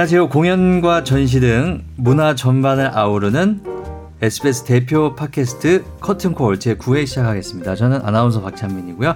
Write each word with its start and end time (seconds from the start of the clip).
안녕하세요. 0.00 0.30
공연과 0.30 1.04
전시 1.04 1.40
등 1.40 1.84
문화 1.96 2.34
전반을 2.34 2.96
아우르는 2.96 3.60
SBS 4.22 4.64
대표 4.64 5.14
팟캐스트 5.14 5.84
커튼콜 6.00 6.58
제9회 6.58 7.06
시작하겠습니다. 7.06 7.74
저는 7.74 8.00
아나운서 8.02 8.40
박찬민이고요. 8.40 9.14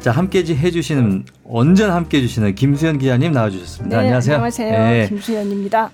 자, 0.00 0.10
함께 0.10 0.40
해주시는, 0.40 1.26
언제나 1.48 1.94
함께 1.94 2.18
해주시는 2.18 2.56
김수현 2.56 2.98
기자님 2.98 3.30
나와주셨습니다. 3.30 3.96
네, 3.96 4.02
안녕하세요. 4.02 4.34
안녕하세요. 4.34 4.72
네. 4.72 5.06
김수현입니다. 5.10 5.90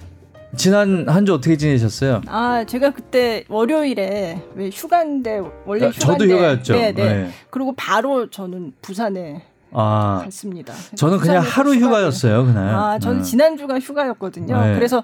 지난 0.57 1.07
한 1.11 1.27
주 1.27 1.35
어떻게 1.35 1.59
지내셨어요? 1.59 2.23
아, 2.27 2.65
제가 2.67 2.93
그때 2.93 3.45
월요일에 3.51 4.41
왜 4.55 4.71
휴가인데 4.73 5.43
원래 5.67 5.89
휴가인데 5.89 5.99
저도 5.99 6.25
휴가였죠. 6.25 6.73
네, 6.73 6.93
네. 6.93 7.05
네. 7.05 7.31
그리고 7.51 7.75
바로 7.77 8.31
저는 8.31 8.73
부산에 8.81 9.43
아, 9.73 10.23
갔습니다. 10.25 10.73
저는 10.95 11.19
그냥 11.19 11.43
하루 11.43 11.75
휴가였어요, 11.75 12.45
그날. 12.47 12.75
아, 12.75 12.99
저는 12.99 13.19
네. 13.19 13.23
지난 13.25 13.57
주가 13.57 13.79
휴가였거든요. 13.79 14.61
네. 14.61 14.75
그래서 14.75 15.03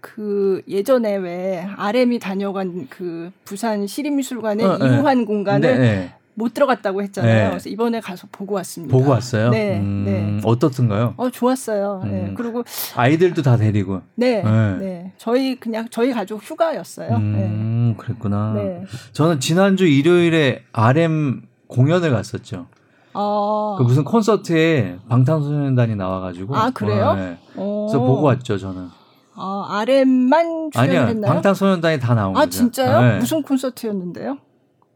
그 0.00 0.62
예전에 0.68 1.16
왜 1.16 1.66
RM이 1.76 2.18
다녀간 2.18 2.88
그 2.90 3.30
부산 3.44 3.86
시립미술관의 3.86 4.66
어, 4.66 4.76
이무한 4.76 5.20
네. 5.20 5.24
공간을 5.24 5.78
네, 5.78 6.12
못 6.34 6.52
들어갔다고 6.54 7.02
했잖아요. 7.02 7.44
네. 7.44 7.48
그래서 7.50 7.68
이번에 7.68 8.00
가서 8.00 8.26
보고 8.32 8.56
왔습니다. 8.56 8.94
보고 8.96 9.10
왔어요? 9.10 9.50
네. 9.50 9.78
음, 9.78 10.02
네. 10.04 10.40
어떻던가요? 10.44 11.14
어, 11.16 11.30
좋았어요. 11.30 12.02
네. 12.04 12.10
음. 12.10 12.24
네. 12.26 12.34
그리고 12.36 12.64
아이들도 12.96 13.42
다 13.42 13.56
데리고. 13.56 14.02
네. 14.16 14.42
네. 14.42 14.76
네. 14.78 15.12
저희 15.18 15.54
그냥 15.54 15.86
저희 15.90 16.12
가족 16.12 16.42
휴가였어요. 16.42 17.16
음, 17.16 17.94
네. 17.96 18.02
그랬구나. 18.02 18.54
네. 18.56 18.82
저는 19.12 19.40
지난주 19.40 19.86
일요일에 19.86 20.62
RM 20.72 21.42
공연을 21.68 22.10
갔었죠. 22.10 22.66
아. 23.14 23.74
그 23.78 23.82
무슨 23.84 24.04
콘서트에 24.04 24.98
방탄소년단이 25.08 25.96
나와가지고. 25.96 26.56
아, 26.56 26.70
그래요? 26.70 27.14
네. 27.14 27.38
그래서 27.54 27.98
보고 27.98 28.22
왔죠, 28.22 28.58
저는. 28.58 28.88
아, 29.34 29.66
RM만 29.80 30.70
출연했나요? 30.72 31.32
방탄소년단이 31.32 31.98
다 32.00 32.14
나온 32.14 32.36
아, 32.36 32.40
거죠. 32.40 32.50
진짜요? 32.50 33.00
네. 33.00 33.18
무슨 33.18 33.42
콘서트였는데요? 33.42 34.38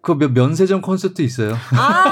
그 0.02 0.12
면세점 0.12 0.82
콘서트 0.82 1.22
있어요. 1.22 1.52
아, 1.74 2.04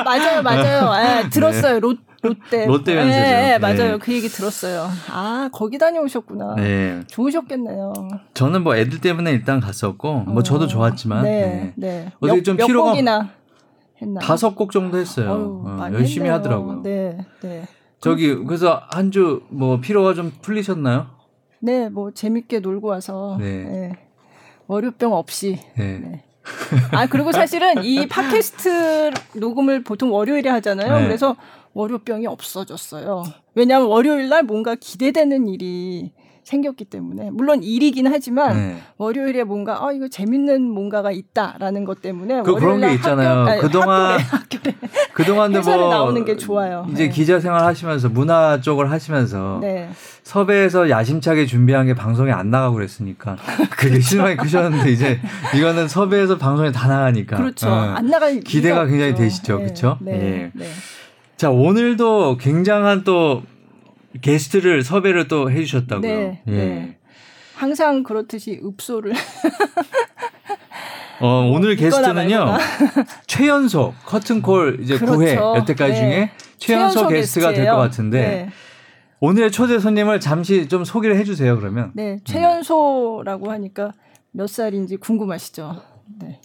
아 0.00 0.02
맞아요, 0.02 0.42
맞아요. 0.42 0.92
네, 1.22 1.30
들었어요. 1.30 1.74
네. 1.74 1.80
롯, 1.80 1.98
롯데. 2.22 2.66
롯데 2.66 2.94
면세점. 2.96 3.20
네, 3.22 3.42
네, 3.50 3.58
맞아요. 3.58 3.98
그 4.00 4.12
얘기 4.12 4.26
들었어요. 4.28 4.88
아, 5.12 5.48
거기 5.52 5.78
다녀오셨구나. 5.78 6.56
네. 6.56 7.02
좋으셨겠네요. 7.06 7.92
저는 8.34 8.64
뭐 8.64 8.74
애들 8.74 9.00
때문에 9.00 9.30
일단 9.30 9.60
갔었고, 9.60 10.20
뭐 10.26 10.42
저도 10.42 10.64
어, 10.64 10.66
좋았지만. 10.66 11.22
네, 11.22 11.72
네. 11.76 12.10
어떻게 12.20 12.42
좀 12.42 12.56
몇 12.56 12.66
피로가. 12.66 12.90
곡이나 12.90 13.28
했나? 14.02 14.20
다섯 14.20 14.54
곡 14.54 14.72
정도 14.72 14.98
했어요. 14.98 15.30
어휴, 15.30 15.68
어, 15.68 15.92
열심히 15.92 16.26
했네요. 16.26 16.34
하더라고요. 16.34 16.82
네, 16.82 17.18
네. 17.42 17.66
저기, 18.00 18.34
그래서 18.34 18.82
한 18.90 19.10
주 19.10 19.42
뭐 19.50 19.80
피로가 19.80 20.14
좀 20.14 20.32
풀리셨나요? 20.42 21.06
네, 21.60 21.88
뭐 21.88 22.10
재밌게 22.10 22.60
놀고 22.60 22.88
와서. 22.88 23.36
네. 23.40 23.64
네. 23.64 23.92
월요병 24.66 25.12
없이. 25.12 25.58
네. 25.76 25.98
네. 25.98 26.24
아 26.92 27.06
그리고 27.06 27.32
사실은 27.32 27.82
이 27.84 28.06
팟캐스트 28.08 29.10
녹음을 29.38 29.82
보통 29.82 30.12
월요일에 30.12 30.48
하잖아요. 30.50 30.98
네. 31.00 31.04
그래서 31.06 31.36
월요병이 31.72 32.26
없어졌어요. 32.26 33.24
왜냐하면 33.54 33.88
월요일 33.88 34.28
날 34.28 34.42
뭔가 34.44 34.74
기대되는 34.74 35.48
일이 35.48 36.12
생겼기 36.46 36.84
때문에 36.84 37.30
물론 37.32 37.60
일이긴 37.64 38.06
하지만 38.06 38.56
네. 38.56 38.76
월요일에 38.98 39.42
뭔가 39.42 39.84
아 39.84 39.90
이거 39.90 40.06
재밌는 40.06 40.62
뭔가가 40.62 41.10
있다라는 41.10 41.84
것 41.84 42.00
때문에 42.00 42.42
그 42.42 42.54
그런 42.54 42.80
게 42.80 42.94
있잖아요. 42.94 43.40
학교, 43.40 43.50
아니, 43.50 43.60
그동안 43.60 44.20
학교래, 44.20 44.22
학교래. 44.22 44.76
그동안도 45.12 45.60
뭐 45.62 45.88
나오는 45.90 46.24
게 46.24 46.36
좋아요. 46.36 46.86
이제 46.92 47.06
네. 47.06 47.08
기자 47.08 47.40
생활 47.40 47.64
하시면서 47.64 48.08
문화 48.08 48.60
쪽을 48.60 48.92
하시면서 48.92 49.58
네. 49.60 49.90
섭외해서 50.22 50.88
야심차게 50.88 51.46
준비한 51.46 51.86
게 51.86 51.94
방송에 51.94 52.30
안 52.30 52.50
나가고 52.50 52.76
그랬으니까 52.76 53.36
그게 53.76 53.98
실망이 53.98 54.36
크셨는데 54.36 54.92
이제 54.92 55.20
이거는 55.56 55.88
섭외해서 55.88 56.38
방송에 56.38 56.70
다 56.70 56.86
나가니까 56.86 57.38
그렇죠. 57.38 57.68
어. 57.68 57.72
안 57.72 58.06
나갈 58.06 58.38
기대가 58.38 58.86
굉장히 58.86 59.10
없죠. 59.10 59.22
되시죠, 59.24 59.56
네. 59.56 59.64
그렇죠? 59.64 59.98
네. 60.00 60.12
예. 60.12 60.50
네. 60.54 60.66
자 61.36 61.50
오늘도 61.50 62.36
굉장한 62.36 63.02
또 63.02 63.42
게스트를 64.20 64.82
섭외를 64.82 65.28
또 65.28 65.50
해주셨다고요. 65.50 66.00
네, 66.10 66.42
예. 66.46 66.50
네. 66.52 66.96
항상 67.54 68.02
그렇듯이 68.02 68.60
읍소를. 68.64 69.12
어, 71.20 71.50
오늘 71.50 71.76
게스트는요. 71.76 72.56
최연소 73.26 73.94
커튼콜 74.04 74.78
이제 74.82 74.98
그렇죠. 74.98 75.18
9회 75.18 75.34
여태까지 75.56 75.92
네. 75.92 75.98
중에 75.98 76.30
최연소, 76.58 77.08
게스트가 77.08 77.52
될 77.54 77.66
것 77.66 77.76
같은데 77.76 78.20
네. 78.20 78.50
오늘의 79.20 79.50
초대 79.50 79.78
손님을 79.78 80.20
잠시 80.20 80.68
좀 80.68 80.84
소개를 80.84 81.16
해주세요. 81.16 81.58
그러면. 81.58 81.90
네, 81.94 82.18
최연소라고 82.24 83.50
하니까 83.50 83.94
몇 84.32 84.46
살인지 84.48 84.98
궁금하시죠? 84.98 85.80
네. 86.20 86.40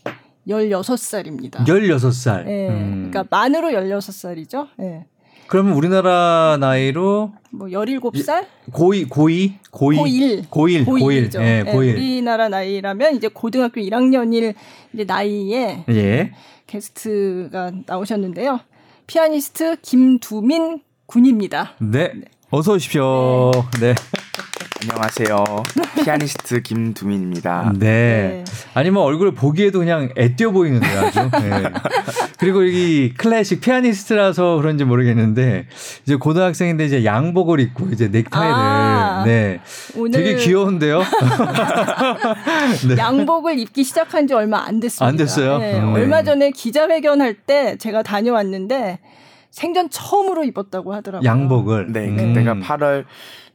16살입니다. 0.47 1.65
16살. 1.65 2.45
네. 2.45 2.69
음. 2.69 3.09
그러니까 3.11 3.25
만으로 3.29 3.69
16살이죠. 3.71 4.69
네. 4.77 5.05
그러면 5.51 5.73
우리나라 5.73 6.55
나이로 6.61 7.33
뭐 7.49 7.67
17살? 7.67 8.45
고2 8.71 9.09
고2 9.09 9.53
고2 9.69 10.47
고1 10.47 10.85
고1 10.85 10.85
고1 10.85 11.41
예, 11.41 11.63
고1. 11.63 11.65
네, 11.65 11.71
우리나라 11.73 12.47
나이라면 12.47 13.17
이제 13.17 13.27
고등학교 13.27 13.81
1학년일 13.81 14.53
이제 14.93 15.03
나이에 15.03 15.83
예. 15.89 16.31
게스트가 16.67 17.73
나오셨는데요. 17.85 18.61
피아니스트 19.07 19.81
김두민 19.81 20.79
군입니다. 21.05 21.73
네. 21.81 22.13
네. 22.13 22.21
어서 22.49 22.71
오십시오. 22.75 23.51
네. 23.81 23.93
네. 23.93 23.95
안녕하세요. 24.83 25.45
피아니스트 26.03 26.61
김두민입니다. 26.63 27.71
네. 27.77 28.43
네. 28.43 28.43
아니 28.73 28.89
뭐 28.89 29.03
얼굴 29.03 29.31
보기에도 29.33 29.79
그냥 29.79 30.09
애띄어 30.17 30.49
보이는데요, 30.51 30.99
아주. 31.01 31.19
네. 31.19 31.63
그리고 32.39 32.63
이 32.63 33.13
클래식 33.15 33.61
피아니스트라서 33.61 34.55
그런지 34.57 34.83
모르겠는데 34.83 35.67
이제 36.03 36.15
고등학생인데 36.15 36.85
이제 36.85 37.05
양복을 37.05 37.59
입고 37.59 37.89
이제 37.91 38.07
넥타이를 38.07 38.53
아, 38.55 39.23
네. 39.25 39.59
오늘 39.95 40.11
되게 40.11 40.35
귀여운데요. 40.37 40.99
네. 42.89 42.97
양복을 42.97 43.59
입기 43.59 43.83
시작한 43.83 44.25
지 44.25 44.33
얼마 44.33 44.65
안 44.65 44.79
됐습니다. 44.79 45.05
안 45.05 45.15
됐어요? 45.15 45.59
네. 45.59 45.79
음. 45.79 45.93
얼마 45.93 46.23
전에 46.23 46.49
기자회견 46.51 47.21
할 47.21 47.35
때 47.45 47.75
제가 47.77 48.03
다녀왔는데 48.03 48.99
생전 49.51 49.89
처음으로 49.89 50.43
입었다고 50.43 50.93
하더라고요. 50.93 51.27
양복을. 51.27 51.91
네, 51.91 52.09
그때가 52.15 52.55
8월 52.55 53.05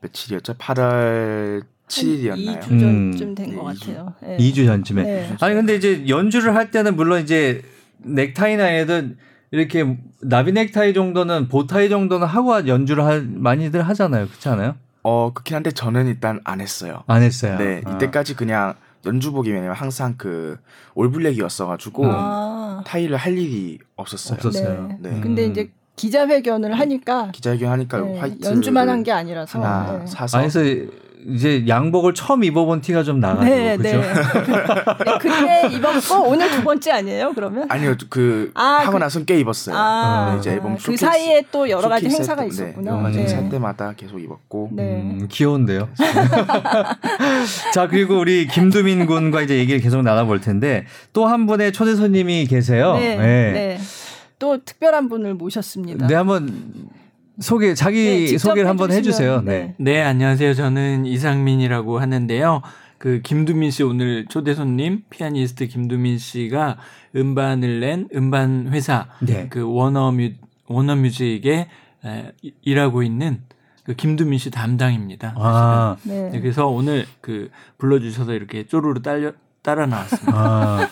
며칠이었죠? 0.06 0.54
8월 0.54 1.64
7일이었나요? 1.88 2.60
2주 2.60 2.80
전쯤 2.80 3.34
된것 3.34 3.58
음. 3.58 3.64
같아요. 3.64 4.14
네. 4.22 4.36
2주 4.38 4.66
전쯤에. 4.66 5.02
네. 5.02 5.36
아니 5.40 5.54
근데 5.54 5.74
이제 5.76 6.04
연주를 6.08 6.54
할 6.54 6.70
때는 6.70 6.96
물론 6.96 7.22
이제 7.22 7.62
넥타이나 7.98 8.72
애들 8.74 9.16
이렇게 9.52 9.96
나비 10.20 10.52
넥타이 10.52 10.94
정도는 10.94 11.48
보타이 11.48 11.88
정도는 11.88 12.26
하고 12.26 12.66
연주를 12.66 13.04
할 13.04 13.22
많이들 13.22 13.82
하잖아요. 13.82 14.26
그렇지 14.26 14.48
않아요? 14.48 14.74
어 15.02 15.32
그렇긴 15.32 15.56
한데 15.56 15.70
저는 15.70 16.08
일단 16.08 16.40
안 16.44 16.60
했어요. 16.60 17.04
안 17.06 17.22
했어요. 17.22 17.56
네 17.58 17.82
아. 17.84 17.92
이때까지 17.94 18.34
그냥 18.34 18.74
연주복이 19.04 19.50
왜냐면 19.52 19.76
항상 19.76 20.14
그 20.18 20.58
올블랙이었어가지고 20.94 22.06
아. 22.06 22.82
타이를 22.84 23.16
할 23.16 23.38
일이 23.38 23.78
없었어요. 23.94 24.36
없었어요. 24.36 24.88
네. 25.00 25.10
네. 25.10 25.20
근데 25.20 25.44
이제 25.46 25.70
기자회견을 25.96 26.78
하니까 26.78 27.30
기자회견 27.32 27.70
하니까 27.72 27.98
네, 28.00 28.18
화이트 28.18 28.46
연주만 28.48 28.88
한 28.88 29.02
게 29.02 29.12
아니라서 29.12 29.60
하나 29.62 29.98
네. 29.98 30.06
사서 30.06 30.38
아니, 30.38 30.48
그래서 30.48 30.86
이제 31.28 31.64
양복을 31.66 32.14
처음 32.14 32.44
입어본 32.44 32.82
티가 32.82 33.02
좀 33.02 33.18
나가지고 33.18 33.52
네, 33.56 33.76
그죠? 33.76 33.98
네. 34.00 34.00
네, 34.00 35.18
그때 35.20 35.68
입었고 35.74 36.28
오늘 36.28 36.48
두 36.52 36.62
번째 36.62 36.92
아니에요? 36.92 37.32
그러면? 37.34 37.66
아니요, 37.68 37.96
그 38.08 38.52
아, 38.54 38.62
하고 38.82 38.92
그, 38.92 38.96
나서 38.98 39.24
꽤 39.24 39.38
입었어요. 39.40 39.74
아, 39.76 40.30
네, 40.34 40.38
이제 40.38 40.52
앨범 40.52 40.76
그 40.76 40.96
사이에 40.96 41.42
또 41.50 41.68
여러 41.68 41.88
가지 41.88 42.06
행사가 42.08 42.42
때, 42.42 42.48
있었구나. 42.48 42.92
여러 42.92 43.02
가지 43.02 43.18
행사 43.18 43.48
때마다 43.48 43.92
계속 43.96 44.20
입었고. 44.20 44.70
음, 44.78 45.26
귀여운데요. 45.28 45.88
자 47.74 47.88
그리고 47.88 48.18
우리 48.18 48.46
김두민 48.46 49.06
군과 49.06 49.42
이제 49.42 49.58
얘기를 49.58 49.80
계속 49.80 50.02
나눠볼 50.02 50.40
텐데 50.40 50.84
또 51.12 51.26
한 51.26 51.46
분의 51.46 51.72
초대 51.72 51.96
손님이 51.96 52.46
계세요. 52.46 52.94
네. 52.94 53.78
네. 54.36 54.38
또 54.38 54.62
특별한 54.62 55.08
분을 55.08 55.34
모셨습니다. 55.34 56.06
네, 56.06 56.14
한번 56.14 56.90
소개 57.40 57.74
자기 57.74 58.28
네, 58.32 58.38
소개를 58.38 58.68
한번 58.68 58.92
해주세요. 58.92 59.40
네. 59.42 59.74
네. 59.78 59.92
네, 59.92 60.02
안녕하세요. 60.02 60.54
저는 60.54 61.06
이상민이라고 61.06 61.98
하는데요. 61.98 62.62
그 62.98 63.20
김두민 63.22 63.70
씨 63.70 63.82
오늘 63.82 64.26
초대 64.26 64.54
손님 64.54 65.02
피아니스트 65.10 65.66
김두민 65.68 66.18
씨가 66.18 66.78
음반을 67.14 67.80
낸 67.80 68.08
음반 68.14 68.68
회사 68.72 69.08
네. 69.20 69.48
그 69.50 69.62
워너뮤 69.70 70.32
워너뮤직에 70.66 71.68
에, 72.04 72.32
일하고 72.62 73.02
있는 73.02 73.40
그 73.84 73.94
김두민 73.94 74.38
씨 74.38 74.50
담당입니다. 74.50 75.34
아. 75.36 75.96
네. 76.02 76.30
그래서 76.40 76.66
오늘 76.66 77.06
그 77.20 77.50
불러주셔서 77.78 78.32
이렇게 78.32 78.66
쪼르르 78.66 79.02
딸려 79.02 79.32
따라 79.62 79.86
나왔습니다. 79.86 80.32
아. 80.34 80.88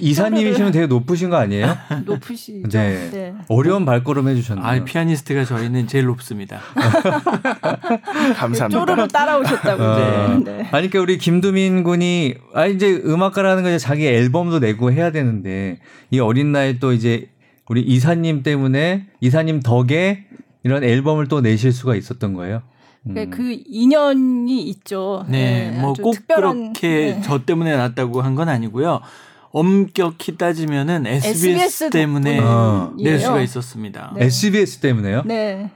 이사님이시면 0.00 0.72
되게 0.72 0.86
높으신 0.86 1.30
거 1.30 1.36
아니에요? 1.36 1.76
높으시. 2.04 2.62
네. 2.70 3.10
네. 3.10 3.34
어려운 3.48 3.84
발걸음 3.84 4.28
해주셨네요. 4.28 4.64
아, 4.66 4.84
피아니스트가 4.84 5.44
저희는 5.44 5.86
제일 5.86 6.06
높습니다. 6.06 6.60
감사합니다. 8.36 8.68
쪼르르 8.68 9.08
따라오셨다고. 9.08 9.82
어. 9.82 9.96
네. 9.96 10.44
네. 10.44 10.52
아니, 10.70 10.88
그러니까 10.90 11.00
우리 11.00 11.18
김두민 11.18 11.82
군이, 11.82 12.34
아, 12.54 12.66
이제 12.66 13.00
음악가라는 13.04 13.62
거 13.62 13.78
자기 13.78 14.06
앨범도 14.06 14.60
내고 14.60 14.92
해야 14.92 15.10
되는데, 15.10 15.78
이 16.10 16.20
어린 16.20 16.52
나이에 16.52 16.78
또 16.78 16.92
이제 16.92 17.28
우리 17.68 17.82
이사님 17.82 18.42
때문에, 18.42 19.06
이사님 19.20 19.60
덕에 19.60 20.24
이런 20.64 20.84
앨범을 20.84 21.28
또 21.28 21.40
내실 21.40 21.72
수가 21.72 21.94
있었던 21.94 22.34
거예요? 22.34 22.62
음. 23.06 23.30
그 23.30 23.56
인연이 23.66 24.62
있죠. 24.68 25.24
네, 25.28 25.70
네 25.70 25.80
뭐꼭 25.80 26.16
그렇게 26.28 26.88
네. 27.14 27.20
저 27.24 27.44
때문에 27.44 27.76
났다고 27.76 28.20
한 28.20 28.34
건 28.34 28.48
아니고요. 28.48 29.00
엄격히 29.50 30.36
따지면은 30.36 31.06
SBS, 31.06 31.46
SBS 31.48 31.90
때문에 31.90 32.38
어. 32.40 32.92
낼 32.98 33.18
수가 33.18 33.40
있었습니다. 33.40 34.12
네. 34.16 34.26
SBS 34.26 34.78
때문에요? 34.80 35.22
네. 35.24 35.70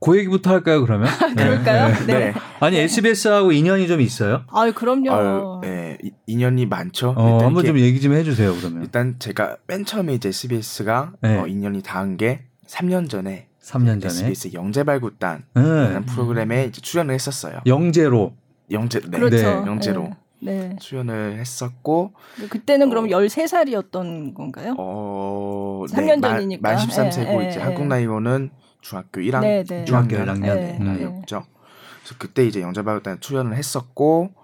그 0.00 0.18
얘기부터 0.18 0.50
할까요, 0.50 0.82
그러면? 0.82 1.08
그럴까요? 1.34 1.88
네. 1.88 2.06
네. 2.06 2.18
네. 2.18 2.34
아니, 2.60 2.76
SBS하고 2.76 3.52
인연이 3.52 3.86
좀 3.88 4.02
있어요? 4.02 4.42
아 4.48 4.70
그럼요. 4.70 5.10
아유, 5.10 5.60
네, 5.62 5.96
인연이 6.26 6.66
많죠. 6.66 7.14
어, 7.16 7.42
한번 7.42 7.64
좀 7.64 7.78
얘기 7.78 8.00
좀 8.02 8.12
해주세요, 8.12 8.54
그러면. 8.56 8.82
일단 8.82 9.16
제가 9.18 9.56
맨 9.66 9.86
처음에 9.86 10.12
이제 10.14 10.28
SBS가 10.28 11.12
네. 11.22 11.38
어, 11.38 11.46
인연이 11.46 11.82
닿은 11.82 12.18
게 12.18 12.42
3년 12.66 13.08
전에 13.08 13.48
3년 13.62 14.02
전에 14.02 14.30
SBS 14.30 14.52
영재발굴단 14.52 15.44
음. 15.56 16.04
프로그램에 16.06 16.66
이제 16.66 16.82
출연을 16.82 17.14
했었어요. 17.14 17.60
영재로 17.66 18.34
영재 18.70 19.00
네. 19.00 19.18
그렇죠. 19.18 19.36
네. 19.36 19.66
영재로 19.66 20.10
네. 20.44 20.76
출연을 20.78 21.38
했었고 21.38 22.12
그때는 22.50 22.88
어, 22.88 22.90
그럼 22.90 23.06
13살이었던 23.06 24.34
건가요? 24.34 24.74
어, 24.78 25.84
3년 25.88 26.20
네, 26.20 26.20
전이니까. 26.20 26.60
만, 26.62 26.76
만 26.76 26.86
13세고 26.86 27.38
네, 27.38 27.48
이제 27.48 27.60
한국 27.60 27.86
나이로는 27.86 28.50
중학교 28.82 29.20
1학 29.22 29.40
네, 29.40 29.64
네. 29.64 29.84
중학교 29.84 30.16
1학년 30.16 30.54
네, 30.56 30.78
나이였죠. 30.78 31.46
그래서 32.02 32.14
그때 32.18 32.44
이제 32.46 32.60
영재발굴단 32.60 33.20
출연을 33.20 33.56
했었고 33.56 34.34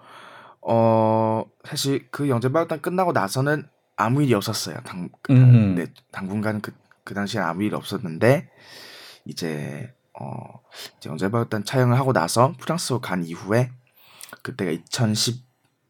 어 0.61 1.43
사실 1.63 2.07
그 2.09 2.27
영재발굴단 2.27 2.81
끝나고 2.81 3.11
나서는 3.11 3.67
아무 3.95 4.23
일이 4.23 4.33
없었어요. 4.33 4.77
당, 4.83 5.09
음. 5.29 5.75
네, 5.75 5.87
당분간은 6.11 6.61
그, 6.61 6.73
그 7.03 7.13
당시에 7.13 7.39
아무 7.39 7.63
일 7.63 7.75
없었는데 7.75 8.49
이제 9.25 9.93
어 10.19 10.61
이제 10.97 11.09
영재발굴단 11.09 11.63
촬영을 11.63 11.99
하고 11.99 12.11
나서 12.11 12.55
프랑스로 12.59 12.99
간 12.99 13.23
이후에 13.23 13.69
그때가 14.41 14.71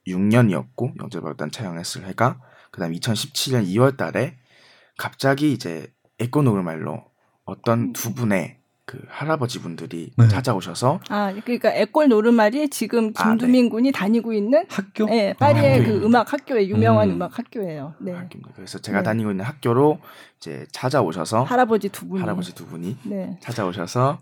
2016년이었고 0.07 0.99
영재발굴단 0.99 1.51
촬영했을 1.51 2.05
해가 2.05 2.39
그다음 2.71 2.93
2017년 2.93 3.67
2월 3.67 3.97
달에 3.97 4.37
갑자기 4.97 5.51
이제 5.51 5.87
에코 6.19 6.41
노르말로 6.41 7.03
어떤 7.45 7.93
두 7.93 8.13
분의 8.13 8.61
그 8.85 8.99
할아버지 9.07 9.61
분들이 9.61 10.11
네. 10.17 10.27
찾아오셔서 10.27 10.99
아 11.09 11.33
그러니까 11.45 11.73
에꼴 11.73 12.09
노르말이 12.09 12.69
지금 12.69 13.13
김두민 13.13 13.65
아, 13.65 13.67
네. 13.67 13.69
군이 13.69 13.91
다니고 13.93 14.33
있는 14.33 14.65
학교 14.69 15.05
네 15.05 15.33
파리의 15.33 15.81
아, 15.81 15.83
그 15.85 16.03
음악 16.03 16.33
학교에 16.33 16.67
유명한 16.67 17.11
음. 17.11 17.21
악 17.21 17.37
학교예요. 17.37 17.93
네. 17.99 18.11
학교입니다. 18.11 18.51
그래서 18.53 18.79
제가 18.79 18.97
네. 18.99 19.03
다니고 19.03 19.31
있는 19.31 19.45
학교로 19.45 19.99
이제 20.37 20.65
찾아오셔서 20.73 21.43
할아버지 21.43 21.87
두 21.87 22.05
분이 22.07 22.19
할아버지 22.19 22.53
두 22.53 22.65
분이 22.65 22.97
네. 23.03 23.37
찾아오셔서 23.39 24.19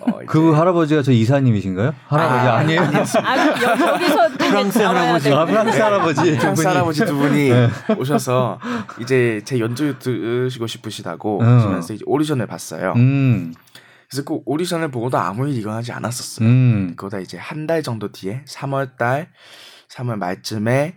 어, 0.00 0.20
그 0.26 0.52
할아버지가 0.52 1.02
저 1.02 1.12
이사님이신가요? 1.12 1.94
할아버지 2.06 2.48
아, 2.48 2.62
니에요 2.62 2.80
아, 2.80 2.84
여기서 2.86 4.28
프랑스 4.38 4.78
할아버지, 4.78 5.32
아, 5.32 5.44
프랑스 5.44 5.78
할아버지, 5.78 6.36
프랑스 6.38 6.66
할아버지 6.66 7.04
두 7.04 7.16
분이 7.16 7.48
네. 7.50 7.68
오셔서 7.98 8.58
이제 9.00 9.42
제 9.44 9.58
연주 9.58 9.98
들으시고 9.98 10.66
싶으시다고 10.66 11.42
어. 11.42 11.44
하시면서 11.44 11.94
이제 11.94 12.04
오디션을 12.06 12.46
봤어요. 12.46 12.92
음. 12.96 13.54
그래서 14.08 14.24
그 14.24 14.40
오디션을 14.44 14.90
보고도 14.90 15.16
아무 15.18 15.48
일 15.48 15.56
일어나지 15.58 15.90
않았었어요. 15.92 16.46
음. 16.46 16.92
그보다 16.96 17.18
이제 17.18 17.38
한 17.38 17.66
달 17.66 17.82
정도 17.82 18.12
뒤에 18.12 18.44
3월 18.46 18.96
달, 18.98 19.30
3월 19.90 20.16
말쯤에 20.16 20.96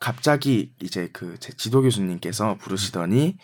갑자기 0.00 0.72
이제 0.80 1.08
그 1.12 1.36
제 1.38 1.52
지도 1.56 1.82
교수님께서 1.82 2.56
부르시더니 2.60 3.36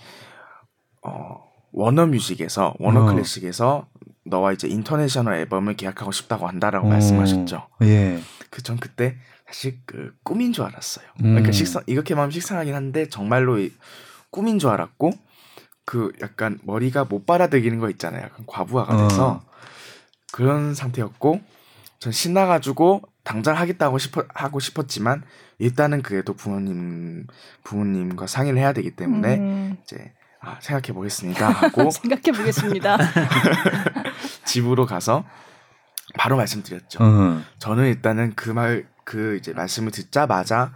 어 1.07 1.37
워너 1.73 2.07
뮤직에서 2.07 2.75
워너 2.79 3.03
어. 3.05 3.07
클래식에서 3.13 3.87
너와 4.25 4.53
이제 4.53 4.69
international 4.69 5.35
앨범을 5.35 5.75
계약하고 5.75 6.13
싶다고 6.13 6.47
한다라고 6.49 6.87
어. 6.87 6.91
말씀하셨죠. 6.91 7.69
예. 7.83 8.21
그 8.51 8.63
전 8.63 8.77
그때 8.79 9.17
사실 9.47 9.79
그 9.87 10.15
꿈인 10.23 10.53
줄 10.53 10.65
알았어요. 10.65 11.07
그러니까 11.17 11.29
음. 11.29 11.35
그러니까 11.35 11.53
식상 11.53 11.83
이렇게 11.87 12.15
마음 12.15 12.31
식상하긴 12.31 12.75
한데 12.75 13.09
정말로 13.09 13.59
꿈인 14.31 14.59
줄 14.59 14.71
알았고 14.71 15.13
그 15.85 16.13
약간 16.23 16.59
머리가 16.63 17.05
못 17.05 17.27
빨아들이는 17.27 17.79
거 17.79 17.91
있잖아요. 17.91 18.23
약간 18.23 18.47
과부하가 18.47 19.09
돼서 19.09 19.29
어. 19.29 19.43
그런 20.33 20.75
상태였고 20.75 21.41
전 21.99 22.13
신나가지고 22.13 23.03
당장 23.25 23.57
하겠다고 23.57 23.99
싶어 23.99 24.25
하고 24.35 24.59
싶었지만 24.61 25.23
일단은 25.59 26.03
그래도 26.03 26.35
부모님 26.35 27.27
부모님과 27.65 28.27
상의를 28.27 28.59
해야 28.59 28.73
되기 28.73 28.93
때문에 28.97 29.37
음. 29.37 29.77
이제 29.83 30.13
아, 30.43 30.59
생각해 30.61 30.93
보겠습니다 30.93 31.49
하고 31.51 31.91
생각해 31.91 32.37
보겠습니다. 32.37 32.99
집으로 34.45 34.87
가서 34.87 35.25
바로 36.15 36.37
말씀드렸죠. 36.37 37.03
음. 37.03 37.45
저는 37.59 37.87
일단은 37.87 38.35
그말그 38.35 39.37
이제 39.39 39.53
말씀을 39.53 39.93
듣자마자 39.93 40.73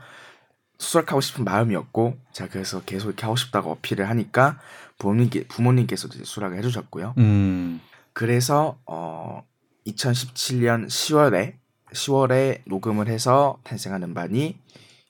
수락하고 0.79 1.21
싶은 1.21 1.45
마음이었고 1.45 2.17
제가 2.33 2.51
그래서 2.51 2.81
계속 2.83 3.09
이렇게 3.09 3.25
하고 3.25 3.37
싶다고 3.37 3.73
어필을 3.73 4.09
하니까 4.09 4.59
부모님께 4.99 5.47
부모님께서 5.49 6.09
이제 6.09 6.25
수락을 6.25 6.57
해주셨고요. 6.59 7.15
음. 7.19 7.81
그래서 8.13 8.79
어 8.87 9.43
2017년 9.87 10.87
10월에 10.87 11.55
10월에 11.93 12.63
녹음을 12.67 13.09
해서 13.09 13.59
탄생한 13.65 14.03
음반이 14.03 14.59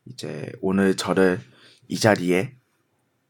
이제 0.06 0.50
오늘 0.60 0.96
저를 0.96 1.40
이 1.88 1.98
자리에 1.98 2.54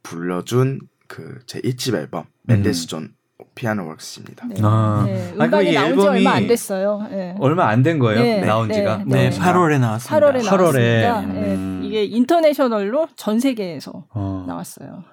불러준 0.03 0.81
그제 1.09 1.61
1집 1.61 1.95
앨범 1.95 2.25
Mendelssohn 2.43 3.15
Piano 3.55 3.85
Works입니다. 3.89 4.47
네. 4.49 4.55
아. 4.63 5.03
네. 5.07 5.33
음반이 5.39 5.73
나온 5.73 5.99
지 6.01 6.07
얼마 6.07 6.33
안 6.33 6.47
됐어요. 6.47 7.07
네. 7.11 7.35
얼마 7.39 7.69
안 7.69 7.83
된 7.83 7.99
거예요? 7.99 8.21
네. 8.23 8.41
나온 8.45 8.71
지가? 8.71 9.05
네, 9.07 9.31
8월에 9.31 9.79
나왔습니다. 9.81 10.33
8월에, 10.33 10.43
8월에. 10.43 11.03
나왔습니다. 11.03 11.21
음. 11.21 11.81
이게 11.85 12.05
international로 12.05 13.09
전 13.17 13.39
세계에서 13.41 14.07
어. 14.11 14.45
나왔어요. 14.47 15.05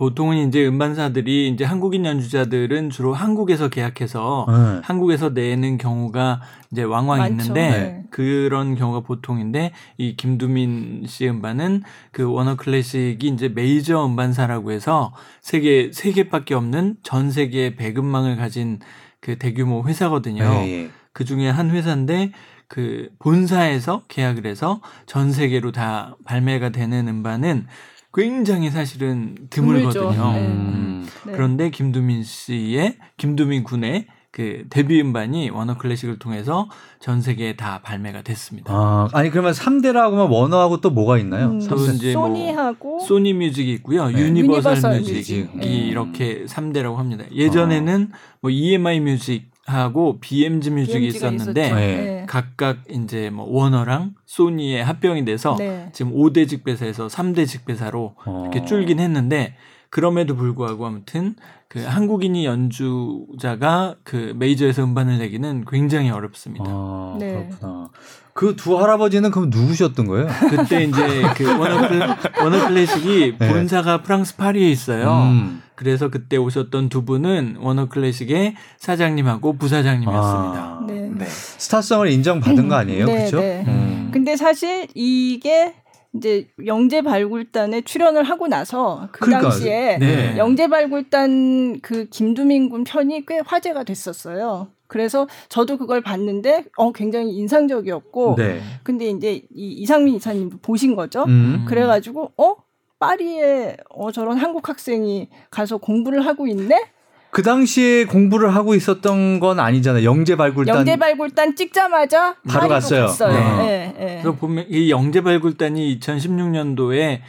보통은 0.00 0.48
이제 0.48 0.66
음반사들이 0.66 1.50
이제 1.50 1.62
한국인 1.62 2.06
연주자들은 2.06 2.88
주로 2.88 3.12
한국에서 3.12 3.68
계약해서 3.68 4.46
네. 4.48 4.80
한국에서 4.82 5.28
내는 5.28 5.76
경우가 5.76 6.40
이제 6.72 6.82
왕왕 6.82 7.18
많죠. 7.18 7.32
있는데 7.32 7.70
네. 7.70 8.04
그런 8.08 8.76
경우가 8.76 9.00
보통인데 9.00 9.72
이 9.98 10.16
김두민 10.16 11.04
씨 11.06 11.28
음반은 11.28 11.82
그 12.12 12.32
워너 12.32 12.56
클래식이 12.56 13.28
이제 13.28 13.50
메이저 13.50 14.06
음반사라고 14.06 14.70
해서 14.70 15.12
세계 15.42 15.90
세 15.92 16.12
개밖에 16.12 16.54
없는 16.54 16.96
전 17.02 17.30
세계 17.30 17.76
배급망을 17.76 18.36
가진 18.36 18.78
그 19.20 19.36
대규모 19.36 19.86
회사거든요. 19.86 20.44
네. 20.44 20.88
그 21.12 21.26
중에 21.26 21.50
한 21.50 21.68
회사인데 21.68 22.32
그 22.68 23.10
본사에서 23.18 24.04
계약을 24.08 24.46
해서 24.46 24.80
전 25.04 25.30
세계로 25.30 25.72
다 25.72 26.16
발매가 26.24 26.70
되는 26.70 27.06
음반은 27.06 27.66
굉장히 28.12 28.70
사실은 28.70 29.36
드물거든요. 29.50 30.32
네. 30.32 30.46
음. 30.46 31.06
네. 31.26 31.32
그런데 31.32 31.70
김두민 31.70 32.22
씨의 32.22 32.96
김두민 33.16 33.62
군의 33.62 34.06
그 34.32 34.64
데뷔 34.70 35.00
음반이 35.00 35.50
워너 35.50 35.76
클래식을 35.76 36.20
통해서 36.20 36.68
전 37.00 37.20
세계에 37.20 37.56
다 37.56 37.80
발매가 37.82 38.22
됐습니다. 38.22 38.72
아, 38.72 39.08
아니 39.12 39.28
그러면 39.28 39.52
3대라고 39.52 40.12
하면 40.12 40.30
워너하고 40.30 40.80
또 40.80 40.90
뭐가 40.90 41.18
있나요? 41.18 41.50
음, 41.50 41.66
또 41.68 41.76
이제 41.86 42.14
뭐 42.14 42.28
소니하고 42.28 42.88
뭐 42.88 43.00
소니 43.00 43.32
뮤직이 43.34 43.72
있고요. 43.72 44.06
네. 44.08 44.20
유니버설, 44.20 44.76
유니버설 44.76 44.98
뮤직이 45.00 45.40
뮤직. 45.42 45.56
네. 45.56 45.66
이렇게 45.66 46.44
3대라고 46.46 46.94
합니다. 46.94 47.24
예전에는 47.32 48.08
아. 48.12 48.16
뭐 48.40 48.50
EMI 48.52 49.00
뮤직 49.00 49.49
하고 49.70 50.18
BMG 50.20 50.70
뮤직이 50.70 51.06
있었는데 51.06 51.72
네. 51.72 52.26
각각 52.28 52.78
이제 52.90 53.30
뭐 53.30 53.46
워너랑 53.48 54.14
소니의 54.26 54.84
합병이 54.84 55.24
돼서 55.24 55.56
네. 55.58 55.90
지금 55.92 56.12
5대 56.12 56.48
직배사에서 56.48 57.06
3대 57.06 57.46
직배사로 57.46 58.14
어. 58.24 58.42
이렇게 58.50 58.66
줄긴 58.66 59.00
했는데 59.00 59.54
그럼에도 59.90 60.36
불구하고 60.36 60.86
아무튼 60.86 61.34
그 61.68 61.82
한국인이 61.84 62.44
연주자가 62.46 63.96
그 64.02 64.34
메이저에서 64.36 64.82
음반을 64.84 65.18
내기는 65.18 65.64
굉장히 65.68 66.10
어렵습니다. 66.10 66.64
아, 66.66 67.16
네. 67.18 67.46
그렇구나. 67.48 67.90
그 68.32 68.56
두 68.56 68.80
할아버지는 68.80 69.30
그럼 69.30 69.50
누구셨던 69.50 70.06
거예요? 70.06 70.26
그때 70.48 70.84
이제 70.84 71.22
그 71.36 71.58
워너, 71.58 71.88
클, 71.88 72.00
워너 72.42 72.68
클래식이 72.68 73.36
네. 73.38 73.48
본사가 73.48 74.02
프랑스 74.02 74.36
파리에 74.36 74.70
있어요. 74.70 75.10
음. 75.30 75.62
그래서 75.80 76.10
그때 76.10 76.36
오셨던 76.36 76.90
두 76.90 77.06
분은 77.06 77.56
워너 77.58 77.88
클래식의 77.88 78.54
사장님하고 78.76 79.54
부사장님이었습니다. 79.54 80.60
아, 80.60 80.84
네. 80.86 81.10
네. 81.10 81.24
스타성을 81.24 82.06
인정받은 82.10 82.68
거 82.68 82.74
아니에요? 82.74 83.06
네, 83.06 83.14
그렇죠? 83.14 83.40
네. 83.40 83.64
음. 83.66 84.10
근데 84.12 84.36
사실 84.36 84.88
이게 84.94 85.74
이제 86.14 86.48
영재 86.66 87.00
발굴단에 87.00 87.80
출연을 87.80 88.24
하고 88.24 88.46
나서 88.46 89.08
그 89.10 89.24
그러니까, 89.24 89.48
당시에 89.48 89.96
네. 89.96 90.36
영재 90.36 90.68
발굴단 90.68 91.80
그 91.80 92.04
김두민 92.10 92.68
군 92.68 92.84
편이 92.84 93.24
꽤 93.24 93.40
화제가 93.42 93.84
됐었어요. 93.84 94.68
그래서 94.86 95.28
저도 95.48 95.78
그걸 95.78 96.02
봤는데 96.02 96.64
어 96.76 96.92
굉장히 96.92 97.30
인상적이었고 97.36 98.34
네. 98.36 98.60
근데 98.82 99.08
이제 99.08 99.44
이 99.54 99.72
이상민 99.78 100.16
이사님 100.16 100.50
보신 100.60 100.94
거죠. 100.94 101.24
음. 101.26 101.64
그래가지고 101.66 102.32
어 102.36 102.56
파리에 103.00 103.76
어 103.88 104.12
저런 104.12 104.38
한국 104.38 104.68
학생이 104.68 105.28
가서 105.50 105.78
공부를 105.78 106.24
하고 106.24 106.46
있네. 106.46 106.90
그 107.30 107.42
당시에 107.42 108.04
공부를 108.04 108.54
하고 108.54 108.74
있었던 108.74 109.40
건 109.40 109.58
아니잖아요. 109.60 110.04
영재 110.04 110.36
발굴단. 110.36 110.76
영재 110.76 110.96
발굴단 110.96 111.56
찍자마자 111.56 112.36
바로 112.46 112.68
갔어요. 112.68 113.06
갔어요. 113.06 113.32
네. 113.32 113.56
네. 113.56 113.94
네. 113.98 114.06
그래서 114.22 114.32
보면 114.34 114.66
이 114.68 114.90
영재 114.90 115.22
발굴단이 115.22 115.98
2016년도에 115.98 117.20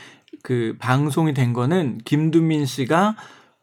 그 0.44 0.76
방송이 0.80 1.34
된 1.34 1.54
거는 1.54 2.00
김두민 2.04 2.66
씨가 2.66 3.16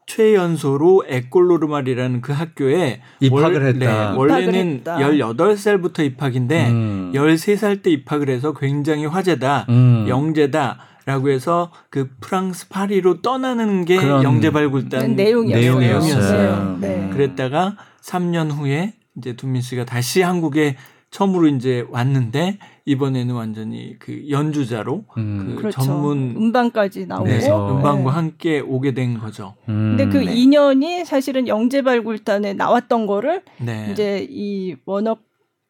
최연소로 0.07 1.03
에꼴로르말이라는 1.07 2.21
그 2.21 2.31
학교에 2.33 3.01
입학을 3.19 3.61
월, 3.61 3.67
했다. 3.67 4.11
네, 4.11 4.17
원래는 4.17 4.75
했다. 4.77 4.97
18살부터 4.97 6.03
입학인데 6.05 6.69
음. 6.69 7.11
13살 7.13 7.83
때 7.83 7.91
입학을 7.91 8.29
해서 8.29 8.53
굉장히 8.53 9.05
화제다. 9.05 9.67
음. 9.69 10.05
영재다. 10.07 10.88
라고 11.09 11.31
해서 11.31 11.71
그 11.89 12.07
프랑스 12.21 12.69
파리로 12.69 13.23
떠나는 13.23 13.83
게 13.83 13.95
영재 13.95 14.51
발굴단 14.51 15.15
내용이었어요. 15.15 15.79
내용이었어요. 15.79 16.77
네. 16.79 17.09
그랬다가 17.11 17.77
3년 18.03 18.51
후에 18.51 18.93
이제 19.17 19.35
두민 19.35 19.63
씨가 19.63 19.85
다시 19.85 20.21
한국에 20.21 20.75
처음으로 21.09 21.47
이제 21.47 21.83
왔는데 21.89 22.59
이번에는 22.85 23.33
완전히 23.33 23.97
그 23.97 24.29
연주자로 24.29 25.05
음. 25.17 25.55
그 25.55 25.55
그렇죠. 25.55 25.81
전문 25.81 26.35
음반까지 26.37 27.07
나오고 27.07 27.27
네, 27.27 27.49
음반과 27.49 28.11
네. 28.11 28.15
함께 28.15 28.59
오게 28.59 28.93
된 28.93 29.17
거죠. 29.17 29.55
음. 29.67 29.97
근데 29.97 30.15
그 30.15 30.23
네. 30.23 30.31
인연이 30.31 31.05
사실은 31.05 31.47
영재 31.47 31.81
발굴단에 31.81 32.53
나왔던 32.53 33.07
거를 33.07 33.41
네. 33.57 33.89
이제 33.91 34.27
이 34.29 34.75
워너 34.85 35.17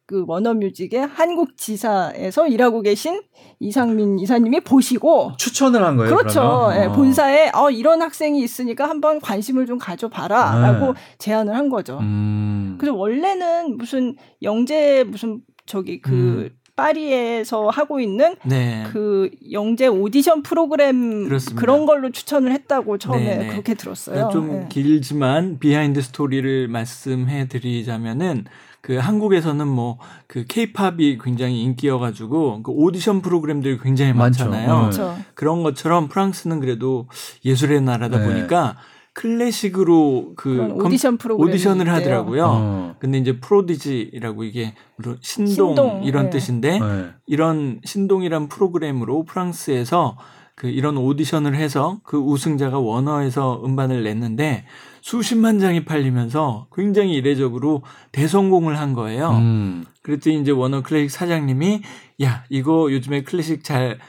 그 0.09 0.23
워너뮤직의 0.25 1.05
한국 1.05 1.55
지사에서 1.55 2.47
일하고 2.47 2.81
계신 2.81 3.21
이상민 3.59 4.17
이사님이 4.17 4.61
보시고 4.61 5.33
추천을 5.37 5.83
한 5.83 5.97
거예요. 5.97 6.15
그렇죠. 6.15 6.71
네, 6.71 6.87
본사에 6.87 7.51
어 7.53 7.69
이런 7.69 8.01
학생이 8.01 8.41
있으니까 8.41 8.89
한번 8.89 9.21
관심을 9.21 9.67
좀 9.67 9.77
가져봐라라고 9.77 10.93
네. 10.93 10.99
제안을 11.19 11.55
한 11.55 11.69
거죠. 11.69 11.99
음. 11.99 12.77
그래서 12.79 12.97
원래는 12.97 13.77
무슨 13.77 14.15
영재 14.41 15.05
무슨 15.07 15.41
저기 15.67 16.01
그 16.01 16.11
음. 16.11 16.49
파리에서 16.75 17.69
하고 17.69 17.99
있는 17.99 18.35
네. 18.43 18.85
그 18.91 19.29
영재 19.51 19.85
오디션 19.85 20.41
프로그램 20.41 21.25
그렇습니다. 21.25 21.61
그런 21.61 21.85
걸로 21.85 22.09
추천을 22.09 22.51
했다고 22.51 22.97
처음에 22.97 23.23
네네. 23.23 23.43
네. 23.43 23.47
그렇게 23.49 23.75
들었어요. 23.75 24.29
좀 24.31 24.61
네. 24.61 24.65
길지만 24.69 25.59
behind 25.59 26.01
story를 26.01 26.67
말씀해 26.67 27.47
드리자면은 27.47 28.45
그 28.81 28.95
한국에서는 28.95 29.67
뭐 29.67 29.97
그 30.29 30.45
케이팝이 30.45 31.17
굉장히 31.17 31.63
인기여가지고 31.63 32.61
그 32.61 32.71
오디션 32.71 33.23
프로그램들이 33.23 33.79
굉장히 33.79 34.13
많잖아요. 34.13 34.79
그렇죠. 34.81 35.17
그런 35.33 35.63
것처럼 35.63 36.07
프랑스는 36.07 36.59
그래도 36.59 37.07
예술의 37.43 37.81
나라다 37.81 38.19
네. 38.19 38.25
보니까 38.27 38.75
클래식으로 39.13 40.33
그 40.35 40.71
오디션 40.75 41.17
프로그램 41.17 41.49
오디션을 41.49 41.89
하더라고요. 41.91 42.45
어. 42.47 42.95
근데 42.99 43.17
이제 43.17 43.39
Prodiges라고 43.39 44.43
이게 44.43 44.75
신동, 45.21 45.75
신동. 45.75 46.03
이런 46.03 46.25
네. 46.25 46.29
뜻인데 46.29 46.79
네. 46.79 47.05
이런 47.25 47.81
신동이란 47.83 48.47
프로그램으로 48.47 49.23
프랑스에서 49.23 50.15
그 50.59 50.67
이런 50.67 50.97
오디션을 50.97 51.55
해서 51.55 52.01
그 52.03 52.17
우승자가 52.17 52.79
원어에서 52.79 53.61
음반을 53.63 54.03
냈는데 54.03 54.65
수십만 54.99 55.57
장이 55.57 55.85
팔리면서 55.85 56.67
굉장히 56.75 57.13
이례적으로 57.13 57.81
대성공을 58.11 58.77
한 58.77 58.91
거예요. 58.91 59.29
음. 59.37 59.85
그랬더니 60.01 60.41
이제 60.41 60.51
워너 60.51 60.83
클래식 60.83 61.11
사장님이 61.11 61.81
야 62.23 62.43
이거 62.49 62.91
요즘에 62.91 63.23
클래식 63.23 63.63
잘 63.63 63.99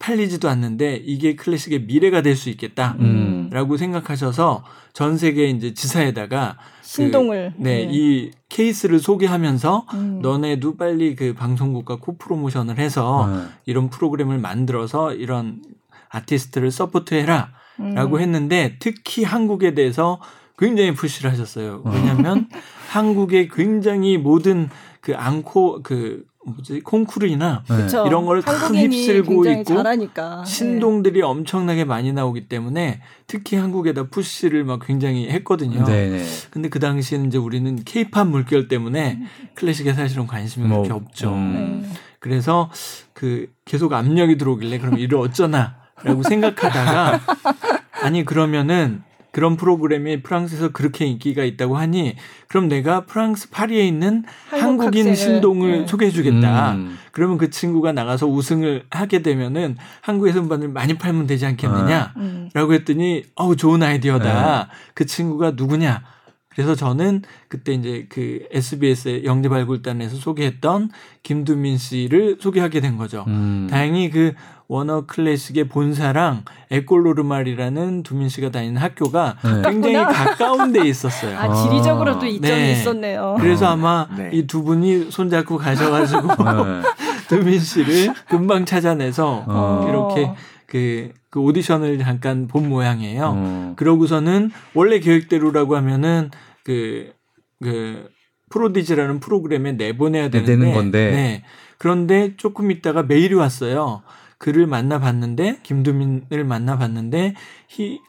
팔리지도 0.00 0.48
않는데 0.48 0.96
이게 0.96 1.36
클래식의 1.36 1.82
미래가 1.82 2.22
될 2.22 2.34
수 2.34 2.50
있겠다라고 2.50 3.02
음. 3.04 3.76
생각하셔서 3.78 4.64
전 4.92 5.16
세계 5.16 5.48
이제 5.48 5.74
지사에다가 5.74 6.56
그 6.80 6.86
신동을 6.88 7.52
그, 7.56 7.62
네, 7.62 7.86
네, 7.86 7.88
이 7.92 8.30
케이스를 8.48 8.98
소개하면서 8.98 9.86
음. 9.94 10.18
너네도 10.22 10.76
빨리 10.76 11.14
그 11.14 11.34
방송국과 11.34 11.98
코 12.00 12.16
프로모션을 12.16 12.78
해서 12.78 13.30
네. 13.32 13.42
이런 13.66 13.90
프로그램을 13.90 14.38
만들어서 14.38 15.14
이런 15.14 15.62
아티스트를 16.10 16.70
support해라 16.70 17.52
라고 17.94 18.16
음. 18.16 18.20
했는데 18.20 18.76
특히 18.78 19.24
한국에 19.24 19.74
대해서 19.74 20.20
굉장히 20.58 20.92
push를 20.92 21.30
하셨어요. 21.32 21.82
왜냐하면 21.86 22.48
한국의 22.90 23.48
굉장히 23.48 24.18
모든 24.18 24.68
그 25.00 25.16
앙코 25.16 25.82
그 25.82 26.24
뭐지 26.44 26.80
콩쿠르나 26.80 27.64
네. 27.68 27.86
이런 28.06 28.24
걸 28.24 28.49
큰 28.49 28.74
휩쓸고 28.74 29.44
있고 29.46 29.64
잘하니까. 29.64 30.44
신동들이 30.44 31.20
네. 31.20 31.22
엄청나게 31.22 31.84
많이 31.84 32.12
나오기 32.12 32.48
때문에 32.48 33.00
특히 33.26 33.56
한국에다 33.56 34.04
push를 34.04 34.64
막 34.64 34.80
굉장히 34.86 35.28
했거든요. 35.28 35.84
네, 35.84 36.10
네. 36.10 36.24
근데 36.50 36.68
그 36.68 36.78
당시에는 36.78 37.26
이제 37.28 37.38
우리는 37.38 37.82
케이팝 37.84 38.28
물결 38.28 38.68
때문에 38.68 39.20
클래식에 39.54 39.92
사실은 39.92 40.26
관심이 40.26 40.66
뭐, 40.66 40.82
그렇게 40.82 40.92
없죠. 40.92 41.32
음. 41.32 41.82
네. 41.82 41.90
그래서 42.18 42.70
그 43.12 43.50
계속 43.64 43.92
압력이 43.92 44.36
들어오길래 44.36 44.78
그럼 44.78 44.98
이를 44.98 45.18
어쩌나 45.18 45.79
라고 46.02 46.22
생각하다가 46.22 47.20
아니 48.02 48.24
그러면은 48.24 49.02
그런 49.32 49.56
프로그램이 49.56 50.22
프랑스에서 50.22 50.70
그렇게 50.70 51.06
인기가 51.06 51.44
있다고 51.44 51.76
하니 51.76 52.16
그럼 52.48 52.68
내가 52.68 53.04
프랑스 53.04 53.50
파리에 53.50 53.86
있는 53.86 54.24
한국 54.48 54.82
한국인 54.82 55.08
학생을, 55.08 55.16
신동을 55.16 55.80
네. 55.80 55.86
소개해 55.86 56.10
주겠다. 56.10 56.72
음. 56.72 56.98
그러면 57.12 57.38
그 57.38 57.50
친구가 57.50 57.92
나가서 57.92 58.26
우승을 58.26 58.86
하게 58.90 59.22
되면은 59.22 59.76
한국에서 60.00 60.40
음반을 60.40 60.68
많이 60.68 60.98
팔면 60.98 61.26
되지 61.26 61.46
않겠느냐라고 61.46 62.10
음. 62.16 62.72
했더니 62.72 63.22
어우 63.36 63.56
좋은 63.56 63.82
아이디어다. 63.82 64.68
네. 64.68 64.74
그 64.94 65.06
친구가 65.06 65.52
누구냐? 65.52 66.02
그래서 66.48 66.74
저는 66.74 67.22
그때 67.48 67.72
이제 67.72 68.06
그 68.08 68.46
SBS 68.50 69.22
영재발굴단에서 69.24 70.16
소개했던 70.16 70.90
김두민 71.22 71.78
씨를 71.78 72.38
소개하게 72.40 72.80
된 72.80 72.96
거죠. 72.96 73.24
음. 73.28 73.68
다행히 73.70 74.10
그 74.10 74.34
워너 74.70 75.04
클래식의 75.06 75.64
본사랑 75.64 76.44
에콜로르말이라는 76.70 78.04
두민 78.04 78.28
씨가 78.28 78.52
다니는 78.52 78.80
학교가 78.80 79.36
네. 79.42 79.62
굉장히 79.68 79.96
가까운 79.96 80.70
데 80.70 80.86
있었어요. 80.86 81.36
아, 81.36 81.52
지리적으로도 81.52 82.24
이점이 82.24 82.54
네. 82.54 82.72
있었네요. 82.72 83.36
그래서 83.40 83.66
아마 83.66 84.06
네. 84.16 84.30
이두 84.32 84.62
분이 84.62 85.10
손잡고 85.10 85.56
가셔가지고 85.56 86.22
네. 86.44 86.82
두민 87.28 87.58
씨를 87.58 88.14
금방 88.28 88.64
찾아내서 88.64 89.44
어. 89.48 89.86
이렇게 89.88 90.30
그, 90.66 91.10
그 91.30 91.40
오디션을 91.40 91.98
잠깐 91.98 92.46
본 92.46 92.68
모양이에요. 92.68 93.32
어. 93.34 93.72
그러고서는 93.74 94.52
원래 94.74 95.00
계획대로라고 95.00 95.74
하면은 95.74 96.30
그, 96.62 97.12
그, 97.60 98.08
프로디지라는 98.50 99.18
프로그램에 99.18 99.72
내보내야 99.72 100.28
되는데, 100.28 100.52
되는 100.56 100.72
건데. 100.72 101.10
네. 101.10 101.44
그런데 101.78 102.36
조금 102.36 102.70
있다가 102.70 103.02
메일이 103.02 103.34
왔어요. 103.34 104.02
그를 104.40 104.66
만나봤는데 104.66 105.58
김두민을 105.62 106.44
만나봤는데 106.44 107.34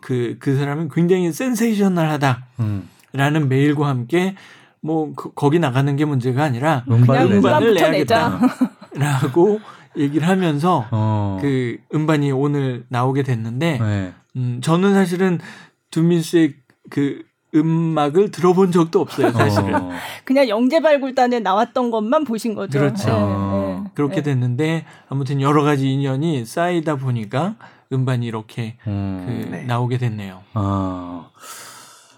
그그 0.01 0.37
그 0.39 0.55
사람은 0.55 0.89
굉장히 0.89 1.31
센세이셔널하다. 1.31 2.45
음. 2.61 2.89
라는 3.11 3.49
메일과 3.49 3.89
함께 3.89 4.35
뭐 4.79 5.11
그, 5.13 5.33
거기 5.33 5.59
나가는 5.59 5.93
게 5.97 6.05
문제가 6.05 6.43
아니라 6.43 6.85
음반을, 6.89 7.35
음반을 7.35 7.73
내야겠다라고 7.73 9.59
얘기를 9.97 10.25
하면서 10.25 10.87
어. 10.91 11.37
그 11.41 11.75
음반이 11.93 12.31
오늘 12.31 12.85
나오게 12.87 13.23
됐는데 13.23 13.79
네. 13.79 14.13
음, 14.37 14.59
저는 14.63 14.93
사실은 14.93 15.37
두민 15.91 16.21
씨의 16.21 16.53
그 16.89 17.23
음악을 17.53 18.31
들어본 18.31 18.71
적도 18.71 19.01
없어요, 19.01 19.31
사실은. 19.33 19.75
어. 19.75 19.91
그냥 20.23 20.47
영재 20.47 20.79
발굴단에 20.79 21.41
나왔던 21.41 21.91
것만 21.91 22.23
보신 22.23 22.55
거죠. 22.55 22.79
그렇죠. 22.79 23.09
네, 23.09 23.13
네. 23.13 23.60
그렇게 23.93 24.17
네. 24.17 24.23
됐는데 24.23 24.85
아무튼 25.09 25.41
여러 25.41 25.63
가지 25.63 25.91
인연이 25.91 26.45
쌓이다 26.45 26.95
보니까 26.95 27.55
음반이 27.91 28.25
이렇게 28.25 28.77
음. 28.87 29.25
그 29.25 29.51
네. 29.55 29.63
나오게 29.63 29.97
됐네요. 29.97 30.41
아. 30.53 31.29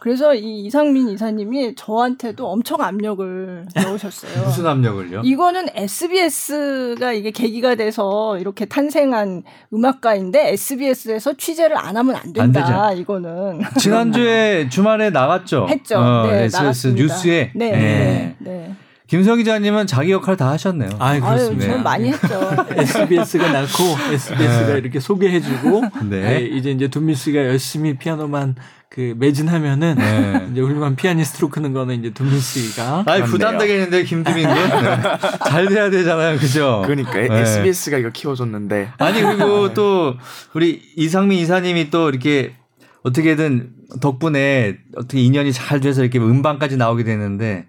그래서 0.03 0.35
이 0.35 0.65
이상민 0.65 1.07
이사님이 1.07 1.75
저한테도 1.75 2.45
엄청 2.45 2.81
압력을 2.81 3.65
넣으셨어요. 3.73 4.43
무슨 4.43 4.67
압력을요? 4.67 5.21
이거는 5.23 5.67
SBS가 5.73 7.13
이게 7.13 7.31
계기가 7.31 7.75
돼서 7.75 8.37
이렇게 8.37 8.65
탄생한 8.65 9.43
음악가인데 9.73 10.49
SBS에서 10.49 11.37
취재를 11.37 11.77
안 11.77 11.95
하면 11.95 12.17
안 12.17 12.33
된다. 12.33 12.87
안 12.87 12.97
이거는. 12.97 13.61
지난주에 13.79 14.67
주말에 14.67 15.09
나갔죠. 15.09 15.67
했죠. 15.69 15.97
어, 15.97 16.27
네, 16.27 16.43
SBS 16.43 16.57
나갔습니다. 16.57 17.01
뉴스에. 17.01 17.51
네. 17.55 17.71
네. 17.71 18.35
네. 18.39 18.75
네. 19.03 19.07
김성 19.07 19.37
기자님은 19.37 19.87
자기 19.87 20.11
역할 20.11 20.37
다 20.37 20.49
하셨네요. 20.51 20.89
아, 20.99 21.19
그렇습니다. 21.19 21.73
아유, 21.73 21.81
많이 21.81 22.11
했죠. 22.11 22.55
SBS가 22.75 23.51
낳고 23.51 23.83
SBS가 24.11 24.73
네. 24.73 24.77
이렇게 24.77 24.99
소개해주고 24.99 25.81
네. 26.09 26.21
네. 26.21 26.41
이제 26.41 26.71
이제 26.71 26.87
두미 26.87 27.13
씨가 27.15 27.45
열심히 27.45 27.97
피아노만 27.97 28.55
그 28.89 29.15
매진하면은 29.17 29.95
네. 29.97 30.47
이제 30.51 30.61
훌륭한 30.61 30.95
피아니스트로 30.95 31.49
크는 31.49 31.73
거는 31.73 31.99
이제 31.99 32.13
두민 32.13 32.39
씨가 32.39 33.03
아 33.05 33.23
부담되겠는데 33.23 34.03
김두민 34.03 34.47
군 34.47 34.55
네. 34.55 35.01
잘 35.49 35.67
돼야 35.67 35.89
되잖아요, 35.89 36.37
그죠? 36.37 36.83
그러니까 36.85 37.13
네. 37.13 37.41
SBS가 37.41 37.97
이거 37.97 38.09
키워줬는데 38.09 38.91
아니 38.99 39.21
그리고 39.21 39.73
또 39.73 40.15
우리 40.53 40.81
이상민 40.95 41.39
이사님이 41.39 41.89
또 41.89 42.09
이렇게 42.09 42.55
어떻게든 43.01 43.71
덕분에 43.99 44.77
어떻게 44.95 45.21
인연이 45.21 45.51
잘 45.51 45.79
돼서 45.79 46.01
이렇게 46.03 46.19
음반까지 46.19 46.77
나오게 46.77 47.03
되는데 47.03 47.65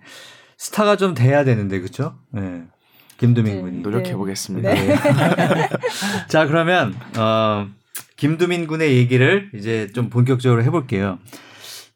스타가 0.64 0.96
좀 0.96 1.12
돼야 1.12 1.44
되는데 1.44 1.78
그렇죠? 1.78 2.14
네. 2.30 2.62
김두민 3.18 3.56
네. 3.56 3.60
군이 3.60 3.78
노력해 3.80 4.16
보겠습니다. 4.16 4.72
네. 4.72 4.96
자 6.28 6.46
그러면 6.46 6.94
어 7.18 7.68
김두민 8.16 8.66
군의 8.66 8.96
얘기를 8.96 9.50
이제 9.54 9.88
좀 9.94 10.08
본격적으로 10.08 10.64
해볼게요. 10.64 11.18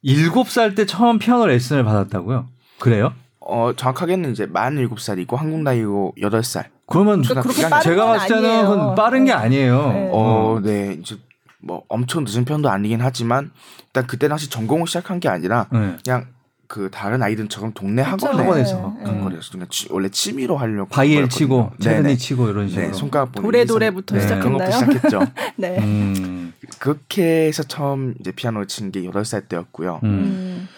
7살 0.05 0.77
때 0.77 0.85
처음 0.85 1.19
피아노 1.19 1.47
레슨을 1.47 1.83
받았다고요? 1.83 2.47
그래요? 2.79 3.15
어 3.41 3.73
정확하게는 3.75 4.33
이제 4.33 4.45
만 4.45 4.77
7살이고 4.77 5.35
한국 5.35 5.63
나이고 5.63 6.15
8살. 6.19 6.67
그러면 6.87 7.23
그러니까 7.23 7.81
제가 7.81 8.05
봤을 8.07 8.29
때는 8.29 8.51
아니에요. 8.51 8.95
빠른 8.95 9.25
게 9.25 9.33
아니에요. 9.33 9.93
네. 9.93 10.11
어, 10.13 10.61
네. 10.63 10.99
이제 11.01 11.17
뭐 11.63 11.85
엄청 11.89 12.25
늦은 12.25 12.45
편도 12.45 12.69
아니긴 12.69 13.01
하지만 13.01 13.51
일단 13.87 14.07
그때 14.07 14.29
당시 14.29 14.51
전공을 14.51 14.87
시작한 14.87 15.21
게 15.21 15.31
아니라 15.31 15.69
네. 15.73 15.97
그냥 16.05 16.27
그 16.69 16.91
다른 16.91 17.23
아이들처럼 17.23 17.73
동네 17.73 18.03
학원에 18.03 18.43
학원에서 18.43 18.97
간 19.03 19.17
네. 19.17 19.25
거였어. 19.25 19.53
그냥 19.53 19.67
치, 19.71 19.89
원래 19.91 20.11
취미로 20.11 20.59
하려고 20.59 20.91
바이엘 20.91 21.31
치고 21.31 21.73
체르니 21.81 22.19
치고 22.19 22.51
이런 22.51 22.69
식으로 22.69 22.87
네, 22.89 22.93
손가락 22.93 23.33
도래 23.33 23.65
도래부터 23.65 24.15
네. 24.15 24.21
시작했나요? 24.21 24.71
시작했죠. 24.71 25.21
네. 25.57 25.79
음. 25.79 26.53
그렇게 26.79 27.47
해서 27.47 27.63
처음 27.63 28.15
이제 28.21 28.33
피아노를 28.33 28.69
친 28.69 28.89
게 28.89 29.03
여덟 29.07 29.25
살 29.25 29.49
때였고요. 29.49 30.01
음. 30.05 30.09
음. 30.09 30.69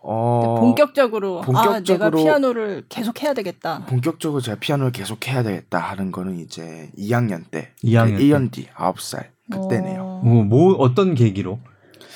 어, 0.00 0.60
본격적으로, 0.60 1.40
본격적으로 1.42 1.74
아, 1.74 1.80
내가 1.80 2.10
피아노를 2.10 2.84
계속 2.88 3.22
해야 3.22 3.32
되겠다. 3.34 3.84
본격적으로 3.86 4.40
제가 4.40 4.58
피아노를 4.60 4.92
계속 4.92 5.26
해야 5.28 5.42
되겠다 5.42 5.78
하는 5.78 6.10
거는 6.10 6.38
이제 6.38 6.90
2학년 6.98 7.44
때, 7.50 7.72
2학년 7.82 8.18
1년 8.18 8.50
뒤 8.50 8.66
9살 8.74 9.26
그때네요. 9.50 10.02
어, 10.02 10.26
뭐 10.26 10.74
어떤 10.74 11.14
계기로? 11.14 11.58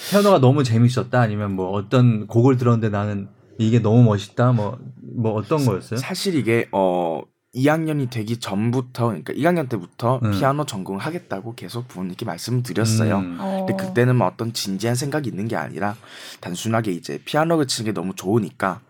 피아노가 0.08 0.38
너무 0.38 0.64
재밌었다 0.64 1.20
아니면 1.20 1.54
뭐 1.54 1.70
어떤 1.70 2.26
곡을 2.26 2.56
들었는데 2.56 2.88
나는 2.88 3.28
이게 3.58 3.80
너무 3.80 4.02
멋있다 4.04 4.52
뭐뭐 4.52 4.78
뭐 5.16 5.32
어떤 5.32 5.64
거였어요? 5.64 5.98
사실 5.98 6.34
이게 6.36 6.68
어 6.72 7.22
2학년이 7.54 8.10
되기 8.10 8.38
전부터 8.38 9.06
그러니까 9.08 9.32
1학년 9.32 9.68
때부터 9.68 10.20
음. 10.22 10.32
피아노 10.32 10.64
전공을 10.64 11.00
하겠다고 11.00 11.54
계속 11.54 11.88
부모님께 11.88 12.24
말씀을 12.24 12.62
드렸어요. 12.62 13.18
음. 13.18 13.38
근데 13.38 13.72
어. 13.72 13.76
그때는 13.76 14.16
뭐 14.16 14.26
어떤 14.26 14.52
진지한 14.52 14.94
생각이 14.94 15.28
있는 15.28 15.48
게 15.48 15.56
아니라 15.56 15.96
단순하게 16.40 16.92
이제 16.92 17.20
피아노를 17.24 17.66
치는 17.66 17.90
게 17.90 17.92
너무 17.92 18.14
좋으니까 18.14 18.80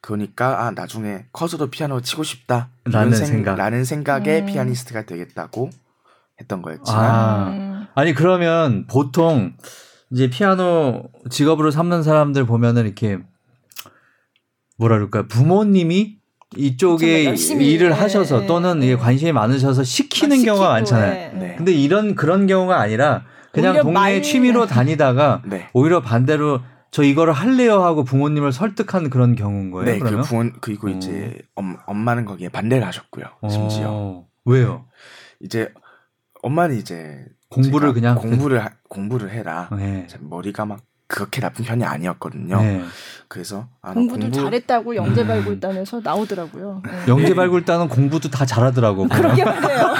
그러니까 0.00 0.66
아 0.66 0.70
나중에 0.70 1.24
커서도 1.32 1.70
피아노를 1.70 2.02
치고 2.02 2.22
싶다 2.22 2.68
라는 2.84 3.14
생각 3.14 3.56
라는 3.56 3.84
생각에 3.84 4.40
음. 4.40 4.46
피아니스트가 4.46 5.06
되겠다고 5.06 5.70
했던 6.40 6.62
거였지만 6.62 7.04
아. 7.04 7.88
아니 7.94 8.14
그러면 8.14 8.86
보통 8.86 9.54
이제 10.10 10.30
피아노 10.30 11.04
직업으로 11.30 11.70
삼는 11.70 12.02
사람들 12.02 12.46
보면은 12.46 12.84
이렇게 12.84 13.18
뭐라 14.78 14.96
그럴까 14.96 15.26
부모님이 15.26 16.18
이쪽에. 16.56 17.34
일을 17.34 17.92
하셔서 17.92 18.40
네. 18.40 18.46
또는 18.46 18.82
이게 18.82 18.96
관심이 18.96 19.32
많으셔서 19.32 19.84
시키는 19.84 20.44
경우가 20.44 20.68
많잖아요. 20.70 21.12
네. 21.12 21.38
네. 21.38 21.54
근데 21.56 21.72
이런 21.72 22.14
그런 22.14 22.46
경우가 22.46 22.80
아니라 22.80 23.24
그냥 23.52 23.82
동네 23.82 23.92
말... 23.92 24.22
취미로 24.22 24.64
다니다가 24.66 25.42
네. 25.44 25.68
오히려 25.74 26.00
반대로 26.00 26.60
저 26.90 27.02
이거를 27.02 27.34
할래요 27.34 27.82
하고 27.82 28.02
부모님을 28.02 28.52
설득한 28.52 29.10
그런 29.10 29.34
경우인 29.34 29.70
거예요. 29.70 29.84
네, 29.84 29.98
그 29.98 30.06
그러면? 30.06 30.22
그 30.22 30.28
부모 30.28 30.50
그리고 30.60 30.86
어. 30.86 30.90
이제 30.90 31.36
엄, 31.54 31.76
엄마는 31.86 32.24
거기에 32.24 32.48
반대를 32.48 32.86
하셨고요. 32.86 33.26
심지어 33.50 33.88
어. 33.90 34.26
왜요? 34.46 34.86
이제 35.40 35.70
엄마는 36.42 36.76
이제 36.76 37.26
공부를 37.50 37.92
그냥 37.92 38.16
공부를 38.16 38.64
하, 38.64 38.70
공부를 38.88 39.30
해라. 39.30 39.68
네. 39.76 40.06
머리가 40.20 40.64
막 40.66 40.80
그렇게 41.06 41.40
나쁜 41.40 41.64
편이 41.64 41.84
아니었거든요. 41.84 42.60
네. 42.60 42.82
그래서 43.28 43.68
아, 43.80 43.94
공부도 43.94 44.20
공부... 44.20 44.40
잘했다고 44.42 44.96
영재 44.96 45.26
발굴단에서 45.26 46.00
나오더라고요. 46.04 46.82
네. 46.86 46.90
영재 47.08 47.34
발굴단은 47.34 47.88
공부도 47.88 48.28
다 48.28 48.44
잘하더라고. 48.44 49.08
그러게 49.08 49.42
말해요. 49.44 49.94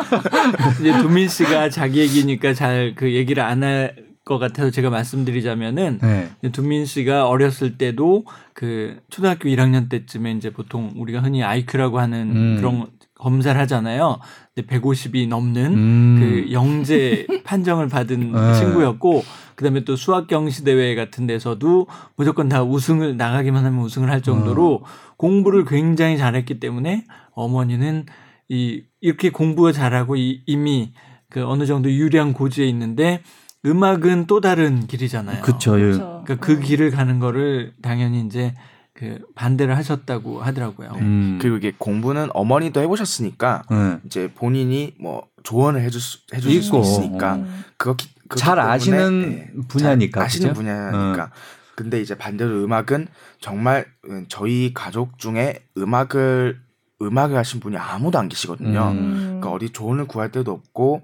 이제 0.80 0.92
두민 1.02 1.28
씨가 1.28 1.68
자기 1.68 2.00
얘기니까 2.00 2.54
잘 2.54 2.94
그 2.96 3.12
얘기를 3.14 3.42
안 3.42 3.62
할 3.62 4.04
것 4.24 4.38
같아서 4.38 4.70
제가 4.70 4.90
말씀드리자면은 4.90 5.98
네. 6.00 6.30
두민 6.50 6.86
씨가 6.86 7.28
어렸을 7.28 7.76
때도 7.76 8.24
그 8.54 8.98
초등학교 9.10 9.48
1학년 9.48 9.88
때쯤에 9.90 10.32
이제 10.32 10.50
보통 10.50 10.92
우리가 10.96 11.20
흔히 11.20 11.42
아이큐라고 11.42 11.98
하는 11.98 12.30
음. 12.34 12.56
그런 12.56 12.86
검사를 13.24 13.58
하잖아요. 13.58 14.18
150이 14.54 15.28
넘는 15.28 15.74
음. 15.74 16.16
그 16.20 16.52
영재 16.52 17.26
판정을 17.42 17.88
받은 17.88 18.32
네. 18.32 18.54
친구였고 18.54 19.24
그다음에 19.54 19.84
또 19.84 19.96
수학 19.96 20.26
경시 20.26 20.62
대회 20.62 20.94
같은 20.94 21.26
데서도 21.26 21.86
무조건 22.16 22.50
다 22.50 22.62
우승을 22.62 23.16
나가기만 23.16 23.64
하면 23.64 23.80
우승을 23.80 24.10
할 24.10 24.20
정도로 24.20 24.82
음. 24.82 25.14
공부를 25.16 25.64
굉장히 25.64 26.18
잘했기 26.18 26.60
때문에 26.60 27.06
어머니는 27.32 28.04
이 28.50 28.82
이렇게 29.00 29.30
공부가 29.30 29.72
잘하고 29.72 30.16
이, 30.16 30.42
이미 30.44 30.92
그 31.30 31.46
어느 31.46 31.64
정도 31.64 31.90
유리한 31.90 32.34
고지에 32.34 32.66
있는데 32.66 33.22
음악은 33.64 34.26
또 34.26 34.42
다른 34.42 34.86
길이잖아요. 34.86 35.40
그렇죠. 35.40 35.72
그러니까 35.72 36.36
그 36.36 36.60
길을 36.60 36.90
가는 36.90 37.18
거를 37.18 37.72
당연히 37.80 38.20
이제 38.20 38.52
그 38.94 39.18
반대를 39.34 39.76
하셨다고 39.76 40.40
하더라고요. 40.40 40.92
네. 40.92 41.00
음. 41.00 41.38
그리고 41.40 41.56
이게 41.56 41.72
공부는 41.76 42.28
어머니도 42.32 42.80
해보셨으니까 42.80 43.64
음. 43.72 44.00
이제 44.06 44.30
본인이 44.32 44.94
뭐 45.00 45.26
조언을 45.42 45.82
해줄 45.82 46.00
수 46.00 46.18
해줄 46.32 46.62
수 46.62 46.78
있으니까 46.78 47.34
음. 47.36 47.64
그렇기, 47.76 48.08
잘 48.36 48.58
아시는 48.58 49.30
네, 49.30 49.52
분야니까 49.68 50.22
아시는 50.22 50.50
그죠? 50.50 50.60
분야니까. 50.60 51.24
음. 51.24 51.30
근데 51.74 52.00
이제 52.00 52.16
반대로 52.16 52.62
음악은 52.62 53.08
정말 53.40 53.84
저희 54.28 54.72
가족 54.72 55.18
중에 55.18 55.58
음악을 55.76 56.60
음악을 57.02 57.36
하신 57.36 57.58
분이 57.58 57.76
아무도 57.76 58.16
안 58.20 58.28
계시거든요. 58.28 58.92
음. 58.92 59.14
그러니까 59.40 59.50
어디 59.50 59.70
조언을 59.70 60.06
구할 60.06 60.30
데도 60.30 60.52
없고 60.52 61.02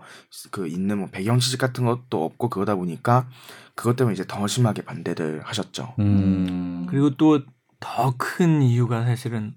그 0.53 0.69
있는 0.69 0.99
뭐 0.99 1.09
배경 1.11 1.41
지식 1.41 1.59
같은 1.59 1.85
것도 1.85 2.25
없고 2.25 2.49
그러다 2.51 2.77
보니까 2.77 3.27
그것 3.75 3.97
때문에 3.97 4.15
이제 4.15 4.25
더 4.29 4.47
심하게 4.47 4.83
반대를 4.83 5.41
하셨죠. 5.45 5.95
음. 5.99 6.87
그리고 6.89 7.17
또 7.17 7.41
더 7.81 8.15
큰 8.19 8.63
이유가 8.63 9.05
사실은 9.05 9.55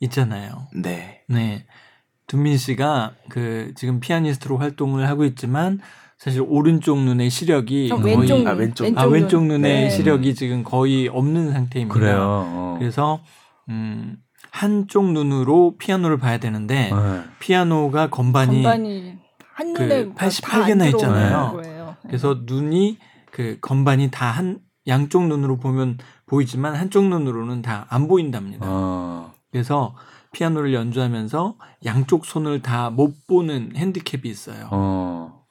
있잖아요. 0.00 0.68
네. 0.74 1.22
네. 1.28 1.66
두민 2.26 2.56
씨가 2.56 3.12
그 3.28 3.72
지금 3.76 4.00
피아니스트로 4.00 4.58
활동을 4.58 5.08
하고 5.08 5.24
있지만 5.24 5.80
사실 6.18 6.42
오른쪽 6.46 6.98
눈의 6.98 7.30
시력이 7.30 7.90
어, 7.92 7.96
거의 7.98 8.16
왼쪽, 8.16 8.46
아, 8.46 8.52
왼쪽, 8.52 8.84
왼쪽, 8.84 9.00
아, 9.00 9.04
왼쪽 9.06 9.44
눈의 9.46 9.82
네. 9.84 9.90
시력이 9.90 10.34
지금 10.34 10.64
거의 10.64 11.08
없는 11.08 11.52
상태입니다. 11.52 11.94
그래요. 11.94 12.16
어. 12.46 12.76
그래서 12.78 13.20
음 13.68 14.16
한쪽 14.50 15.12
눈으로 15.12 15.76
피아노를 15.78 16.18
봐야 16.18 16.38
되는데 16.38 16.90
네. 16.90 17.22
피아노가 17.40 18.08
건반이, 18.08 18.62
건반이 18.62 19.18
그 19.76 20.12
88개나 20.14 20.90
있잖아요. 20.94 21.60
네. 21.62 21.84
그래서 22.06 22.40
눈이 22.44 22.98
그 23.30 23.58
건반이 23.60 24.10
다 24.10 24.30
한 24.30 24.58
양쪽 24.88 25.26
눈으로 25.26 25.58
보면 25.58 25.98
보이지만 26.30 26.74
한쪽 26.74 27.06
눈으로는 27.08 27.62
다 27.62 27.86
안 27.88 28.08
보인답니다. 28.08 28.66
어. 28.68 29.32
그래서 29.52 29.94
피아노를 30.32 30.74
연주하면서 30.74 31.54
양쪽 31.84 32.26
손을 32.26 32.60
다 32.62 32.90
못 32.90 33.26
보는 33.26 33.72
핸디캡이 33.76 34.22
있어요. 34.24 34.68
어. 34.70 35.44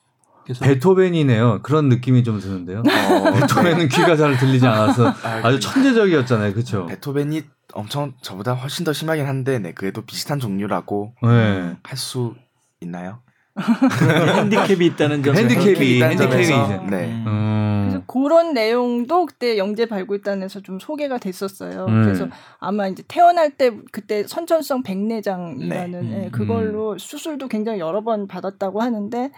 그래서 0.43 0.63
베토벤이네요. 0.63 1.61
그런 1.63 1.89
느낌이 1.89 2.23
좀 2.23 2.39
드는데요. 2.39 2.79
어, 2.79 2.83
베토벤은 3.33 3.87
귀가 3.87 4.15
잘 4.15 4.37
들리지 4.37 4.67
않아서 4.67 5.07
아, 5.23 5.49
주 5.51 5.59
천재적이었잖아요. 5.59 6.53
그렇죠? 6.53 6.85
베토벤이 6.85 7.41
엄청 7.73 8.13
저보다 8.21 8.53
훨씬 8.53 8.85
더 8.85 8.93
심하긴 8.93 9.25
한데 9.25 9.57
네, 9.57 9.71
그래도 9.73 10.03
비슷한 10.03 10.39
종류라고 10.39 11.13
네. 11.23 11.75
할수 11.81 12.35
있나요? 12.79 13.19
핸디캡이 13.57 14.85
있다는 14.87 15.23
점. 15.23 15.35
핸디캡이 15.35 16.01
핸디캡이 16.01 16.89
네. 16.89 17.23
음. 17.25 17.87
그래서 17.87 18.03
그런 18.05 18.53
내용도 18.53 19.25
그때 19.25 19.57
영재 19.57 19.85
발굴단에서 19.85 20.61
좀 20.61 20.79
소개가 20.79 21.17
됐었어요. 21.19 21.85
음. 21.87 22.03
그래서 22.03 22.27
아마 22.59 22.87
이제 22.87 23.03
태어날 23.07 23.51
때 23.51 23.71
그때 23.91 24.25
선천성 24.27 24.83
백내장이라는 24.83 26.09
네. 26.09 26.25
예, 26.25 26.29
그걸로 26.31 26.93
음. 26.93 26.97
수술도 26.97 27.47
굉장히 27.47 27.79
여러 27.79 28.03
번 28.03 28.27
받았다고 28.27 28.81
하는데 28.81 29.31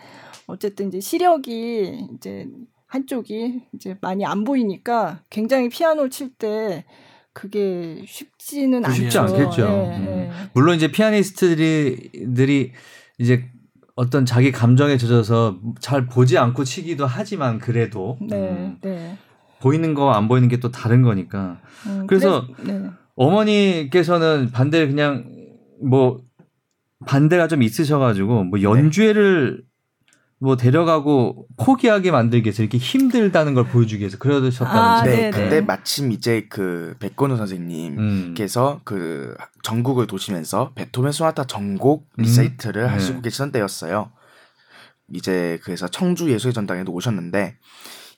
어쨌든 0.48 0.88
이제 0.88 1.00
시력이 1.00 2.08
이제 2.16 2.48
한쪽이 2.88 3.62
이제 3.76 3.98
많이 4.02 4.26
안 4.26 4.44
보이니까 4.44 5.22
굉장히 5.30 5.70
피아노 5.70 6.10
칠때 6.10 6.86
그게 7.34 8.02
쉽지는 8.08 8.82
쉽지 8.92 9.20
않죠. 9.20 9.36
않겠죠. 9.36 9.68
네, 9.68 9.98
음. 9.98 10.06
네. 10.06 10.32
물론 10.54 10.76
이제 10.76 10.90
피아니스트들이 10.90 12.72
이제 13.20 13.44
어떤 13.98 14.26
자기 14.28 14.52
감정에 14.52 14.96
젖어서 14.96 15.58
잘 15.80 16.06
보지 16.06 16.38
않고 16.38 16.64
치기도 16.64 17.08
하지만 17.08 17.58
그래도 17.58 18.18
네, 18.22 18.36
음, 18.52 18.78
네. 18.82 19.18
보이는 19.60 19.96
거안 19.96 20.28
보이는 20.28 20.48
게 20.48 20.58
또 20.58 20.70
다른 20.72 21.02
거니까. 21.02 21.58
음, 21.88 22.06
그래서 22.06 22.46
그래, 22.58 22.74
네. 22.74 22.90
어머니께서는 23.16 24.52
반대를 24.52 24.90
그냥 24.90 25.26
뭐 25.84 26.22
반대가 27.08 27.48
좀 27.48 27.64
있으셔가지고 27.64 28.44
뭐 28.46 28.62
연주회를 28.62 29.64
뭐 30.40 30.56
데려가고 30.56 31.48
포기하게 31.58 32.12
만들기 32.12 32.48
위해서 32.48 32.62
이렇게 32.62 32.78
힘들다는 32.78 33.56
걸 33.56 33.68
보여주기 33.68 34.02
위해서 34.02 34.18
그러셨다는 34.20 34.82
아, 34.82 35.04
네, 35.04 35.32
근데 35.32 35.62
마침 35.62 36.12
이제 36.12 36.46
그 36.50 36.96
백건우 37.00 37.38
선생님께서 37.38 38.74
음. 38.76 38.80
그 38.84 39.36
전국을 39.64 40.06
도시면서 40.06 40.74
베토벤 40.76 41.12
소나타 41.12 41.46
전곡 41.46 42.08
음. 42.20 42.22
리사이틀을 42.22 42.84
음. 42.84 42.90
하시고 42.90 43.22
계시던 43.22 43.52
때였어요. 43.52 44.12
이제 45.12 45.60
그래서 45.64 45.88
청주 45.88 46.30
예술의 46.32 46.54
전당에도 46.54 46.92
오셨는데 46.92 47.56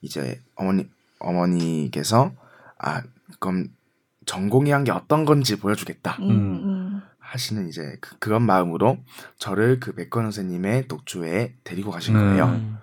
이제 0.02 0.42
어머니 0.56 0.88
어머니께서 1.20 2.34
아 2.78 3.02
그럼 3.40 3.68
전공이란 4.26 4.84
게 4.84 4.92
어떤 4.92 5.24
건지 5.26 5.56
보여주겠다. 5.58 6.18
음, 6.22 6.30
음. 6.30 6.79
하시는 7.32 7.68
이제 7.68 7.98
그, 8.02 8.18
그런 8.18 8.42
마음으로 8.42 8.98
저를 9.38 9.80
그 9.80 9.94
백건우 9.94 10.24
선생님의 10.24 10.88
독주에 10.88 11.54
데리고 11.64 11.92
가신 11.92 12.16
음. 12.16 12.22
거예요. 12.22 12.46
음. 12.46 12.78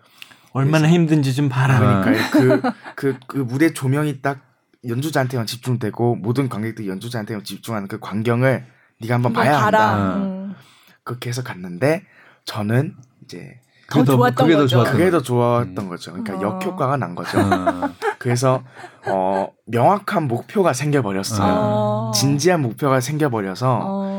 얼마나 0.53 0.89
힘든지 0.89 1.35
좀 1.35 1.49
봐라. 1.49 2.03
그러니까 2.03 2.31
그, 2.31 2.61
그, 2.95 3.19
그 3.27 3.39
무대 3.39 3.73
조명이 3.75 4.23
딱 4.23 4.41
연주자한테만 4.89 5.47
집중되고 5.47 6.17
모든 6.17 6.49
관객들이 6.49 6.89
연주자한테만 6.89 7.45
집중하는 7.45 7.89
그 7.89 7.99
광경을 7.99 8.65
네가 9.01 9.15
한번 9.15 9.33
봐야 9.33 9.59
한다. 9.59 10.17
음. 10.17 10.55
그렇게 11.03 11.29
해서 11.29 11.43
갔는데 11.43 12.05
저는 12.45 12.95
이제 13.25 13.61
더 13.91 14.05
좋았던 14.05 14.47
그게 14.47 14.57
거죠. 14.57 14.85
더 14.85 14.91
그게 14.91 15.11
더 15.11 15.21
좋았던 15.23 15.77
음. 15.77 15.89
거죠. 15.89 16.13
그러니까 16.13 16.39
어. 16.39 16.43
역효과가 16.43 16.97
난 16.97 17.15
거죠. 17.15 17.39
어. 17.39 17.91
그래서 18.19 18.63
어 19.09 19.49
명확한 19.67 20.27
목표가 20.27 20.73
생겨버렸어요. 20.73 21.55
어. 21.55 22.13
진지한 22.15 22.63
목표가 22.63 23.01
생겨버려서 23.01 23.81
어. 23.83 24.16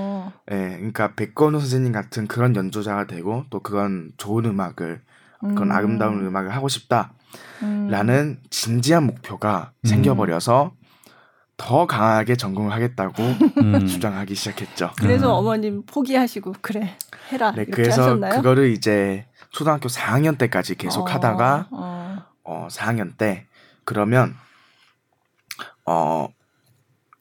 예, 0.52 0.56
그러니까 0.78 1.14
백건우 1.14 1.60
선생님 1.60 1.92
같은 1.92 2.28
그런 2.28 2.56
연주자가 2.56 3.06
되고 3.06 3.46
또 3.50 3.60
그건 3.60 4.12
좋은 4.18 4.46
음악을 4.46 5.02
그런 5.40 5.64
음. 5.64 5.72
아름다운 5.72 6.26
음악을 6.26 6.56
하고 6.56 6.68
싶다라는 6.68 7.10
음. 7.64 8.42
진지한 8.50 9.04
목표가 9.04 9.72
음. 9.84 9.88
생겨버려서 9.88 10.74
더 11.58 11.88
강하게 11.88 12.36
전공을 12.36 12.72
하겠다고 12.72 13.24
음. 13.62 13.88
주장하기 13.88 14.36
시작했죠. 14.36 14.92
그래서 15.00 15.28
음. 15.28 15.40
어머님 15.40 15.84
포기하시고 15.86 16.56
그래 16.62 16.98
해라. 17.32 17.52
네, 17.52 17.66
그래서 17.66 18.04
하셨나요? 18.04 18.36
그거를 18.36 18.70
이제 18.70 19.28
초등학교 19.50 19.90
4학년 19.90 20.38
때까지 20.38 20.76
계속 20.76 21.08
어, 21.08 21.12
하다가 21.12 21.68
어. 21.72 22.26
어 22.44 22.68
4학년 22.70 23.18
때 23.18 23.48
그러면 23.84 24.36
어 25.86 26.30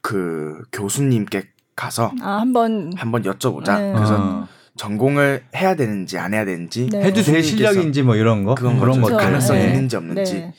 그 0.07 0.63
교수님께 0.71 1.51
가서 1.77 2.11
아, 2.23 2.41
한번 2.41 2.93
한번 2.97 3.23
여쭤보자. 3.23 3.79
네. 3.79 3.93
그래서 3.93 4.17
어. 4.19 4.49
전공을 4.77 5.45
해야 5.55 5.75
되는지 5.75 6.19
안 6.19 6.35
해야 6.35 6.45
되는지 6.45 6.89
네. 6.91 7.05
해도 7.05 7.23
될 7.23 7.43
실력인지 7.43 8.03
뭐 8.03 8.17
이런 8.17 8.45
거 8.45 8.55
그런 8.55 8.81
그런 8.81 9.01
거 9.01 9.17
가능성이 9.17 9.61
네. 9.61 9.67
있는지 9.69 9.97
없는지 9.97 10.35
네. 10.35 10.55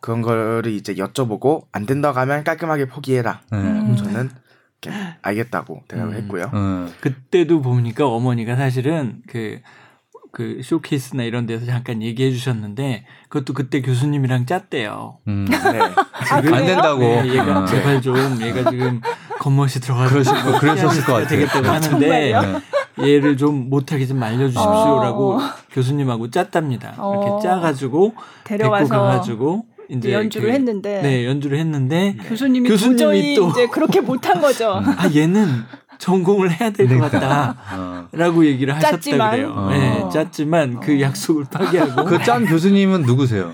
그런 0.00 0.22
거를 0.22 0.72
이제 0.72 0.94
여쭤보고 0.94 1.66
안 1.70 1.86
된다고 1.86 2.18
하면 2.18 2.42
깔끔하게 2.42 2.86
포기해라. 2.86 3.42
음. 3.52 3.96
저는 3.96 4.30
알겠다고 5.22 5.82
대답을 5.86 6.14
음. 6.14 6.18
했고요. 6.18 6.50
음. 6.54 6.92
그때도 7.00 7.62
보니까 7.62 8.08
어머니가 8.08 8.56
사실은 8.56 9.22
그 9.28 9.60
그 10.32 10.60
쇼케이스나 10.64 11.24
이런 11.24 11.44
데서 11.44 11.66
잠깐 11.66 12.02
얘기해 12.02 12.30
주셨는데 12.32 13.04
그것도 13.28 13.52
그때 13.52 13.82
교수님이랑 13.82 14.46
짰대요. 14.46 15.18
음. 15.28 15.44
네. 15.44 15.80
아, 15.80 16.36
안 16.36 16.42
된다고. 16.42 17.00
네, 17.00 17.34
얘가 17.34 17.58
아. 17.58 17.66
제발 17.66 18.00
좀 18.00 18.16
얘가 18.40 18.70
지금 18.70 19.02
겉멋이 19.38 19.68
들어가서 19.68 20.58
그러셨을 20.58 21.04
것 21.04 21.12
같아요. 21.12 21.28
되겠다고 21.28 21.68
하는데 21.68 22.32
얘를 22.98 23.36
좀 23.36 23.68
못하게 23.68 24.06
좀 24.06 24.18
말려주십시오라고 24.18 25.34
어. 25.34 25.40
교수님하고 25.70 26.30
짰답니다. 26.30 26.94
어. 26.96 27.12
이렇게 27.12 27.48
짜가지고 27.48 28.14
데려가서 28.44 28.84
데리고 28.88 29.04
가가지고 29.04 29.64
이제 29.92 30.12
연주를 30.12 30.48
그, 30.48 30.54
했는데 30.54 31.00
네 31.02 31.26
연주를 31.26 31.58
했는데 31.58 32.16
교수님이, 32.28 32.68
교수님이 32.68 33.34
또 33.36 33.50
이제 33.50 33.66
그렇게 33.66 34.00
못한 34.00 34.40
거죠. 34.40 34.80
아 34.84 35.10
얘는 35.14 35.64
전공을 35.98 36.50
해야 36.50 36.70
될것 36.70 37.10
그러니까. 37.10 37.54
같다라고 38.10 38.40
어. 38.40 38.44
얘기를 38.44 38.74
하셨다 38.74 38.96
짰지만. 38.96 39.30
그래요. 39.32 39.52
어. 39.54 39.70
네, 39.70 40.04
짰지만 40.12 40.80
그 40.80 40.96
어. 40.96 41.00
약속을 41.00 41.44
파기하고 41.50 42.04
그 42.06 42.22
짠 42.24 42.46
교수님은 42.46 43.02
누구세요? 43.02 43.52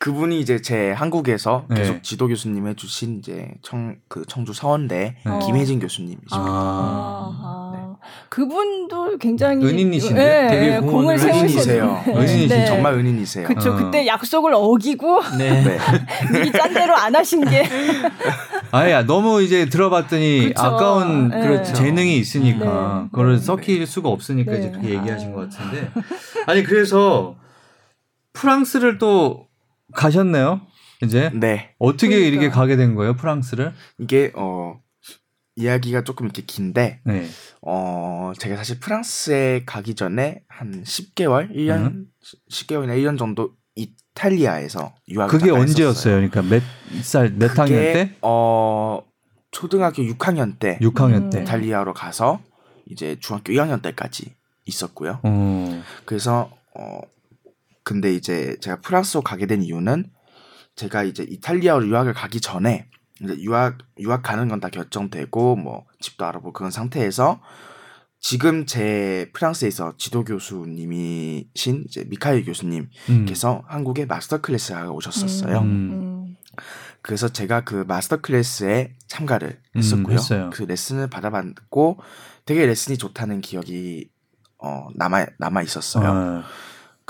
그분이 0.00 0.40
이제 0.40 0.62
제 0.62 0.92
한국에서 0.92 1.66
네. 1.68 1.76
계속 1.76 2.02
지도 2.02 2.26
교수님 2.26 2.66
해주신 2.66 3.18
이제 3.18 3.50
청 3.62 3.96
그 4.08 4.24
청주 4.26 4.54
서원대 4.54 5.16
네. 5.24 5.38
김혜진 5.44 5.78
교수님이십니다. 5.78 6.36
아, 6.36 7.30
아, 7.42 7.72
네. 7.76 8.08
그분도 8.30 9.18
굉장히 9.18 9.62
은인이신데 9.64 10.24
네, 10.24 10.48
되게 10.48 10.80
공을 10.80 11.18
세우시세요. 11.18 12.02
은인이신 12.08 12.48
네. 12.48 12.64
정말 12.64 12.94
은인이세요. 12.94 13.46
그렇죠. 13.46 13.72
어. 13.72 13.76
그때 13.76 14.06
약속을 14.06 14.52
어기고 14.54 15.20
네. 15.36 15.62
네. 15.62 15.78
미리 16.32 16.50
짠 16.50 16.72
대로 16.72 16.96
안 16.96 17.14
하신 17.14 17.44
게 17.44 17.68
아야 18.72 19.04
너무 19.04 19.42
이제 19.42 19.66
들어봤더니 19.68 20.48
그쵸. 20.48 20.62
아까운 20.62 21.28
네. 21.28 21.40
그렇죠. 21.42 21.74
재능이 21.74 22.16
있으니까 22.16 23.08
그걸 23.12 23.36
섞일 23.38 23.86
수가 23.86 24.08
없으니까 24.08 24.54
이제 24.54 24.70
그렇게 24.70 24.94
얘기하신 24.96 25.34
것 25.34 25.50
같은데 25.50 25.90
아니 26.46 26.62
그래서 26.64 27.36
프랑스를 28.32 28.96
또 28.96 29.49
가셨네요. 29.92 30.60
이제 31.02 31.30
네. 31.34 31.74
어떻게 31.78 32.08
그러니까. 32.08 32.28
이렇게 32.28 32.48
가게 32.50 32.76
된 32.76 32.94
거예요, 32.94 33.16
프랑스를? 33.16 33.72
이게 33.98 34.32
어 34.34 34.80
이야기가 35.56 36.04
조금 36.04 36.26
이렇게 36.26 36.42
긴데 36.42 37.00
네. 37.04 37.26
어 37.62 38.32
제가 38.38 38.56
사실 38.56 38.80
프랑스에 38.80 39.64
가기 39.64 39.94
전에 39.94 40.42
한 40.48 40.82
10개월, 40.84 41.54
1년, 41.54 41.86
음. 41.86 42.06
10개월이나 42.50 42.96
1년 42.96 43.18
정도 43.18 43.52
이탈리아에서 43.74 44.94
유학을 45.08 45.38
그게 45.38 45.50
언제였어요? 45.50 46.16
그러니까 46.16 46.42
몇 46.42 46.62
살, 47.02 47.32
몇 47.34 47.58
학년 47.58 47.68
때? 47.68 48.16
어 48.22 49.02
초등학교 49.50 50.02
6학년 50.02 50.58
때 50.58 50.78
6학년 50.80 51.30
때 51.30 51.42
이탈리아로 51.42 51.94
가서 51.94 52.40
이제 52.86 53.16
중학교 53.20 53.52
2학년 53.52 53.82
때까지 53.82 54.34
있었고요. 54.66 55.20
음. 55.24 55.82
그래서 56.04 56.50
어 56.74 57.00
근데 57.82 58.14
이제 58.14 58.56
제가 58.60 58.80
프랑스로 58.80 59.22
가게 59.22 59.46
된 59.46 59.62
이유는 59.62 60.10
제가 60.76 61.02
이제 61.04 61.24
이탈리아로 61.28 61.86
유학을 61.86 62.14
가기 62.14 62.40
전에 62.40 62.86
이제 63.22 63.36
유학 63.40 63.78
유학 63.98 64.22
가는 64.22 64.48
건 64.48 64.60
다 64.60 64.68
결정되고 64.68 65.56
뭐 65.56 65.84
집도 66.00 66.24
알아보고 66.24 66.52
그런 66.52 66.70
상태에서 66.70 67.40
지금 68.18 68.66
제 68.66 69.30
프랑스에서 69.32 69.94
지도 69.96 70.24
교수님이신 70.24 71.84
이제 71.86 72.04
미카엘 72.08 72.44
교수님께서 72.44 73.56
음. 73.56 73.62
한국에 73.66 74.04
마스터 74.04 74.40
클래스 74.40 74.72
하러 74.74 74.90
오셨었어요. 74.92 75.58
음. 75.58 75.64
음. 75.64 76.36
그래서 77.02 77.28
제가 77.28 77.62
그 77.62 77.84
마스터 77.88 78.18
클래스에 78.20 78.94
참가를 79.06 79.58
음, 79.74 79.78
했었고요. 79.78 80.16
음, 80.32 80.50
그 80.50 80.64
레슨을 80.64 81.08
받아봤고 81.08 81.98
되게 82.44 82.66
레슨이 82.66 82.98
좋다는 82.98 83.40
기억이 83.40 84.10
어 84.58 84.88
남아 84.96 85.24
남아 85.38 85.62
있었어요. 85.62 86.06
아. 86.06 86.44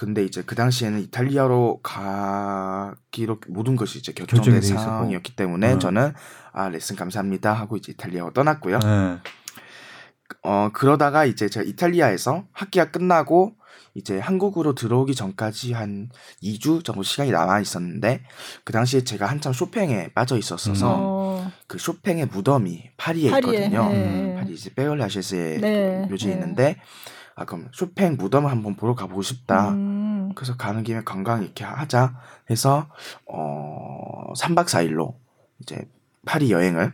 근데 0.01 0.25
이제 0.25 0.43
그 0.47 0.55
당시에는 0.55 0.99
이탈리아로 1.01 1.81
가기로 1.83 3.39
모든 3.49 3.77
것이 3.77 3.99
이제 3.99 4.13
결정된 4.13 4.63
상황이었기 4.63 5.37
때문에 5.37 5.75
네. 5.75 5.79
저는 5.79 6.15
아 6.53 6.71
레슨 6.71 6.97
감사합니다 6.97 7.53
하고 7.53 7.77
이제 7.77 7.93
이탈리아로 7.93 8.33
떠났고요. 8.33 8.79
네. 8.79 9.19
어 10.43 10.71
그러다가 10.73 11.27
이제 11.27 11.51
제가 11.51 11.67
이탈리아에서 11.67 12.47
학기가 12.53 12.91
끝나고 12.91 13.57
이제 13.93 14.19
한국으로 14.19 14.75
들어오기 14.75 15.15
전까지 15.15 15.75
한 15.75 16.09
2주 16.43 16.83
정도 16.83 17.03
시간이 17.03 17.31
남아 17.31 17.61
있었는데 17.61 18.23
그 18.65 18.73
당시에 18.73 19.05
제가 19.05 19.27
한참 19.27 19.53
쇼팽에 19.53 20.15
빠져 20.15 20.39
있었어서 20.39 21.41
음. 21.41 21.53
그 21.67 21.77
쇼팽의 21.77 22.25
무덤이 22.25 22.85
파리에, 22.97 23.31
파리에 23.31 23.53
있거든요. 23.53 23.89
네. 23.91 24.35
파리 24.35 24.55
이제 24.55 24.73
베올라셰스에 24.73 25.59
네. 25.59 26.07
묘지에 26.09 26.31
네. 26.31 26.41
있는데 26.41 26.77
아 27.41 27.47
그럼 27.47 27.69
쇼팽 27.73 28.19
무덤을 28.19 28.51
한번 28.51 28.77
보러 28.77 28.95
가보고 28.95 29.23
싶다. 29.23 29.71
음. 29.71 30.31
그래서 30.35 30.59
가는 30.59 30.83
김에 30.83 31.01
관광 31.05 31.43
이렇게 31.43 31.65
하자 31.65 32.15
해서 32.51 32.87
어 33.27 34.31
3박 34.37 34.67
4일로 34.67 35.15
이제 35.61 35.89
파리 36.27 36.53
여행을 36.53 36.93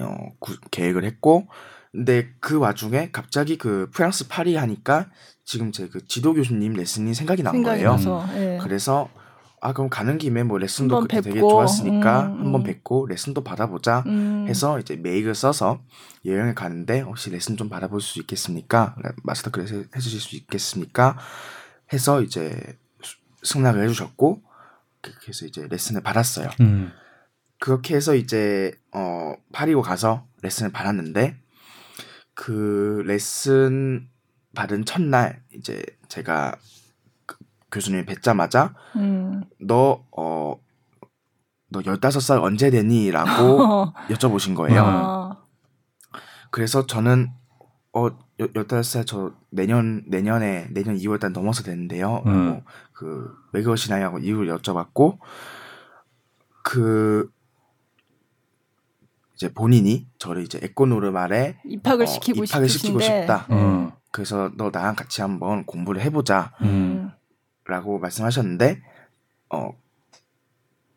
어 0.00 0.16
구, 0.38 0.56
계획을 0.70 1.02
했고 1.02 1.48
근데 1.90 2.28
그 2.38 2.56
와중에 2.58 3.10
갑자기 3.10 3.58
그 3.58 3.90
프랑스 3.92 4.28
파리 4.28 4.54
하니까 4.54 5.10
지금 5.44 5.72
제 5.72 5.88
그 5.88 6.06
지도 6.06 6.32
교수님 6.32 6.74
레슨이 6.74 7.12
생각이 7.12 7.42
난 7.42 7.64
거예요. 7.64 7.96
네. 8.32 8.58
그래서 8.62 9.08
아 9.60 9.72
그럼 9.72 9.88
가는 9.88 10.18
김에 10.18 10.42
뭐 10.42 10.58
레슨도 10.58 11.00
그때 11.00 11.20
되게 11.20 11.40
좋았으니까 11.40 12.26
음, 12.26 12.40
한번 12.40 12.60
음. 12.60 12.64
뵙고 12.64 13.06
레슨도 13.06 13.42
받아보자 13.42 14.04
음. 14.06 14.46
해서 14.48 14.78
이제 14.78 14.96
메일을 14.96 15.34
써서 15.34 15.80
여행을 16.24 16.54
가는데 16.54 17.00
혹시 17.00 17.30
레슨 17.30 17.56
좀 17.56 17.68
받아볼 17.68 18.00
수 18.00 18.20
있겠습니까? 18.20 18.96
마스터 19.22 19.50
클래스 19.50 19.88
해주실 19.94 20.20
수 20.20 20.36
있겠습니까? 20.36 21.16
해서 21.92 22.20
이제 22.22 22.76
승낙을 23.42 23.82
해주셨고 23.84 24.42
그래서 25.00 25.46
이제 25.46 25.66
레슨을 25.68 26.02
받았어요. 26.02 26.50
음. 26.60 26.92
그렇게 27.58 27.96
해서 27.96 28.14
이제 28.14 28.72
어 28.92 29.34
파리고 29.52 29.82
가서 29.82 30.26
레슨을 30.42 30.72
받았는데 30.72 31.36
그 32.34 33.02
레슨 33.06 34.08
받은 34.54 34.84
첫날 34.84 35.42
이제 35.54 35.82
제가 36.08 36.56
그 36.56 36.75
교수님 37.72 38.06
뵙자마자 38.06 38.74
음. 38.96 39.44
너 39.60 40.04
어, 40.16 40.54
너 41.68 41.80
15살 41.80 42.42
언제 42.42 42.70
되니? 42.70 43.10
라고 43.10 43.92
여쭤보신 44.08 44.54
거예요. 44.54 44.82
어. 44.82 45.36
그래서 46.50 46.86
저는 46.86 47.30
어 47.92 48.08
15살 48.38 49.06
저 49.06 49.32
내년 49.50 50.04
내년에 50.06 50.68
내년 50.70 50.96
2월 50.96 51.18
달 51.18 51.32
넘어서 51.32 51.62
되는데요. 51.62 52.22
음. 52.26 52.62
그왜 52.92 53.62
그러시나요? 53.62 54.16
이유를 54.18 54.56
여쭤봤고 54.58 55.18
그 56.62 57.30
이제 59.34 59.52
본인이 59.52 60.08
저를 60.18 60.42
이제 60.44 60.58
에코노르말에 60.62 61.60
입학을 61.64 62.04
어, 62.04 62.06
시키고 62.06 62.44
입학을 62.44 62.68
시키고 62.68 63.00
싶다. 63.00 63.46
음. 63.50 63.90
그래서 64.10 64.50
너 64.56 64.70
나랑 64.72 64.96
같이 64.96 65.20
한번 65.20 65.64
공부를 65.64 66.00
해보자. 66.00 66.52
음. 66.62 67.10
라고 67.68 67.98
말씀하셨는데 67.98 68.80
어 69.50 69.70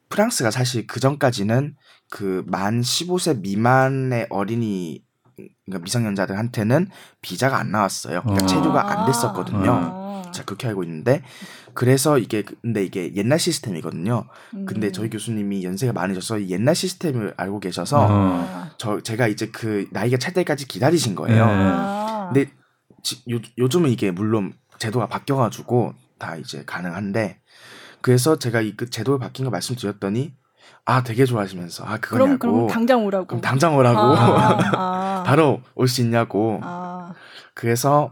프랑스가 0.10 0.52
사실 0.52 0.88
그 0.88 1.00
전까지는 1.00 1.76
그 2.10 2.44
만 2.48 2.82
15세 2.82 3.42
미만의 3.42 4.28
어린이 4.30 5.04
그러니까 5.66 5.84
미성년자들한테는 5.84 6.90
비자가 7.22 7.58
안 7.60 7.72
나왔어요. 7.72 8.22
그러니까 8.24 8.44
어. 8.44 8.48
체류가 8.48 8.92
안 8.92 9.06
됐었거든요. 9.06 9.72
어. 9.72 10.22
제가 10.34 10.46
그렇게 10.46 10.68
알고 10.68 10.84
있는데 10.84 11.24
그래서 11.74 12.18
이게 12.18 12.44
근데 12.62 12.84
이게 12.84 13.16
옛날 13.16 13.40
시스템이거든요. 13.40 14.26
음. 14.54 14.66
근데 14.66 14.92
저희 14.92 15.10
교수님이 15.10 15.64
연세가 15.64 15.94
많으셔서 15.94 16.48
옛날 16.48 16.76
시스템을 16.76 17.36
알고 17.38 17.60
계셔서 17.62 18.08
어. 18.10 18.70
저 18.78 19.00
제가 19.02 19.28
이제 19.28 19.48
그 19.48 19.88
나이가 19.92 20.18
찰 20.18 20.34
때까지 20.34 20.68
기다리신 20.68 21.16
거예요. 21.16 21.46
네. 21.46 22.44
근데 22.44 22.52
지, 23.02 23.24
요, 23.32 23.40
요즘은 23.58 23.92
이게 23.92 24.12
물론 24.12 24.54
제도가 24.78 25.08
바뀌어가지고 25.08 25.94
다 26.20 26.36
이제 26.36 26.64
가능한데 26.66 27.40
그래서 28.02 28.38
제가 28.38 28.62
이 28.62 28.76
그 28.78 28.90
제도가 28.90 29.18
바뀐 29.18 29.46
거 29.46 29.52
말씀드렸더니 29.52 30.34
아 30.86 31.04
되게 31.04 31.26
좋아하시면서. 31.26 31.86
아 31.86 31.98
그거냐고 31.98 32.38
그럼, 32.40 32.56
그럼 32.56 32.68
당장 32.68 33.06
오라고. 33.06 33.28
그럼 33.28 33.42
당장 33.42 33.76
오라고. 33.78 34.00
아, 34.00 34.58
아. 34.74 35.24
바로 35.28 35.62
올 35.76 35.88
수 35.88 36.02
있냐고. 36.02 36.60
아. 36.64 37.14
그래서 37.54 38.12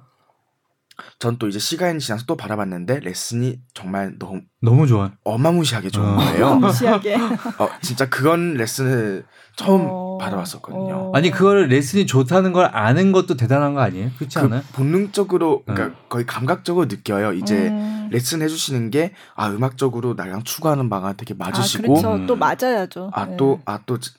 전 1.20 1.38
또 1.40 1.48
이제 1.48 1.60
시간이 1.60 2.00
지나서 2.00 2.26
또 2.26 2.36
바라봤는데 2.36 3.02
레슨이 3.02 3.60
정말 3.74 4.16
너무 4.18 4.42
너무 4.62 4.88
좋아 4.88 5.12
어마무시하게 5.24 5.90
좋은 5.90 6.06
어. 6.08 6.16
거예요. 6.18 6.48
어마무시하게. 6.48 7.16
어 7.16 7.70
진짜 7.82 8.10
그건 8.10 8.56
레슨을 8.56 9.26
처음 9.56 9.88
어... 9.90 10.18
받아봤었거든요. 10.20 10.96
어... 10.96 11.12
아니 11.16 11.30
그거를 11.32 11.68
레슨이 11.68 12.06
좋다는 12.08 12.54
걸 12.54 12.66
아는 12.74 13.12
것도 13.12 13.36
대단한 13.38 13.74
거 13.76 13.82
아니에요? 13.82 14.10
그렇지 14.18 14.40
그 14.40 14.46
않아요? 14.46 14.62
본능적으로 14.74 15.64
그러니까 15.66 15.98
어. 15.98 16.08
거의 16.10 16.26
감각적으로 16.26 16.88
느껴요. 16.88 17.34
이제 17.34 17.68
음... 17.70 18.10
레슨 18.12 18.42
해주시는 18.42 18.90
게 18.92 19.14
아 19.36 19.50
음악적으로 19.50 20.14
나랑 20.16 20.44
추구하는 20.44 20.90
바가 20.90 21.14
되게 21.14 21.34
맞으시고 21.34 21.98
아, 21.98 22.02
그렇죠. 22.02 22.26
또 22.26 22.34
음. 22.36 22.40
맞아야죠. 22.40 23.12
아 23.14 23.28
또 23.38 23.62
아또또 23.66 24.10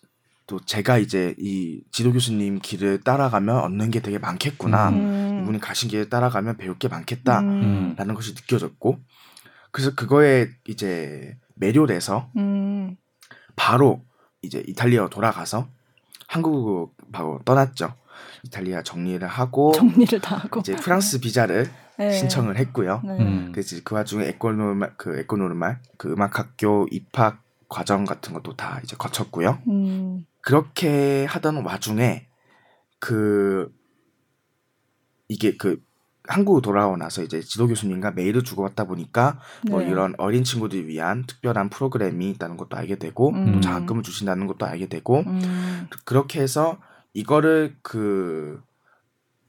제가 0.65 0.99
이제 0.99 1.35
이 1.39 1.83
지도 1.93 2.13
교수님 2.13 2.61
길을 2.61 3.03
따라가면 3.03 3.59
얻는 3.59 3.91
게 3.91 4.01
되게 4.01 4.19
많겠구나. 4.19 4.89
음. 4.89 5.41
이분이 5.43 5.61
가신 5.61 5.91
길을 5.91 6.09
따라가면 6.09 6.57
배울 6.57 6.79
게 6.79 6.89
많겠다라는 6.89 7.97
음. 7.99 8.15
것이 8.15 8.33
느껴졌고 8.33 8.99
그래서 9.71 9.95
그거에 9.95 10.49
이제 10.67 11.37
매료돼서 11.55 12.31
음. 12.37 12.97
바로 13.57 14.03
이제 14.43 14.63
이탈리아로 14.67 15.11
돌아가서 15.11 15.69
한국으로 16.27 16.93
바로 17.13 17.41
떠났죠. 17.45 17.95
이탈리아 18.45 18.83
정리를 18.83 19.27
하고 19.27 19.73
정리를 19.73 20.21
다 20.21 20.37
하고 20.37 20.61
이제 20.61 20.75
프랑스 20.77 21.21
비자를 21.21 21.71
네. 21.99 22.13
신청을 22.13 22.57
했고요. 22.57 23.03
네. 23.05 23.19
음. 23.19 23.53
그래서 23.53 23.77
그 23.85 23.95
와중에 23.95 24.27
에코노르말 24.27 24.95
그 24.97 25.19
에코노르말 25.19 25.81
그 25.97 26.13
음악 26.13 26.39
학교 26.39 26.87
입학 26.91 27.43
과정 27.69 28.05
같은 28.05 28.33
것도 28.33 28.57
다 28.57 28.81
이제 28.83 28.97
거쳤고요. 28.97 29.59
음. 29.69 30.25
그렇게 30.49 31.27
하던 31.27 31.63
와중에 31.63 32.27
그 32.99 33.71
이게 35.29 35.59
그 35.59 35.79
한국 36.27 36.63
돌아오고 36.63 36.97
나서 36.97 37.23
이제 37.23 37.43
지도 37.43 37.69
교수님과 37.69 38.13
메일을 38.13 38.45
주고받다 38.45 38.85
보니까 38.85 39.41
뭐 39.69 39.81
네. 39.81 39.85
뭐 39.85 39.93
이런 39.93 40.15
어린 40.17 40.45
친구들 40.45 40.89
위한 40.89 41.27
특별한 41.27 41.69
프로그램이 41.69 42.31
있다는 42.31 42.57
것도 42.57 42.79
알게 42.79 42.97
되고 42.97 43.29
음. 43.29 43.53
또 43.53 43.61
장학금을 43.61 44.03
주신다는 44.03 44.47
것도 44.47 44.65
알게 44.65 44.87
되고 44.87 45.19
음. 45.21 45.87
그렇게 46.07 46.41
해서 46.41 46.79
이거를 47.13 47.77
그 47.83 48.63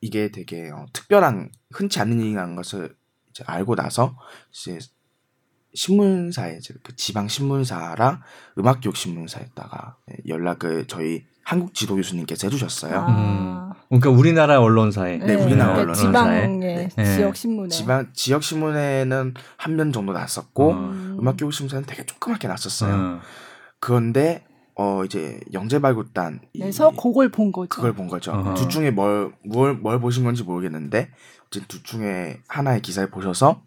이게 0.01 0.31
되게 0.31 0.69
어, 0.69 0.85
특별한 0.91 1.49
흔치 1.71 2.01
않은 2.01 2.19
일이라는 2.19 2.57
것을 2.57 2.93
이제 3.29 3.45
알고 3.47 3.75
나서 3.75 4.17
이제 4.51 4.79
신문사에 5.73 6.59
그 6.83 6.95
지방 6.95 7.27
신문사랑 7.27 8.21
음악교육 8.57 8.95
신문사에다가 8.95 9.97
연락을 10.27 10.85
저희 10.87 11.25
한국 11.43 11.73
지도 11.73 11.95
교수님께서 11.95 12.47
해주셨어요. 12.47 12.95
아. 12.99 13.07
음. 13.09 13.69
그러니까 13.89 14.11
우리나라 14.11 14.59
언론사에. 14.61 15.17
네, 15.17 15.25
네 15.25 15.33
우리나라 15.35 15.73
그러니까 15.73 15.81
언론사에. 15.81 16.05
지방의 16.05 16.89
네. 16.95 17.15
지역 17.15 17.35
신문에. 17.35 17.69
지방 17.69 18.07
지역 18.13 18.43
신문에는 18.43 19.33
한 19.57 19.75
면 19.75 19.91
정도 19.91 20.13
났었고 20.13 20.71
음. 20.73 21.27
악 21.27 21.35
교육 21.37 21.51
신문사는 21.53 21.85
되게 21.87 22.05
조그맣게 22.05 22.47
났었어요. 22.47 22.93
음. 22.93 23.19
그런데 23.79 24.45
어 24.75 25.03
이제 25.05 25.39
영재 25.51 25.79
발굴단 25.79 26.41
그래서 26.53 26.91
그걸 26.91 27.29
본 27.29 27.51
거죠. 27.51 27.67
그걸 27.69 27.93
본 27.93 28.07
거죠. 28.07 28.31
어허. 28.31 28.53
둘 28.53 28.69
중에 28.69 28.91
뭘뭘 28.91 29.73
뭘 29.75 29.99
보신 29.99 30.23
건지 30.23 30.43
모르겠는데 30.43 31.09
어쨌든 31.47 31.67
둘 31.67 31.83
중에 31.83 32.37
하나의 32.47 32.81
기사를 32.81 33.09
보셔서 33.09 33.61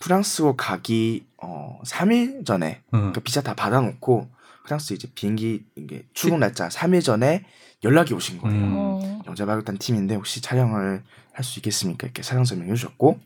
프랑스로 0.00 0.56
가기 0.56 1.26
어 1.42 1.78
3일 1.84 2.44
전에 2.44 2.82
음. 2.94 3.12
그 3.12 3.20
비자 3.20 3.40
다 3.42 3.54
받아놓고 3.54 4.28
프랑스 4.64 4.92
이제 4.94 5.08
비행기 5.14 5.64
이게 5.76 6.04
출국 6.14 6.38
날짜 6.38 6.68
3일 6.68 7.04
전에 7.04 7.44
연락이 7.84 8.12
오신 8.14 8.38
거예요. 8.38 8.56
음. 8.58 8.74
어. 8.76 9.22
영자발굴단 9.26 9.78
팀인데 9.78 10.16
혹시 10.16 10.40
촬영을 10.42 11.02
할 11.32 11.44
수 11.44 11.58
있겠습니까? 11.60 12.06
이렇게 12.06 12.20
촬영 12.20 12.44
설명해 12.44 12.74
주셨고 12.74 13.18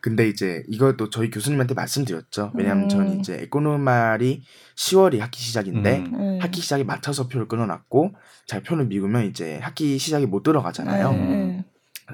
근데 0.00 0.28
이제 0.28 0.62
이것도 0.68 1.10
저희 1.10 1.30
교수님한테 1.30 1.74
말씀드렸죠. 1.74 2.52
왜냐하면 2.54 2.84
음. 2.84 2.88
저는 2.88 3.20
이제 3.20 3.34
에코노말이 3.42 4.42
10월이 4.76 5.18
학기 5.18 5.42
시작인데 5.42 5.98
음. 5.98 6.14
음. 6.14 6.38
학기 6.40 6.60
시작에 6.62 6.84
맞춰서 6.84 7.28
표를 7.28 7.48
끊어놨고 7.48 8.14
잘 8.46 8.62
표를 8.62 8.86
미루면 8.86 9.26
이제 9.26 9.58
학기 9.60 9.98
시작이 9.98 10.24
못 10.26 10.42
들어가잖아요. 10.42 11.10
음. 11.10 11.64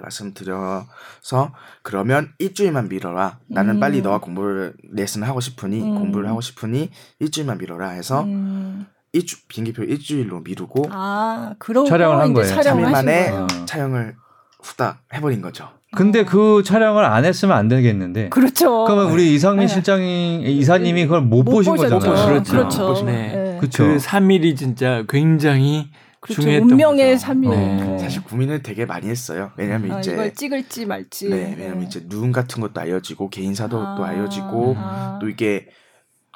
말씀드려서 0.03 1.53
그러면 1.83 2.33
일주일만 2.39 2.89
미뤄라. 2.89 3.39
나는 3.49 3.77
음. 3.77 3.81
빨리 3.81 4.03
너와 4.03 4.19
공부를 4.19 4.75
레슨을 4.93 5.29
하고 5.29 5.41
싶으니 5.41 5.83
음. 5.83 5.95
공부를 5.95 6.29
하고 6.29 6.41
싶으니 6.41 6.91
일주일만 7.21 7.59
미뤄라 7.59 7.91
해서 7.91 8.23
음. 8.25 8.87
일주 9.13 9.37
비행기표 9.49 9.85
일주일로 9.85 10.41
미루고 10.41 10.89
아, 10.91 11.55
촬영을 11.89 12.21
한 12.21 12.33
거예요. 12.33 12.55
3일 12.55 12.91
만에 12.91 13.33
촬영을 13.67 14.17
후딱 14.61 14.99
해버린 15.15 15.41
거죠. 15.41 15.69
근데 15.95 16.21
어. 16.21 16.25
그 16.25 16.63
촬영을 16.65 17.05
안 17.05 17.25
했으면 17.25 17.57
안 17.57 17.69
되겠는데. 17.69 18.29
그렇죠. 18.31 18.85
그러면 18.85 19.13
우리 19.13 19.35
이상민 19.35 19.69
네. 19.69 19.73
실장이 19.73 20.43
이사님이 20.59 21.05
그걸 21.05 21.21
못, 21.21 21.45
못 21.45 21.53
보신 21.53 21.77
거잖아요. 21.77 22.25
그렇죠. 22.25 22.53
그렇죠. 22.53 23.05
네. 23.05 23.13
네. 23.13 23.59
그 23.61 23.69
3일이 23.69 24.57
진짜 24.57 25.05
굉장히 25.09 25.91
그렇죠. 26.25 26.49
운명의 26.49 27.19
3일. 27.19 27.51
네. 27.51 27.99
사실 27.99 28.25
고민을 28.25 28.63
되게 28.63 28.87
많이 28.87 29.09
했어요. 29.09 29.53
왜냐면 29.59 29.93
아, 29.93 30.01
이제 30.01 30.13
이걸 30.13 30.33
찍을지 30.33 30.87
말지. 30.87 31.29
네, 31.29 31.55
왜냐면 31.59 31.81
네. 31.81 31.87
이제 31.87 32.09
누군 32.09 32.33
같은 32.33 32.63
것도 32.63 32.81
알려지고 32.81 33.29
개인사도 33.29 33.79
아, 33.79 33.95
또 33.95 34.05
알려지고 34.05 34.75
아. 34.79 35.19
또 35.21 35.29
이게 35.29 35.69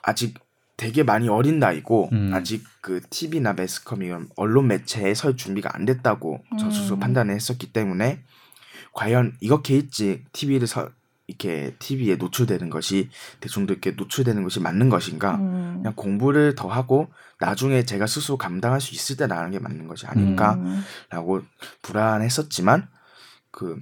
아직 0.03 0.35
되게 0.77 1.03
많이 1.03 1.31
어린 1.31 1.59
나이고 1.59 2.11
음. 2.13 2.33
아직 2.35 2.65
그 2.83 3.01
TV나 3.09 3.55
매스컴 3.55 4.03
이런 4.03 4.29
언론 4.37 4.69
매체에 4.69 5.15
설 5.15 5.39
준비가 5.39 5.75
안 5.75 5.87
됐다고 5.87 6.45
음. 6.53 6.59
저 6.59 6.71
스스로 6.71 6.99
판단을 6.99 7.35
했었기 7.35 7.73
때문에 7.73 8.21
과연 8.93 9.39
이렇게 9.41 9.75
일찍 9.75 10.31
TV를 10.33 10.67
서, 10.67 10.91
이렇게 11.29 11.77
TV에 11.79 12.17
노출되는 12.17 12.71
것이 12.71 13.11
대중들께 13.41 13.93
노출되는 13.93 14.43
것이 14.43 14.61
맞는 14.61 14.89
것인가? 14.89 15.37
음. 15.37 15.75
그냥 15.77 15.93
공부를 15.95 16.55
더 16.55 16.69
하고 16.69 17.09
나중에 17.39 17.85
제가 17.85 18.07
스스로 18.07 18.39
감당할 18.39 18.81
수 18.81 18.95
있을 18.95 19.17
때 19.17 19.27
나가는 19.27 19.51
게 19.51 19.59
맞는 19.59 19.87
것이 19.87 20.07
아닐까라고 20.07 21.35
음. 21.37 21.49
불안했었지만 21.83 22.89
그 23.51 23.79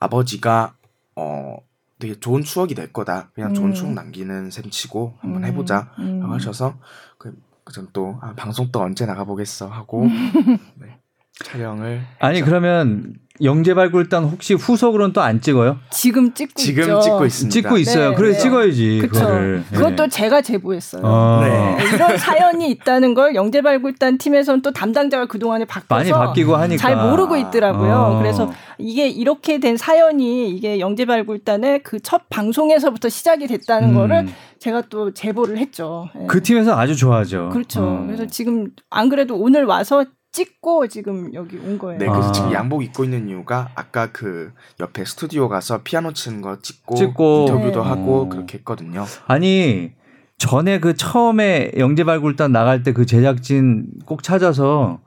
아버지가 0.00 0.74
어 1.14 1.56
되게 2.00 2.18
좋은 2.18 2.42
추억이 2.42 2.74
될 2.74 2.92
거다. 2.92 3.30
그냥 3.34 3.50
음. 3.50 3.54
좋은 3.54 3.72
추억 3.72 3.92
남기는 3.92 4.50
셈 4.50 4.68
치고 4.68 5.16
한번 5.20 5.44
음. 5.44 5.48
해보자 5.48 5.94
음. 6.00 6.30
하셔서 6.30 6.78
그, 7.16 7.34
전또 7.72 8.18
아, 8.20 8.34
방송 8.34 8.70
또 8.72 8.82
언제 8.82 9.06
나가보겠어 9.06 9.68
하고 9.68 10.04
네, 10.76 10.98
촬영을 11.32 12.02
아니 12.18 12.38
했죠. 12.38 12.46
그러면 12.46 13.14
영재발굴단 13.40 14.24
혹시 14.24 14.54
후속으로는 14.54 15.12
또 15.12 15.20
안 15.24 15.40
찍어요? 15.40 15.78
지금 15.90 16.32
찍고 16.34 16.52
지금 16.54 16.82
있죠. 16.84 17.00
찍고 17.00 17.24
있습니다. 17.24 17.52
찍고 17.52 17.78
있어요. 17.78 18.10
네, 18.10 18.16
그래 18.16 18.32
네. 18.32 18.38
찍어야지. 18.38 18.98
그쵸. 19.02 19.20
그거를. 19.20 19.64
그것도 19.72 20.02
네. 20.04 20.08
제가 20.08 20.42
제보했어요. 20.42 21.02
아. 21.04 21.40
네. 21.42 21.84
이런 21.94 22.16
사연이 22.18 22.70
있다는 22.70 23.14
걸 23.14 23.34
영재발굴단 23.34 24.18
팀에서는 24.18 24.62
또 24.62 24.70
담당자가 24.70 25.26
그 25.26 25.38
동안에 25.38 25.64
바뀌어서 25.64 25.94
많이 25.94 26.10
바뀌고 26.12 26.54
하니까 26.56 26.80
잘 26.80 26.96
모르고 26.96 27.36
있더라고요. 27.36 27.92
아. 27.92 28.18
그래서 28.18 28.52
이게 28.78 29.08
이렇게 29.08 29.58
된 29.58 29.76
사연이 29.76 30.50
이게 30.50 30.78
영재발굴단의 30.78 31.82
그 31.82 31.98
첫 32.04 32.28
방송에서부터 32.28 33.08
시작이 33.08 33.46
됐다는 33.46 33.90
음. 33.90 33.94
거를 33.94 34.26
제가 34.58 34.82
또 34.90 35.14
제보를 35.14 35.56
했죠. 35.56 36.08
네. 36.14 36.26
그 36.28 36.42
팀에서 36.42 36.78
아주 36.78 36.94
좋아하죠. 36.96 37.48
그렇죠. 37.50 37.82
어. 37.82 38.04
그래서 38.06 38.26
지금 38.26 38.68
안 38.90 39.08
그래도 39.08 39.36
오늘 39.36 39.64
와서 39.64 40.04
찍고 40.34 40.88
지금 40.88 41.32
여기 41.32 41.56
온 41.56 41.78
거예요. 41.78 41.98
네, 41.98 42.06
그래서 42.06 42.28
아. 42.28 42.32
지금 42.32 42.52
양복 42.52 42.82
입고 42.82 43.04
있는 43.04 43.28
이유가 43.28 43.70
아까 43.76 44.08
그 44.10 44.52
옆에 44.80 45.04
스튜디오 45.04 45.48
가서 45.48 45.82
피아노 45.84 46.12
치는 46.12 46.42
거 46.42 46.58
찍고, 46.60 46.94
찍고. 46.96 47.46
인터뷰도 47.48 47.82
네. 47.82 47.88
하고 47.88 48.28
그렇게 48.28 48.58
했거든요. 48.58 49.04
아니 49.28 49.92
전에 50.36 50.80
그 50.80 50.94
처음에 50.96 51.70
영재발굴단 51.78 52.50
나갈 52.50 52.82
때 52.82 52.92
그 52.92 53.06
제작진 53.06 53.86
꼭 54.06 54.24
찾아서 54.24 54.98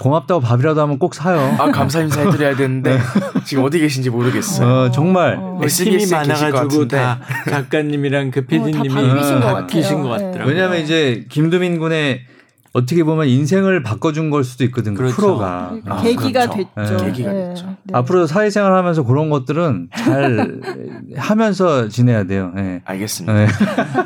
고맙다고 0.00 0.40
밥이라도 0.40 0.80
하면 0.82 0.98
꼭 0.98 1.14
사요. 1.14 1.38
아 1.56 1.70
감사 1.70 2.00
인사 2.00 2.22
해드려야 2.22 2.56
되는데 2.56 2.96
네. 2.96 3.00
지금 3.44 3.62
어디 3.62 3.78
계신지 3.78 4.10
모르겠어요. 4.10 4.68
어, 4.86 4.90
정말 4.90 5.36
어. 5.40 5.60
힘이 5.64 6.04
많아가지고 6.10 6.88
다 6.88 7.20
작가님이랑 7.48 8.32
그 8.32 8.44
PD님이 8.44 8.88
어, 8.90 9.40
바뀌신 9.40 10.02
것 10.02 10.08
같더라고요. 10.08 10.46
왜냐하면 10.46 10.80
이제 10.80 11.24
김두민 11.28 11.78
군의 11.78 12.22
어떻게 12.74 13.04
보면 13.04 13.28
인생을 13.28 13.84
바꿔준 13.84 14.30
걸 14.30 14.42
수도 14.42 14.64
있거든 14.64 14.94
그렇죠. 14.94 15.14
프로가 15.14 15.76
아, 15.86 16.02
계기가 16.02 16.48
그렇죠. 16.48 16.68
됐죠. 16.74 16.96
네. 16.96 17.04
계기가 17.06 17.32
네. 17.32 17.48
됐죠. 17.48 17.66
네. 17.84 17.92
앞으로 17.92 18.26
사회생활 18.26 18.74
하면서 18.74 19.04
그런 19.04 19.30
것들은 19.30 19.90
잘 19.96 20.60
하면서 21.16 21.88
지내야 21.88 22.24
돼요. 22.24 22.50
네. 22.52 22.82
알겠습니다. 22.84 23.32
네. 23.32 23.46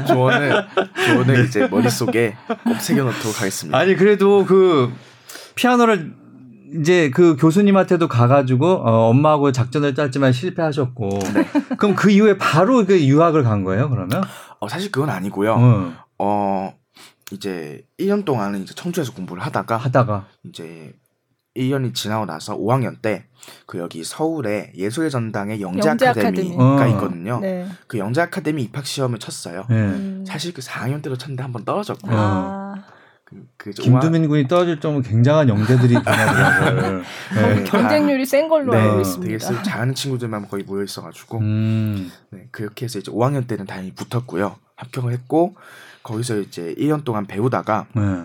조언을 0.07 0.67
조언을 1.07 1.47
이제 1.47 1.67
머릿속에 1.67 2.37
꼭 2.65 2.77
새겨놓도록 2.79 3.41
하겠습니다. 3.41 3.79
아니 3.79 3.97
그래도 3.97 4.45
그 4.45 4.93
피아노를 5.55 6.13
이제 6.79 7.09
그 7.09 7.37
교수님한테도 7.37 8.07
가가지고 8.07 8.67
어, 8.67 9.09
엄마하고 9.09 9.51
작전을 9.51 9.95
짰지만 9.95 10.35
실패하셨고 10.35 11.09
네. 11.33 11.49
그럼 11.79 11.95
그 11.95 12.11
이후에 12.11 12.37
바로 12.37 12.85
그 12.85 13.03
유학을 13.03 13.45
간 13.45 13.65
거예요 13.65 13.89
그러면? 13.89 14.23
어 14.61 14.69
사실 14.69 14.91
그건 14.91 15.09
아니고요. 15.09 15.55
어, 15.55 15.93
어 16.19 16.75
이제 17.33 17.87
1년 17.99 18.25
동안은 18.25 18.63
이제 18.63 18.75
청주에서 18.75 19.13
공부를 19.13 19.43
하다가 19.43 19.77
하다가 19.77 20.27
이제 20.45 20.95
1년이 21.57 21.95
지나고 21.95 22.27
나서 22.27 22.57
5학년 22.57 23.01
때 23.03 23.29
그 23.67 23.79
여기 23.79 24.05
서울에 24.05 24.73
예술의 24.77 25.11
전당에 25.11 25.61
영재, 25.61 25.89
영재 25.89 26.07
아카데미가 26.07 26.75
아카데미. 26.75 26.93
있거든요. 26.93 27.41
네. 27.41 27.67
그 27.87 27.99
영재 27.99 28.23
아카데미 28.23 28.63
입학 28.65 28.87
시험을 28.87 29.19
쳤어요. 29.19 29.65
네. 29.69 29.77
음. 29.77 30.25
사실 30.27 30.53
그 30.53 30.61
4학년 30.61 31.03
때도 31.03 31.17
쳤는데 31.17 31.43
한번 31.43 31.65
떨어졌고요. 31.65 32.17
아. 32.17 32.75
그, 33.25 33.47
그 33.59 33.71
김두민 33.73 34.27
군이 34.27 34.49
떨어질 34.49 34.81
정도 34.81 35.07
굉장한 35.07 35.51
영재들이 35.51 35.95
변하더라고요. 36.03 37.03
네. 37.35 37.65
경쟁률이 37.65 38.25
센 38.25 38.49
걸로 38.49 38.73
네. 38.73 38.81
알고 38.81 39.01
있습니다. 39.03 39.47
되게 39.49 39.63
잘하는 39.63 39.95
친구들만 39.95 40.49
거의 40.49 40.65
모여 40.65 40.83
있어가지고 40.83 41.39
음. 41.39 42.11
네, 42.31 42.49
그렇게 42.51 42.87
해서 42.87 42.99
이제 42.99 43.13
5학년 43.13 43.47
때는 43.47 43.67
다행히 43.67 43.93
붙었고요. 43.93 44.57
합격을 44.77 45.13
했고 45.13 45.57
거기서 46.09 46.39
이제 46.39 46.75
1년 46.79 47.05
동안 47.05 47.27
배우다가 47.27 47.87
네. 47.95 48.25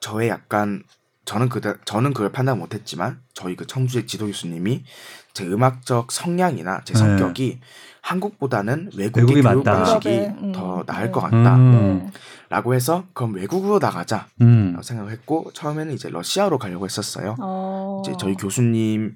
저의 0.00 0.30
약간 0.30 0.82
저는 1.26 1.48
그 1.48 1.60
저는 1.84 2.12
그걸 2.12 2.32
판단 2.32 2.58
못했지만 2.58 3.20
저희 3.34 3.56
그 3.56 3.66
청주의 3.66 4.06
지도 4.06 4.26
교수님이 4.26 4.84
제 5.32 5.46
음악적 5.46 6.12
성향이나 6.12 6.82
제 6.84 6.94
네. 6.94 6.98
성격이 6.98 7.58
네. 7.60 7.66
한국보다는 8.00 8.90
외국의 8.96 9.42
교육 9.42 9.44
맞다. 9.44 9.84
방식이 9.84 10.08
음. 10.08 10.52
더 10.52 10.82
나을 10.86 11.06
네. 11.06 11.10
것 11.10 11.20
같다. 11.20 11.56
음. 11.56 12.10
라고 12.48 12.74
해서 12.74 13.04
그럼 13.14 13.34
외국으로 13.34 13.78
나가자 13.78 14.26
음. 14.40 14.72
라고 14.72 14.82
생각을 14.82 15.12
했고 15.12 15.50
처음에는 15.54 15.92
이제 15.92 16.08
러시아로 16.08 16.58
가려고 16.58 16.84
했었어요. 16.84 17.36
어. 17.40 18.02
이제 18.04 18.14
저희 18.18 18.34
교수님이 18.34 19.14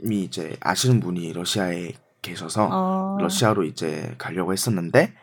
이제 0.00 0.56
아시는 0.60 1.00
분이 1.00 1.32
러시아에 1.32 1.92
계셔서 2.22 2.68
어. 2.70 3.18
러시아로 3.20 3.64
이제 3.64 4.14
가려고 4.18 4.52
했었는데 4.52 5.14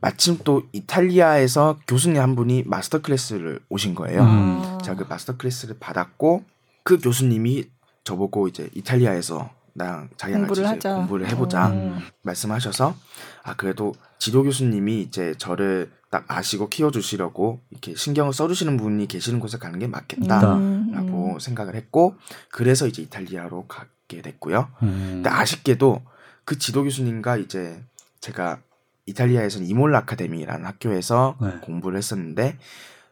마침 0.00 0.38
또 0.44 0.62
이탈리아에서 0.72 1.78
교수님 1.86 2.20
한 2.20 2.34
분이 2.34 2.64
master 2.66 3.00
class를 3.02 3.60
오신 3.68 3.94
거예요. 3.94 4.22
음. 4.22 4.78
제가 4.82 4.96
그 4.96 5.06
master 5.08 5.36
class를 5.36 5.76
받았고 5.78 6.44
그 6.82 6.98
교수님이 6.98 7.68
저보고 8.04 8.48
이제 8.48 8.70
이탈리아에서 8.74 9.50
나랑 9.74 10.08
자기랑 10.16 10.42
공부를 10.42 10.64
같이 10.64 10.88
하자. 10.88 10.94
공부를 10.96 11.28
해보자 11.28 11.68
음. 11.68 12.00
말씀하셔서 12.22 12.94
아 13.42 13.54
그래도 13.56 13.94
지도 14.18 14.42
교수님이 14.42 15.02
이제 15.02 15.34
저를 15.38 15.90
딱 16.10 16.24
아시고 16.26 16.68
키워주시려고 16.70 17.60
이렇게 17.70 17.94
신경을 17.94 18.32
써주시는 18.32 18.76
분이 18.78 19.06
계시는 19.06 19.38
곳에 19.38 19.58
가는 19.58 19.78
게 19.78 19.86
맞겠다라고 19.86 20.56
음. 20.56 20.92
음. 20.94 21.38
생각을 21.38 21.76
했고 21.76 22.16
그래서 22.50 22.86
이제 22.86 23.02
이탈리아로 23.02 23.66
가게 23.68 24.22
됐고요. 24.22 24.68
음. 24.82 25.10
근데 25.22 25.30
아쉽게도 25.30 26.02
그 26.44 26.58
지도 26.58 26.82
교수님과 26.82 27.36
이제 27.36 27.80
제가 28.20 28.58
이탈리아에서는 29.06 29.66
이몰라 29.66 29.98
아카데미라는 29.98 30.66
학교에서 30.66 31.36
네. 31.40 31.50
공부를 31.62 31.98
했었는데 31.98 32.56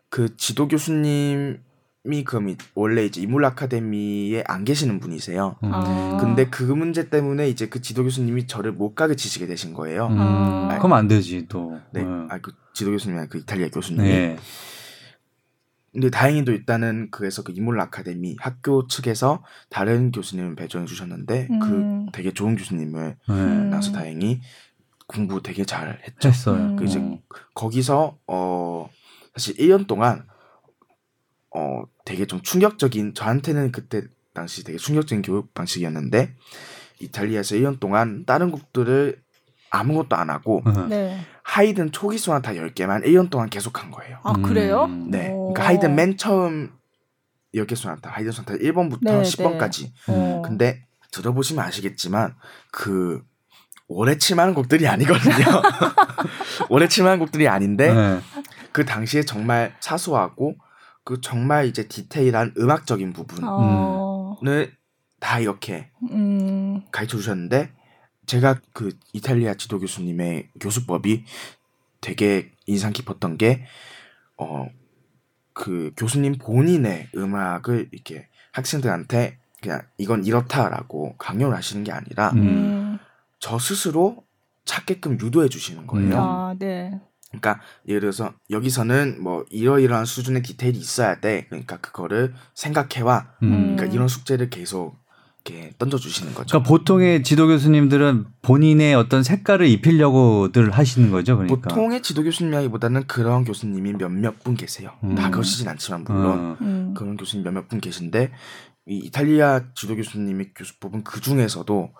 그 0.08 0.36
지도 0.36 0.68
교수님이 0.68 1.58
그럼 2.24 2.56
원래 2.74 3.04
이제 3.04 3.20
이몰라 3.20 3.48
아카데미에 3.48 4.44
안 4.46 4.64
계시는 4.64 5.00
분이세요. 5.00 5.56
음. 5.62 5.70
아. 5.72 6.18
근데 6.20 6.48
그 6.48 6.62
문제 6.62 7.08
때문에 7.10 7.48
이제 7.48 7.68
그 7.68 7.80
지도 7.82 8.04
교수님이 8.04 8.46
저를 8.46 8.72
못 8.72 8.94
가게 8.94 9.14
지시게 9.16 9.46
되신 9.46 9.74
거예요. 9.74 10.06
음. 10.06 10.18
아. 10.18 10.78
그럼 10.78 10.92
안 10.94 11.08
되지 11.08 11.46
또. 11.48 11.78
네, 11.92 12.02
네. 12.02 12.08
아그 12.28 12.52
지도 12.72 12.90
교수님이 12.92 13.26
그 13.28 13.38
이탈리아 13.38 13.68
교수님이. 13.68 14.08
네. 14.08 14.36
근데 15.92 16.10
다행히도 16.10 16.52
일단은 16.52 17.08
그래서 17.10 17.42
그 17.42 17.52
이몰라 17.52 17.84
아카데미 17.84 18.36
학교 18.38 18.86
측에서 18.86 19.42
다른 19.68 20.12
교수님을 20.12 20.54
배정해 20.54 20.86
주셨는데 20.86 21.48
그 21.48 21.54
음. 21.54 22.06
그 22.06 22.12
되게 22.12 22.32
좋은 22.32 22.56
교수님을 22.56 23.16
네. 23.28 23.34
나서 23.34 23.90
다행히 23.92 24.40
공부 25.08 25.42
되게 25.42 25.64
잘 25.64 26.00
했죠. 26.06 26.28
했어요. 26.28 26.76
그 26.78 26.84
이제 26.84 26.98
음. 26.98 27.18
거기서 27.54 28.18
어 28.28 28.88
사실 29.34 29.56
1년 29.56 29.86
동안 29.88 30.26
어 31.50 31.82
되게 32.04 32.26
좀 32.26 32.40
충격적인 32.42 33.14
저한테는 33.14 33.72
그때 33.72 34.02
당시 34.34 34.62
되게 34.62 34.78
충격적인 34.78 35.22
교육 35.22 35.52
방식이었는데 35.54 36.34
이탈리아에서 37.00 37.56
1년 37.56 37.80
동안 37.80 38.24
다른 38.26 38.50
곡들을 38.50 39.20
아무것도 39.70 40.14
안 40.16 40.30
하고 40.30 40.62
네. 40.88 41.18
하이든 41.42 41.92
초기 41.92 42.18
소나타 42.18 42.52
10개만 42.52 43.04
1년 43.04 43.30
동안 43.30 43.48
계속 43.48 43.82
한 43.82 43.90
거예요. 43.90 44.18
아, 44.22 44.32
그래요? 44.34 44.84
음. 44.84 45.10
네. 45.10 45.28
그러니까 45.30 45.66
하이든 45.66 45.94
맨 45.94 46.16
처음 46.16 46.72
10개 47.54 47.74
소나타, 47.74 48.10
하이든 48.10 48.32
소나타 48.32 48.54
1번부터 48.54 48.98
네, 49.02 49.22
10번까지. 49.22 49.90
네. 50.08 50.42
근데 50.44 50.84
들어보시면 51.12 51.64
아시겠지만 51.64 52.34
그 52.70 53.22
오래 53.88 54.16
칠만한 54.18 54.54
곡들이 54.54 54.86
아니거든요. 54.86 55.34
오래 56.68 56.88
칠만한 56.88 57.18
곡들이 57.18 57.48
아닌데 57.48 57.92
네. 57.92 58.20
그 58.72 58.84
당시에 58.84 59.22
정말 59.22 59.74
사소하고 59.80 60.56
그 61.04 61.20
정말 61.20 61.66
이제 61.66 61.88
디테일한 61.88 62.54
음악적인 62.58 63.12
부분을 63.12 63.42
어... 63.48 64.36
다 65.20 65.40
이렇게 65.40 65.90
음... 66.10 66.82
가르쳐 66.92 67.16
주셨는데 67.16 67.72
제가 68.26 68.60
그 68.74 68.90
이탈리아 69.14 69.54
지도 69.54 69.78
교수님의 69.80 70.50
교수법이 70.60 71.24
되게 72.00 72.52
인상 72.66 72.92
깊었던 72.92 73.38
게 73.38 73.64
어 74.36 74.68
그 75.58 75.90
교수님 75.96 76.38
본인의 76.38 77.08
음악을 77.16 77.88
이렇게 77.90 78.28
학생들한테 78.52 79.38
그냥 79.60 79.82
이건 79.98 80.24
이렇다라고 80.24 81.16
강요를 81.18 81.56
하시는 81.56 81.82
게 81.82 81.90
아니라 81.90 82.30
음. 82.30 83.00
저 83.38 83.58
스스로 83.58 84.24
찾게끔 84.64 85.18
유도해 85.20 85.48
주시는 85.48 85.86
거예요. 85.86 86.16
아, 86.16 86.54
네. 86.58 87.00
그러니까 87.30 87.60
예를 87.86 88.00
들어서 88.00 88.32
여기서는 88.50 89.22
뭐 89.22 89.44
이러이러한 89.50 90.04
수준의 90.06 90.42
디테일이 90.42 90.78
있어야 90.78 91.20
돼. 91.20 91.46
그러니까 91.48 91.76
그거를 91.78 92.34
생각해 92.54 93.02
와. 93.02 93.34
음. 93.42 93.76
그러니까 93.76 93.94
이런 93.94 94.08
숙제를 94.08 94.50
계속 94.50 94.96
이렇게 95.44 95.72
던져 95.78 95.98
주시는 95.98 96.34
거죠. 96.34 96.48
그러니까 96.48 96.68
보통의 96.68 97.22
지도 97.22 97.46
교수님들은 97.46 98.26
본인의 98.42 98.94
어떤 98.94 99.22
색깔을 99.22 99.66
입히려고들 99.66 100.70
하시는 100.70 101.10
거죠. 101.10 101.36
그러니까. 101.36 101.68
보통의 101.68 102.02
지도 102.02 102.22
교수님이라기보다는 102.22 103.06
그런 103.06 103.44
교수님이 103.44 103.92
몇몇 103.94 104.42
분 104.42 104.54
계세요. 104.54 104.92
음. 105.04 105.14
다 105.14 105.30
그러시진 105.30 105.68
않지만 105.68 106.04
물론 106.04 106.56
음. 106.60 106.94
그런 106.96 107.16
교수님 107.16 107.44
몇몇 107.44 107.68
분 107.68 107.80
계신데 107.80 108.32
이 108.86 108.96
이탈리아 108.96 109.64
지도 109.74 109.96
교수님의 109.96 110.52
교수법은 110.54 111.04
그 111.04 111.20
중에서도 111.20 111.92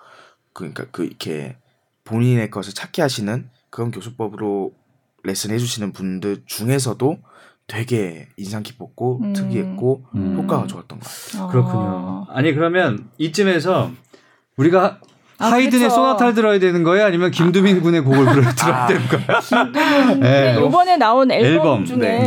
그러니까 0.58 0.84
그 0.90 1.04
이렇게 1.04 1.56
본인의 2.04 2.50
것을 2.50 2.74
찾게 2.74 3.00
하시는 3.02 3.48
그런 3.70 3.90
교수법으로 3.90 4.72
레슨 5.24 5.50
해주시는 5.52 5.92
분들 5.92 6.42
중에서도 6.46 7.18
되게 7.66 8.26
인상 8.36 8.62
깊었고 8.62 9.20
음. 9.22 9.32
특이했고 9.34 10.04
음. 10.14 10.36
효과가 10.38 10.66
좋았던 10.66 10.98
것 11.00 11.08
같아요. 11.08 11.44
아. 11.44 11.48
그렇군요. 11.48 12.26
아니 12.30 12.52
그러면 12.54 13.08
이쯤에서 13.18 13.90
우리가 14.56 14.98
아, 15.40 15.46
하이든의 15.52 15.80
그렇죠. 15.80 15.94
소나타를 15.94 16.34
들어야 16.34 16.58
되는 16.58 16.82
거예요? 16.82 17.04
아니면 17.06 17.30
김두민 17.30 17.80
군의 17.80 18.00
곡을 18.00 18.24
들어야 18.24 18.48
아, 18.62 18.86
되는 18.88 19.06
거예요? 19.06 19.40
김두민 19.40 20.20
네. 20.20 20.56
이번에 20.66 20.96
나온 20.96 21.30
앨범, 21.30 21.50
앨범. 21.52 21.84
중에 21.84 21.98
네. 21.98 22.26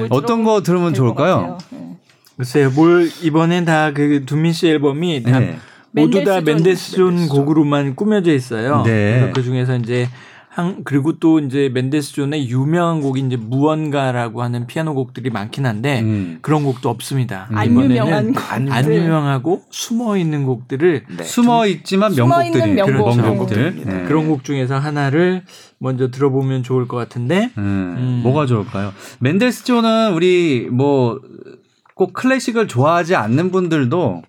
네. 0.00 0.06
어떤 0.10 0.44
거 0.44 0.62
들으면 0.62 0.92
좋을까요? 0.92 1.56
네. 1.70 1.96
글쎄요, 2.36 2.70
뭘 2.70 3.08
이번엔 3.22 3.64
다 3.64 3.92
그 3.94 4.24
두민 4.26 4.52
씨 4.52 4.68
앨범이 4.68 5.22
다 5.22 5.38
네. 5.38 5.58
모두 5.92 6.24
다 6.24 6.40
맨데스존 6.40 7.28
곡으로만 7.28 7.96
꾸며져 7.96 8.32
있어요. 8.32 8.82
네. 8.84 9.30
그 9.34 9.42
중에서 9.42 9.76
이제 9.76 10.08
한 10.52 10.82
그리고 10.82 11.18
또 11.20 11.38
이제 11.38 11.70
맨데스 11.72 12.12
존의 12.12 12.48
유명한 12.48 13.00
곡이 13.00 13.20
이제 13.20 13.36
무언가라고 13.36 14.42
하는 14.42 14.66
피아노 14.66 14.94
곡들이 14.94 15.30
많긴 15.30 15.64
한데 15.64 16.00
음. 16.00 16.38
그런 16.42 16.64
곡도 16.64 16.88
없습니다. 16.88 17.46
안 17.52 17.70
유명한 17.80 18.34
안, 18.50 18.70
안 18.70 18.92
유명하고 18.92 19.62
숨어 19.70 20.16
있는 20.16 20.44
곡들을 20.46 21.04
네. 21.18 21.22
숨어 21.22 21.66
있지만 21.68 22.16
명곡들이 22.16 22.72
명곡. 22.72 22.94
그렇죠. 22.96 23.22
명곡들 23.22 23.82
네. 23.84 24.04
그런 24.08 24.28
곡 24.28 24.42
중에서 24.42 24.76
하나를 24.76 25.44
먼저 25.78 26.10
들어보면 26.10 26.64
좋을 26.64 26.88
것 26.88 26.96
같은데 26.96 27.52
음. 27.56 27.94
음. 27.96 28.20
뭐가 28.24 28.46
좋을까요? 28.46 28.92
멘델스존은 29.20 30.14
우리 30.14 30.68
뭐 30.68 31.20
꼭 32.00 32.14
클래식을 32.14 32.66
좋아하지 32.66 33.14
않는 33.14 33.50
분들도 33.50 34.22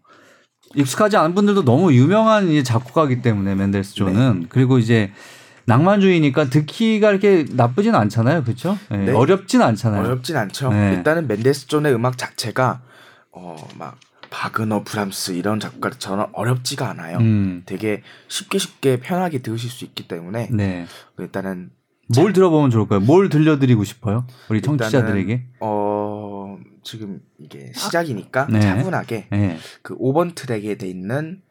익숙하지 0.75 1.17
않은 1.17 1.35
분들도 1.35 1.63
너무 1.63 1.93
유명한 1.93 2.63
작곡가기 2.63 3.21
때문에 3.21 3.55
멘델스존은 3.55 4.39
네. 4.41 4.45
그리고 4.49 4.79
이제 4.79 5.11
낭만주의니까 5.65 6.45
듣기가 6.45 7.11
이렇게 7.11 7.45
나쁘진 7.51 7.95
않잖아요, 7.95 8.43
그렇죠? 8.43 8.77
네. 8.89 8.97
네. 8.97 9.11
어렵진 9.11 9.61
않잖아요. 9.61 10.03
어렵진 10.03 10.37
않죠. 10.37 10.71
네. 10.71 10.93
일단은 10.95 11.27
멘델스존의 11.27 11.93
음악 11.93 12.17
자체가 12.17 12.81
어 13.31 13.58
막 13.58 13.97
바그너, 14.29 14.83
브람스 14.83 15.33
이런 15.33 15.59
작곡가처럼 15.59 16.29
어렵지가 16.33 16.89
않아요. 16.89 17.17
음. 17.17 17.63
되게 17.65 18.01
쉽게 18.27 18.57
쉽게 18.57 18.99
편하게 18.99 19.39
들으실 19.39 19.69
수 19.69 19.85
있기 19.85 20.07
때문에 20.07 20.49
네. 20.51 20.87
일단은 21.19 21.71
뭘 22.15 22.33
들어보면 22.33 22.71
좋을까요? 22.71 22.99
뭘 22.99 23.29
들려드리고 23.29 23.83
싶어요? 23.83 24.25
우리 24.49 24.61
청취자들에게? 24.61 25.45
어 25.59 26.10
지금 26.83 27.21
이게 27.37 27.71
시작이니까 27.73 28.47
네. 28.47 28.59
차분하게 28.61 29.27
네. 29.31 29.57
그 29.81 29.97
5번 29.97 30.35
트랙에 30.35 30.75
돼 30.75 30.87
있는 30.87 31.41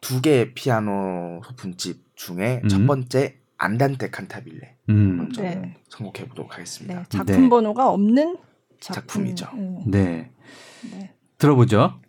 두 0.00 0.20
개의 0.20 0.54
피아노 0.54 1.40
소품집 1.44 2.16
중에 2.16 2.60
음. 2.64 2.68
첫 2.68 2.86
번째 2.86 3.38
안단테 3.56 4.10
칸타빌레 4.10 4.76
음. 4.90 5.32
네. 5.38 5.76
선곡해 5.88 6.28
보도록 6.28 6.52
하겠습니다. 6.54 7.00
네, 7.00 7.04
작품 7.08 7.44
네. 7.44 7.48
번호가 7.48 7.88
없는 7.90 8.36
작품. 8.80 9.26
이죠 9.26 9.48
음. 9.54 9.82
네. 9.86 10.30
네. 10.90 11.14
들어보죠. 11.38 12.00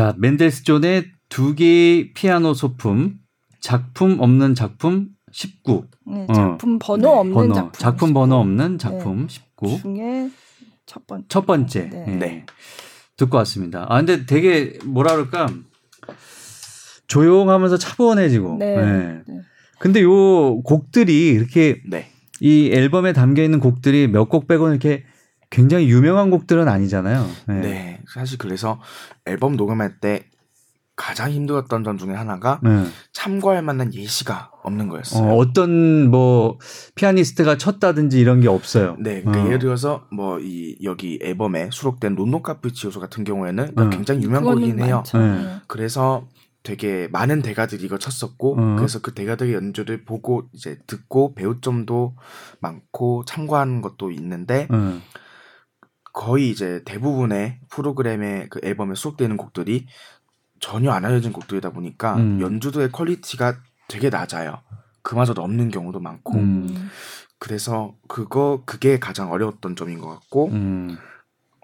자, 0.00 0.14
맨델스 0.16 0.64
존의 0.64 1.12
두 1.28 1.54
개의 1.54 2.14
피아노 2.14 2.54
소품, 2.54 3.18
작품 3.60 4.18
없는 4.18 4.54
작품 4.54 5.08
19. 5.30 5.88
네, 6.06 6.26
작품 6.34 6.76
어. 6.76 6.78
번호 6.80 7.02
네. 7.06 7.18
없는 7.18 7.34
번호, 7.34 7.54
작품. 7.54 7.72
작품 7.78 8.08
19. 8.08 8.14
번호 8.14 8.36
없는 8.36 8.78
작품 8.78 9.26
네. 9.26 9.34
19. 9.58 9.82
중에 9.82 10.30
첫 10.86 11.06
번째. 11.06 11.26
첫 11.28 11.44
번째. 11.44 11.90
네. 11.90 12.16
네. 12.16 12.46
듣고 13.18 13.36
왔습니다. 13.36 13.84
아, 13.90 13.98
근데 13.98 14.24
되게 14.24 14.78
뭐라 14.86 15.16
그럴까? 15.16 15.48
조용하면서 17.06 17.76
차분해지고. 17.76 18.56
네. 18.58 18.76
네. 18.76 19.22
네. 19.28 19.40
근데 19.80 20.00
요 20.00 20.62
곡들이 20.62 21.28
이렇게 21.28 21.82
네. 21.86 22.06
이 22.40 22.70
앨범에 22.72 23.12
담겨 23.12 23.42
있는 23.42 23.60
곡들이 23.60 24.08
몇 24.08 24.30
곡 24.30 24.48
빼고는 24.48 24.76
이렇게 24.76 25.04
굉장히 25.50 25.90
유명한 25.90 26.30
곡들은 26.30 26.68
아니잖아요. 26.68 27.26
네. 27.48 27.54
네. 27.60 28.00
사실 28.12 28.38
그래서 28.38 28.80
앨범 29.26 29.56
녹음할 29.56 29.98
때 30.00 30.26
가장 30.96 31.30
힘들었던 31.30 31.82
점 31.82 31.96
중에 31.96 32.12
하나가 32.12 32.60
네. 32.62 32.84
참고할 33.12 33.62
만한 33.62 33.94
예시가 33.94 34.50
없는 34.62 34.88
거였어요. 34.88 35.32
어, 35.32 35.52
떤뭐 35.52 36.58
피아니스트가 36.94 37.56
쳤다든지 37.56 38.20
이런 38.20 38.40
게 38.40 38.48
없어요. 38.48 38.96
네, 39.00 39.22
그러니까 39.22 39.42
어. 39.42 39.46
예를 39.46 39.58
들어서 39.60 40.06
뭐 40.12 40.38
이 40.40 40.76
여기 40.82 41.18
앨범에 41.22 41.70
수록된 41.72 42.14
론노 42.14 42.42
카프치오소 42.42 43.00
같은 43.00 43.24
경우에는 43.24 43.72
음. 43.78 43.90
굉장히 43.90 44.22
유명한 44.22 44.54
곡이긴 44.54 44.80
해요. 44.80 45.02
네. 45.14 45.60
그래서 45.66 46.26
되게 46.62 47.08
많은 47.10 47.40
대가들이 47.42 47.84
이거 47.84 47.98
쳤었고 47.98 48.56
음. 48.56 48.76
그래서 48.76 49.00
그 49.00 49.14
대가들의 49.14 49.54
연주를 49.54 50.04
보고 50.04 50.48
이제 50.52 50.78
듣고 50.86 51.34
배울 51.34 51.60
점도 51.60 52.16
많고 52.60 53.24
참고하는 53.24 53.80
것도 53.80 54.10
있는데 54.10 54.68
음. 54.70 55.00
거의 56.12 56.50
이제 56.50 56.82
대부분의 56.84 57.60
프로그램의 57.70 58.48
그 58.50 58.60
앨범에 58.62 58.94
수록되는 58.94 59.36
곡들이 59.36 59.86
전혀 60.58 60.90
안 60.90 61.04
알려진 61.04 61.32
곡들이다 61.32 61.70
보니까 61.70 62.16
음. 62.16 62.40
연주도의 62.40 62.90
quality가 62.92 63.58
되게 63.88 64.10
낮아요. 64.10 64.60
그마저도 65.02 65.42
없는 65.42 65.70
경우도 65.70 66.00
많고 66.00 66.38
음. 66.38 66.90
그래서 67.38 67.94
그거 68.06 68.62
그게 68.66 68.98
가장 68.98 69.32
어려웠던 69.32 69.74
점인 69.74 69.98
것 69.98 70.08
같고 70.08 70.48
음. 70.48 70.96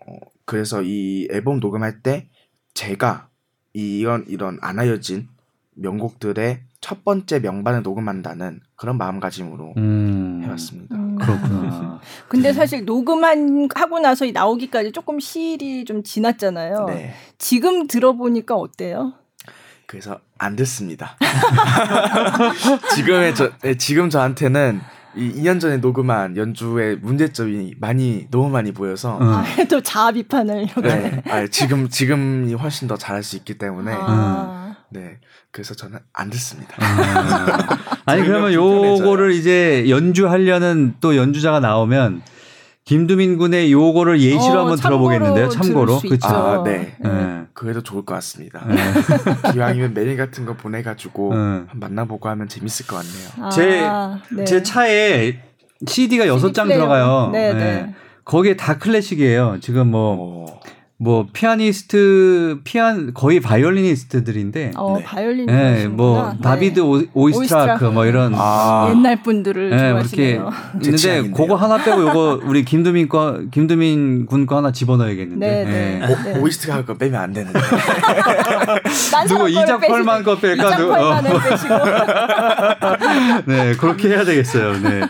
어, 0.06 0.16
그래서 0.44 0.82
이 0.82 1.28
앨범 1.30 1.60
녹음할 1.60 2.02
때 2.02 2.28
제가 2.72 3.28
이런 3.74 4.24
이런 4.26 4.58
안 4.62 4.78
알려진 4.78 5.28
명곡들의 5.74 6.62
첫 6.80 7.04
번째 7.04 7.40
명반을 7.40 7.82
녹음한다는 7.82 8.60
그런 8.74 8.96
마음가짐으로 8.96 9.74
음. 9.76 10.40
해왔습니다. 10.44 10.95
음. 11.16 11.18
그렇구나. 11.18 12.00
근데 12.28 12.52
사실 12.52 12.84
녹음한 12.84 13.68
하고 13.74 13.98
나서 13.98 14.26
나오기까지 14.26 14.92
조금 14.92 15.20
시일이 15.20 15.84
좀 15.84 16.02
지났잖아요. 16.02 16.86
네. 16.86 17.14
지금 17.38 17.86
들어보니까 17.86 18.54
어때요? 18.54 19.14
그래서 19.86 20.18
안 20.38 20.56
듣습니다. 20.56 21.16
지금의 22.94 23.34
저 23.34 23.52
네, 23.62 23.76
지금 23.76 24.10
저한테는 24.10 24.80
이 25.14 25.32
2년 25.32 25.60
전에 25.60 25.78
녹음한 25.78 26.36
연주의 26.36 26.96
문제점이 26.96 27.76
많이 27.78 28.26
너무 28.30 28.50
많이 28.50 28.72
보여서 28.72 29.18
음. 29.18 29.28
아, 29.28 29.44
또 29.68 29.80
자아 29.80 30.12
비판을 30.12 30.66
네, 30.82 31.22
아, 31.26 31.46
지금 31.46 31.88
지금이 31.88 32.52
훨씬 32.54 32.86
더 32.86 32.96
잘할 32.96 33.22
수 33.22 33.36
있기 33.36 33.56
때문에 33.56 33.92
아. 33.94 34.65
네 34.90 35.18
그래서 35.50 35.74
저는 35.74 35.98
안 36.12 36.30
듣습니다. 36.30 36.76
아. 36.78 37.78
아니 38.06 38.24
그러면 38.24 38.52
요거를 38.52 39.32
이제 39.32 39.88
연주하려는 39.88 40.94
또 41.00 41.16
연주자가 41.16 41.60
나오면 41.60 42.22
김두민 42.84 43.36
군의 43.36 43.72
요거를 43.72 44.20
예시로 44.20 44.54
어, 44.54 44.60
한번 44.60 44.76
들어보겠는데요. 44.76 45.48
참고로. 45.48 45.98
그렇죠. 45.98 46.28
아, 46.28 46.62
네. 46.62 46.96
네. 47.00 47.42
그래도 47.52 47.82
좋을 47.82 48.04
것 48.04 48.14
같습니다. 48.14 48.64
네. 48.64 48.76
기왕이면 49.52 49.92
메일 49.92 50.16
같은 50.16 50.46
거 50.46 50.54
보내 50.54 50.82
가지고 50.82 51.34
네. 51.34 51.36
한번 51.36 51.68
만나보고 51.80 52.28
하면 52.28 52.48
재밌을 52.48 52.86
것 52.86 52.96
같네요. 52.96 53.28
아, 53.40 53.50
제, 53.50 54.36
네. 54.36 54.44
제 54.44 54.62
차에 54.62 55.40
CD가 55.84 56.28
여섯 56.28 56.52
장 56.52 56.68
들어가요. 56.68 57.30
네, 57.32 57.52
네. 57.52 57.58
네. 57.58 57.94
거기에 58.24 58.56
다 58.56 58.78
클래식이에요. 58.78 59.58
지금 59.60 59.90
뭐 59.90 60.16
오. 60.16 60.60
뭐 60.98 61.26
피아니스트 61.30 62.60
피안 62.64 63.12
거의 63.12 63.38
바이올리니스트들인데 63.40 64.70
어 64.76 64.96
네. 64.96 65.04
바이올린 65.04 65.44
네, 65.44 65.88
뭐 65.88 66.32
네. 66.32 66.38
다비드 66.42 66.80
오, 66.80 67.28
이스트라크 67.28 67.84
뭐 67.84 68.06
이런 68.06 68.32
아. 68.34 68.86
옛날 68.90 69.22
분들을 69.22 69.68
네, 69.70 69.90
좋아하시네요. 69.90 70.50
있는데 70.82 71.30
그거 71.32 71.54
하나 71.54 71.76
빼고 71.76 72.00
요거 72.00 72.40
우리 72.44 72.64
김두민 72.64 73.10
거 73.10 73.40
김두민 73.50 74.24
군 74.24 74.46
거 74.46 74.56
하나 74.56 74.72
집어넣어야겠는데 74.72 75.46
네, 75.46 75.64
네. 75.64 76.00
네. 76.32 76.38
오, 76.40 76.48
이스트라 76.48 76.82
거 76.86 76.94
빼면 76.94 77.20
안 77.20 77.32
되는데 77.34 77.60
누구 79.28 79.50
이작 79.50 79.78
펄만 79.80 80.22
거 80.22 80.38
뺄까 80.38 80.76
누구 80.76 80.94
네 83.52 83.74
그렇게 83.76 84.08
해야 84.08 84.24
되겠어요. 84.24 84.80
네. 84.80 85.02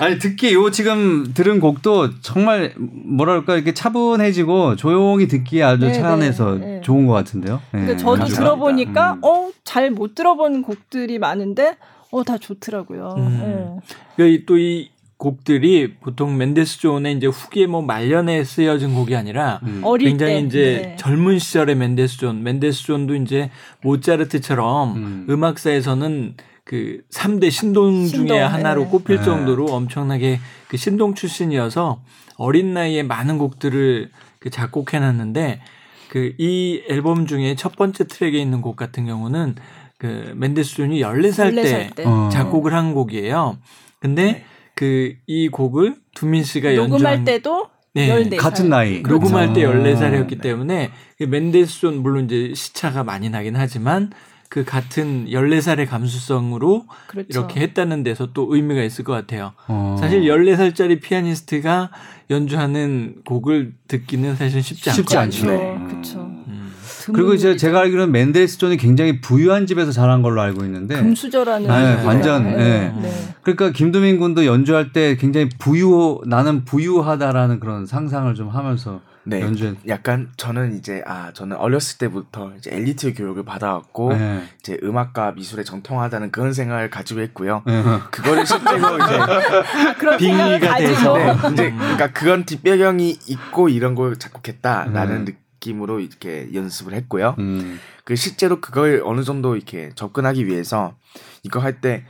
아니 0.00 0.18
듣기 0.18 0.54
요 0.54 0.70
지금 0.70 1.32
들은 1.34 1.60
곡도 1.60 2.20
정말 2.20 2.74
뭐랄까 2.76 3.54
이렇게 3.54 3.74
차분해지고 3.74 4.76
조용히 4.76 5.28
듣기에 5.28 5.62
아주 5.62 5.86
네, 5.86 5.92
차 5.92 6.12
안에서 6.12 6.54
네, 6.54 6.66
네. 6.66 6.80
좋은 6.80 7.06
것 7.06 7.12
같은데요. 7.12 7.60
네. 7.72 7.86
저도 7.96 8.04
감사합니다. 8.04 8.36
들어보니까 8.36 9.12
음. 9.14 9.20
어 9.22 9.49
잘 9.49 9.90
못 9.90 10.14
들어본 10.14 10.62
곡들이 10.62 11.18
많은데 11.18 11.76
어 12.10 12.24
다 12.24 12.38
좋더라고요. 12.38 13.14
음. 13.18 13.38
네. 13.40 13.94
그러니까 14.16 14.44
또 14.46 14.79
이 14.79 14.90
곡들이 15.16 15.94
보통 16.00 16.36
멘델스존의 16.36 17.16
이제 17.16 17.26
후기에 17.26 17.66
뭐 17.66 17.80
말년에 17.82 18.44
쓰여진 18.44 18.94
곡이 18.94 19.16
아니라 19.16 19.60
음. 19.62 19.82
굉장히 19.98 20.34
때. 20.34 20.40
이제 20.40 20.82
네. 20.82 20.96
젊은 20.96 21.38
시절의 21.38 21.76
멘델스존, 21.76 22.42
멘델스존도 22.42 23.14
이제 23.14 23.50
모차르트처럼 23.82 25.26
음. 25.28 25.44
음악사에서는 25.44 26.34
그 26.64 27.02
3대 27.12 27.50
신동, 27.50 28.06
신동 28.06 28.28
중에 28.28 28.40
하나로 28.40 28.84
네. 28.84 28.90
꼽힐 28.90 29.16
네. 29.18 29.24
정도로 29.24 29.66
엄청나게 29.66 30.40
그 30.68 30.76
신동 30.76 31.14
출신이어서 31.14 32.02
어린 32.36 32.74
나이에 32.74 33.02
많은 33.02 33.38
곡들을 33.38 34.10
그 34.38 34.50
작곡해 34.50 34.98
놨는데 34.98 35.60
그 36.08 36.32
이 36.38 36.82
앨범 36.88 37.26
중에 37.26 37.56
첫 37.56 37.74
번째 37.74 38.06
트랙에 38.06 38.38
있는 38.38 38.60
곡 38.60 38.76
같은 38.76 39.04
경우는 39.04 39.56
그 39.98 40.32
멘델스존이 40.36 41.00
14살, 41.00 41.52
14살 41.52 41.54
때, 41.54 41.90
때, 41.96 42.04
어. 42.06 42.28
작곡을 42.30 42.72
한 42.72 42.94
곡이에요. 42.94 43.58
근데 43.98 44.24
네. 44.24 44.44
그이 44.74 45.48
곡을 45.48 45.96
두민 46.14 46.44
씨가 46.44 46.70
녹음할 46.72 46.92
연주한 46.92 47.24
때도 47.24 47.68
네. 47.94 48.08
14살. 48.08 48.36
같은 48.36 48.68
나이. 48.68 49.00
녹음할 49.02 49.54
때 49.54 49.62
14살이었기 49.62 50.38
아. 50.38 50.42
때문에 50.42 50.90
그 51.18 51.24
멘델스존 51.24 52.02
물론 52.02 52.26
이제 52.26 52.52
시차가 52.54 53.02
많이 53.02 53.28
나긴 53.30 53.56
하지만 53.56 54.10
그 54.54 54.64
같은 54.64 55.26
14살의 55.26 55.88
감수성으로 55.88 56.86
그렇죠. 57.08 57.26
이렇게 57.28 57.60
했다는 57.60 58.04
데서 58.04 58.28
또 58.32 58.54
의미가 58.54 58.84
있을 58.84 59.02
것 59.02 59.12
같아요. 59.12 59.50
어. 59.66 59.96
사실 59.98 60.22
14살짜리 60.22 61.02
피아니스트가 61.02 61.90
연주하는 62.30 63.16
곡을 63.24 63.72
듣기는 63.88 64.36
사실 64.36 64.62
쉽지, 64.62 64.92
쉽지 64.92 65.18
않죠. 65.18 65.46
네. 65.46 65.76
그렇죠. 65.88 66.20
음. 66.20 66.72
그리고 67.12 67.34
이제 67.34 67.56
제가 67.56 67.80
알기로는 67.80 68.12
멘델스존이 68.12 68.76
굉장히 68.76 69.20
부유한 69.20 69.66
집에서 69.66 69.90
자란 69.90 70.22
걸로 70.22 70.40
알고 70.40 70.64
있는데 70.66 71.02
금수저라는 71.02 71.66
네, 71.66 72.04
완전 72.04 72.44
네. 72.44 72.56
네. 72.56 72.94
네. 73.02 73.12
그러니까 73.42 73.72
김두민 73.72 74.20
군도 74.20 74.46
연주할 74.46 74.92
때 74.92 75.16
굉장히 75.16 75.48
부유 75.58 76.20
나는 76.26 76.64
부유하다라는 76.64 77.58
그런 77.58 77.86
상상을 77.86 78.32
좀 78.36 78.50
하면서 78.50 79.00
네. 79.24 79.40
연주했. 79.40 79.76
약간 79.88 80.30
저는 80.36 80.76
이제 80.76 81.02
아 81.06 81.32
저는 81.32 81.56
어렸을 81.56 81.98
때부터 81.98 82.52
이제 82.56 82.70
엘리트 82.74 83.14
교육을 83.14 83.44
받아왔고 83.44 84.14
네. 84.14 84.44
이제 84.60 84.78
음악과 84.82 85.32
미술에 85.32 85.64
정통하다는 85.64 86.30
그런 86.30 86.52
생각을 86.52 86.90
가지고 86.90 87.20
했고요. 87.20 87.62
네. 87.66 87.82
그거를 88.10 88.44
실제로 88.46 88.96
이제 88.96 89.14
아, 89.14 90.16
빙의가 90.16 90.76
돼서 90.76 91.16
네, 91.16 91.52
이제 91.52 91.70
그러니까 91.70 92.12
그건 92.12 92.44
뒷배경이 92.44 93.18
있고 93.28 93.68
이런 93.68 93.94
걸 93.94 94.18
작곡했다라는 94.18 95.24
네. 95.24 95.32
느낌으로 95.32 96.00
이렇게 96.00 96.48
연습을 96.52 96.92
했고요. 96.94 97.34
음. 97.38 97.80
그 98.04 98.16
실제로 98.16 98.60
그걸 98.60 99.02
어느 99.04 99.22
정도 99.24 99.56
이렇게 99.56 99.90
접근하기 99.94 100.46
위해서 100.46 100.94
이거 101.42 101.60
할때 101.60 102.04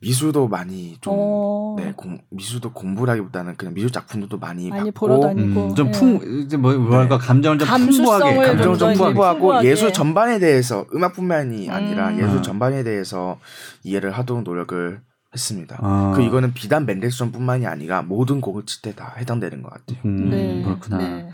미술도 0.00 0.46
많이 0.48 0.96
좀 1.00 1.14
어. 1.16 1.76
네, 1.78 1.92
공, 1.96 2.18
미술도 2.30 2.72
공부라기보다는 2.72 3.56
그냥 3.56 3.74
미술 3.74 3.90
작품들도 3.90 4.38
많이, 4.38 4.68
많이 4.68 4.90
보러 4.92 5.18
다니고 5.20 5.70
음, 5.70 5.74
좀 5.74 5.90
풍, 5.90 6.18
네. 6.20 6.42
이제 6.44 6.56
뭐 6.56 6.72
뭐랄까 6.74 7.18
네. 7.18 7.26
감정을 7.26 7.58
좀 7.58 7.68
풍부하게 7.68 8.36
감정을 8.36 8.78
좀 8.78 8.94
풍부하고. 8.94 9.64
예술 9.64 9.92
전반에 9.92 10.38
대해서 10.38 10.86
음악뿐만이 10.94 11.68
아니라 11.70 12.10
음. 12.10 12.20
예술 12.20 12.42
전반에 12.42 12.84
대해서 12.84 13.40
이해를 13.82 14.12
하도록 14.12 14.44
노력을 14.44 15.00
했습니다. 15.34 15.78
아. 15.82 16.12
그 16.14 16.22
이거는 16.22 16.54
비단 16.54 16.86
맨델슨뿐만이 16.86 17.66
아니라 17.66 18.02
모든 18.02 18.40
곡을 18.40 18.66
칠 18.66 18.82
때 18.82 18.92
다 18.94 19.14
해당되는 19.18 19.62
것 19.62 19.70
같아요. 19.70 19.98
음, 20.04 20.30
네. 20.30 20.62
그렇구나. 20.64 20.98
네. 20.98 21.28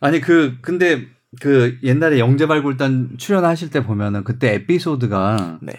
아니 0.00 0.20
그 0.20 0.56
근데 0.62 1.02
그 1.40 1.78
옛날에 1.82 2.18
영재발굴단 2.20 3.16
출연하실 3.18 3.70
때 3.70 3.82
보면은 3.84 4.22
그때 4.22 4.54
에피소드가 4.54 5.58
네. 5.62 5.72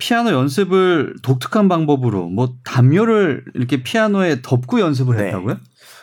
피아노 0.00 0.30
연습을 0.32 1.14
독특한 1.22 1.68
방법으로 1.68 2.26
뭐 2.28 2.54
담요를 2.64 3.44
이렇게 3.54 3.82
피아노에 3.84 4.42
덮고 4.42 4.80
연습을 4.80 5.16
네. 5.16 5.26
했다고요? 5.26 5.58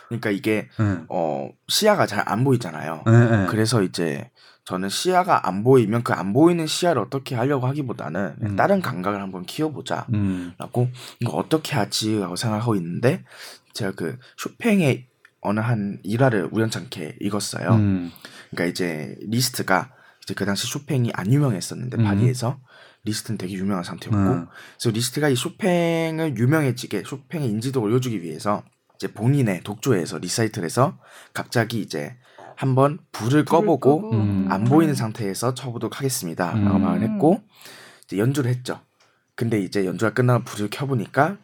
그러니까 0.08 0.30
이게 0.30 0.68
네. 0.78 0.98
어 1.10 1.50
시야가 1.68 2.06
잘 2.06 2.22
안 2.26 2.44
보이잖아요. 2.44 3.02
네, 3.06 3.30
네, 3.30 3.46
그래서 3.50 3.82
이제 3.82 4.30
저는 4.64 4.88
시야가 4.88 5.46
안 5.48 5.64
보이면 5.64 6.02
그 6.02 6.12
안 6.14 6.32
보이는 6.32 6.66
시야를 6.66 7.02
어떻게 7.02 7.34
하려고 7.34 7.66
하기보다는 7.66 8.36
음. 8.42 8.56
다른 8.56 8.80
감각을 8.80 9.20
한번 9.20 9.44
키워보자라고 9.44 10.06
음. 10.14 10.54
이거 11.20 11.32
어떻게 11.36 11.74
하지라고 11.76 12.36
생각하고 12.36 12.74
있는데 12.76 13.24
제가 13.74 13.92
그 13.92 14.18
쇼팽의 14.38 15.06
어느 15.40 15.60
한 15.60 15.98
일화를 16.02 16.48
우연찮게 16.52 17.16
읽었어요. 17.20 17.70
음. 17.74 18.10
그러니까 18.50 18.70
이제 18.70 19.14
리스트가 19.28 19.90
이제 20.22 20.34
그 20.34 20.44
당시 20.44 20.66
쇼팽이 20.66 21.10
안 21.14 21.32
유명했었는데 21.32 21.98
음. 21.98 22.04
파리에서 22.04 22.58
리스트는 23.08 23.38
되게 23.38 23.54
유명한 23.54 23.84
상태였고 23.84 24.18
음. 24.18 24.46
그래서 24.78 24.90
리스트가 24.94 25.28
이 25.28 25.36
쇼팽을 25.36 26.36
유명해지게 26.36 27.02
쇼팽의 27.06 27.48
인지도를 27.48 27.90
올려주기 27.90 28.22
위해서 28.22 28.62
이제 28.96 29.08
본인의 29.12 29.62
독주회에서 29.62 30.18
리사이틀에서 30.18 30.98
갑자기 31.32 31.80
이제 31.80 32.16
한번 32.56 32.98
불을 33.12 33.44
꺼보고 33.44 34.10
음. 34.12 34.48
안 34.50 34.64
보이는 34.64 34.94
상태에서 34.94 35.54
쳐보도록 35.54 35.98
하겠습니다. 35.98 36.52
라고 36.52 36.76
음. 36.76 36.82
말을 36.82 37.02
했고 37.02 37.40
이제 38.04 38.18
연주를 38.18 38.50
했죠. 38.50 38.80
근데 39.36 39.60
이제 39.60 39.86
연주가 39.86 40.12
끝나고 40.12 40.44
불을 40.44 40.68
켜보니까 40.70 41.38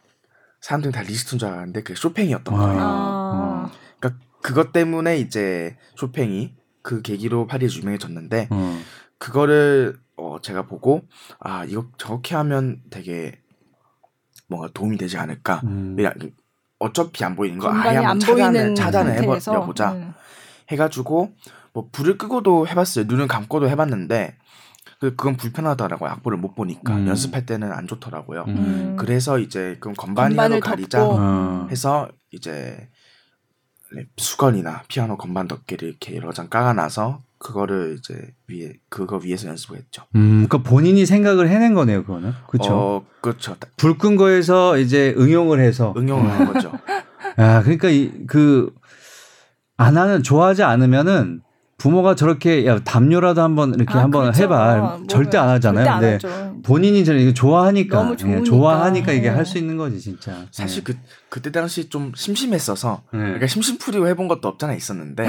사람들이 0.59 0.91
다 0.91 1.01
리스트인 1.01 1.39
줄 1.39 1.47
알았는데 1.47 1.83
그게 1.83 1.95
쇼팽이었던 1.95 2.53
아. 2.53 2.57
거예요. 2.57 2.79
아. 2.81 3.71
그러니까 3.99 4.25
그것 4.41 4.73
때문에 4.73 5.17
이제 5.19 5.77
쇼팽이 5.95 6.53
그 6.81 7.01
계기로 7.01 7.47
파리에 7.47 7.69
유명해졌는데 7.69 8.49
음. 8.51 8.81
그거를 9.17 9.97
어 10.17 10.37
제가 10.41 10.63
보고 10.63 11.01
아 11.39 11.65
이거 11.65 11.87
저렇게 11.97 12.35
하면 12.35 12.81
되게 12.89 13.39
뭔가 14.47 14.69
도움이 14.73 14.97
되지 14.97 15.17
않을까. 15.17 15.61
음. 15.63 15.95
어차피 16.79 17.23
안 17.23 17.35
보이는 17.35 17.57
거 17.57 17.71
아예 17.71 17.97
한번 17.97 18.19
차단을 18.19 18.75
차단을 18.75 19.13
해버려 19.21 19.65
보자. 19.65 19.93
음. 19.93 20.13
해가지고 20.69 21.33
뭐 21.73 21.89
불을 21.91 22.17
끄고도 22.17 22.67
해봤어요. 22.67 23.05
눈을 23.07 23.27
감고도 23.27 23.69
해봤는데 23.69 24.37
그 24.99 25.15
그건 25.15 25.35
불편하더라고요. 25.35 26.09
악보를 26.09 26.37
못 26.37 26.55
보니까 26.55 26.95
음. 26.95 27.07
연습할 27.07 27.45
때는 27.45 27.71
안 27.71 27.87
좋더라고요. 27.87 28.45
음. 28.47 28.95
그래서 28.97 29.39
이제 29.39 29.77
그럼 29.79 29.95
건반이라도 29.95 30.59
가리자 30.59 30.99
덮고. 30.99 31.15
어. 31.19 31.67
해서 31.69 32.07
이제 32.31 32.89
수건이나 34.17 34.83
피아노 34.87 35.17
건반 35.17 35.47
덮개를 35.47 35.87
이렇게 35.89 36.15
여러 36.15 36.31
장 36.33 36.49
깔아놔서 36.49 37.21
그거를 37.37 37.97
이제 37.99 38.33
위에 38.47 38.73
그거 38.89 39.17
위에서 39.23 39.47
연습을 39.49 39.77
했죠. 39.77 40.03
음, 40.15 40.45
그러니까 40.47 40.57
본인이 40.69 41.05
생각을 41.05 41.49
해낸 41.49 41.73
거네요, 41.73 42.03
그거는. 42.03 42.33
그렇죠. 42.47 42.73
어, 42.73 43.05
그렇죠. 43.21 43.55
불 43.77 43.97
끈 43.97 44.15
거에서 44.15 44.77
이제 44.77 45.13
응용을 45.17 45.59
해서 45.59 45.93
응용을 45.97 46.29
한 46.31 46.51
거죠. 46.53 46.71
아, 47.37 47.61
그러니까 47.61 47.89
이 47.89 48.25
그 48.27 48.73
안 49.77 49.97
하는 49.97 50.23
좋아하지 50.23 50.63
않으면은 50.63 51.41
부모가 51.77 52.15
저렇게 52.15 52.65
야 52.65 52.79
담요라도 52.79 53.41
한번 53.41 53.73
이렇게 53.73 53.93
아, 53.93 54.03
한번 54.03 54.23
그렇죠. 54.23 54.43
해봐 54.43 54.77
뭐, 54.77 55.07
절대 55.07 55.37
안 55.37 55.49
하잖아요. 55.49 55.99
근데 55.99 56.61
본인이 56.63 57.03
저는 57.03 57.21
이거 57.21 57.33
좋아하니까 57.33 58.15
예, 58.25 58.43
좋아하니까 58.43 59.11
이게 59.11 59.29
네. 59.29 59.35
할수 59.35 59.57
있는 59.57 59.75
거지 59.75 59.99
진짜. 59.99 60.45
사실 60.51 60.83
네. 60.83 60.93
그 60.93 60.99
그때 61.29 61.51
당시 61.51 61.89
좀 61.89 62.13
심심했어서 62.15 63.03
네. 63.11 63.19
그러니까 63.19 63.47
심심풀이로 63.47 64.07
해본 64.07 64.29
것도 64.29 64.47
없잖아 64.47 64.73
있었는데 64.73 65.25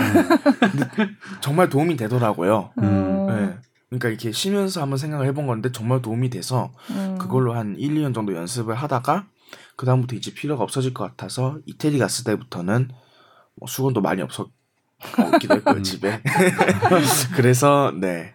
정말 1.40 1.68
도움이 1.68 1.96
되더라고요. 1.96 2.70
음. 2.78 3.26
네. 3.28 3.56
그러니까 3.88 4.08
이렇게 4.08 4.30
쉬면서 4.30 4.82
한번 4.82 4.98
생각을 4.98 5.26
해본 5.26 5.46
건데 5.46 5.70
정말 5.72 6.00
도움이 6.00 6.30
돼서 6.30 6.72
음. 6.90 7.18
그걸로 7.18 7.54
한 7.54 7.74
1, 7.76 7.94
2년 7.94 8.14
정도 8.14 8.34
연습을 8.34 8.74
하다가 8.74 9.26
그 9.76 9.84
다음부터 9.84 10.14
이제 10.14 10.32
필요가 10.32 10.62
없어질 10.62 10.94
것 10.94 11.04
같아서 11.04 11.58
이태리 11.66 11.98
갔을 11.98 12.24
때부터는 12.24 12.88
뭐 13.56 13.68
수건도 13.68 14.00
많이 14.00 14.22
없었 14.22 14.48
없기도 15.18 15.54
했고요 15.56 15.76
음. 15.76 15.82
집에. 15.82 16.20
그래서 17.36 17.92
네 17.98 18.34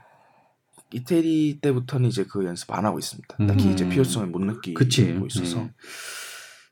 이태리 0.93 1.59
때부터는 1.61 2.09
이제 2.09 2.25
그 2.29 2.45
연습 2.45 2.71
안 2.73 2.85
하고 2.85 2.99
있습니다. 2.99 3.37
딱히 3.47 3.65
음. 3.67 3.71
이제 3.71 3.87
필요성을 3.87 4.27
못 4.27 4.39
느끼고 4.41 4.77
그치. 4.77 5.17
있어서. 5.29 5.61
음. 5.61 5.71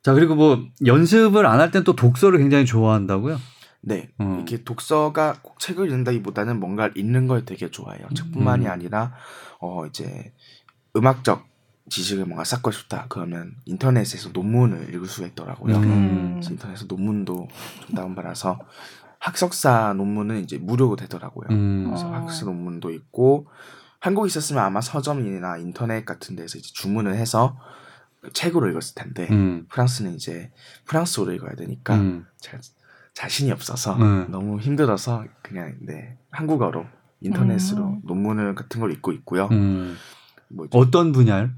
자 0.03 0.13
그리고 0.13 0.35
뭐 0.35 0.65
연습을 0.85 1.45
안 1.45 1.59
할 1.59 1.71
땐 1.71 1.83
또 1.83 1.95
독서를 1.95 2.39
굉장히 2.39 2.65
좋아한다고요? 2.65 3.39
네, 3.81 4.09
음. 4.19 4.35
이렇게 4.35 4.63
독서가 4.63 5.39
꼭 5.41 5.59
책을 5.59 5.85
읽는다기보다는 5.87 6.59
뭔가 6.59 6.89
읽는 6.95 7.27
걸 7.27 7.45
되게 7.45 7.69
좋아해요. 7.71 8.07
책뿐만이 8.15 8.65
음. 8.65 8.71
아니라 8.71 9.13
어 9.61 9.85
이제 9.85 10.33
음악적 10.97 11.47
지식을 11.89 12.25
뭔가 12.25 12.43
쌓고 12.43 12.71
싶다. 12.71 13.05
그러면 13.09 13.55
인터넷에서 13.65 14.29
논문을 14.33 14.93
읽을 14.93 15.07
수가 15.07 15.27
있더라고요. 15.27 15.77
음. 15.77 16.41
인터넷에서 16.43 16.85
논문도 16.87 17.47
좀 17.87 17.95
다운받아서 17.95 18.59
학석사 19.19 19.93
논문은 19.93 20.43
이제 20.43 20.57
무료로 20.57 20.95
되더라고요. 20.95 21.47
음. 21.51 21.85
그래서 21.87 22.07
어. 22.07 22.11
학습 22.11 22.45
논문도 22.45 22.91
있고 22.91 23.47
한국에 23.99 24.27
있었으면 24.27 24.63
아마 24.63 24.81
서점이나 24.81 25.57
인터넷 25.57 26.05
같은 26.05 26.35
데서 26.35 26.57
이제 26.57 26.69
주문을 26.73 27.15
해서 27.15 27.57
책으로 28.33 28.69
읽었을 28.69 28.95
텐데 28.95 29.27
음. 29.31 29.65
프랑스는 29.69 30.15
이제 30.15 30.51
프랑스어로 30.85 31.33
읽어야 31.33 31.55
되니까 31.55 31.95
음. 31.95 32.25
제가 32.39 32.59
자신이 33.13 33.51
없어서 33.51 33.95
음. 33.97 34.27
너무 34.29 34.59
힘들어서 34.59 35.25
그냥 35.41 35.75
네 35.81 36.17
한국어로 36.31 36.85
인터넷으로 37.21 37.83
음. 37.83 38.01
논문을 38.03 38.55
같은 38.55 38.79
걸 38.79 38.91
읽고 38.91 39.11
있고요. 39.11 39.49
음. 39.51 39.97
뭐 40.47 40.67
어떤 40.71 41.11
분야를? 41.11 41.51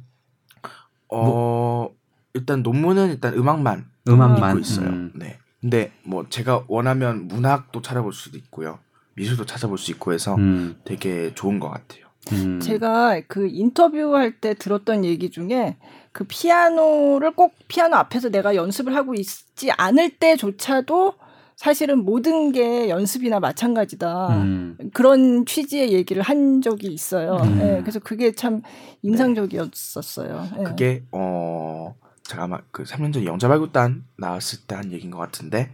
어 1.10 1.24
뭐. 1.24 1.96
일단 2.34 2.64
논문은 2.64 3.10
일단 3.12 3.34
음악만 3.34 3.90
음악만 4.08 4.52
읽고 4.52 4.60
있어요. 4.60 4.88
음. 4.88 5.12
네. 5.16 5.38
근데 5.62 5.92
뭐 6.04 6.26
제가 6.28 6.66
원하면 6.68 7.28
문학도 7.28 7.82
찾아볼 7.82 8.14
수도 8.14 8.38
있고요. 8.38 8.80
미술도 9.16 9.46
찾아볼 9.46 9.78
수 9.78 9.92
있고 9.92 10.12
해서 10.14 10.36
음. 10.36 10.76
되게 10.84 11.34
좋은 11.36 11.60
것 11.60 11.70
같아요. 11.70 12.08
음. 12.34 12.60
제가 12.60 13.22
그 13.28 13.48
인터뷰할 13.48 14.40
때 14.40 14.54
들었던 14.54 15.06
얘기 15.06 15.30
중에 15.30 15.78
그 16.12 16.26
피아노를 16.28 17.32
꼭 17.36 17.54
피아노 17.68 17.96
앞에서 17.96 18.30
내가 18.30 18.56
연습을 18.56 18.96
하고 18.96 19.14
있지 19.14 19.72
않을 19.72 20.18
때조차도 20.18 21.14
사실은 21.56 22.04
모든 22.04 22.52
게 22.52 22.90
연습이나 22.90 23.40
마찬가지다. 23.40 24.30
음. 24.42 24.78
그런 24.94 25.46
취지의 25.46 25.94
얘기를 25.94 26.24
한 26.24 26.62
적이 26.64 26.88
있어요. 26.88 27.36
음. 27.44 27.60
네, 27.60 27.82
그래서 27.82 28.00
그게 28.00 28.32
참 28.32 28.64
인상적이었었어요. 29.04 30.48
네. 30.58 30.64
그게 30.64 31.04
어 31.12 31.96
제가 32.24 32.44
아마 32.44 32.60
그 32.72 32.84
3년 32.84 33.14
전에 33.14 33.26
영자발굴단 33.26 34.06
나왔을 34.18 34.60
때 34.68 34.76
한 34.76 34.92
얘기인 34.92 35.12
것 35.12 35.18
같은데 35.18 35.72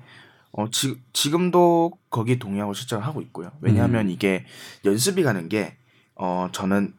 어 0.51 0.69
지, 0.71 0.99
지금도 1.13 1.91
거기 2.09 2.39
동의하고 2.39 2.73
실제로 2.73 3.01
하고 3.01 3.21
있고요. 3.21 3.51
왜냐하면 3.61 4.07
음. 4.07 4.11
이게 4.11 4.45
연습이 4.85 5.23
가는 5.23 5.49
게 5.49 5.77
어 6.15 6.49
저는 6.51 6.93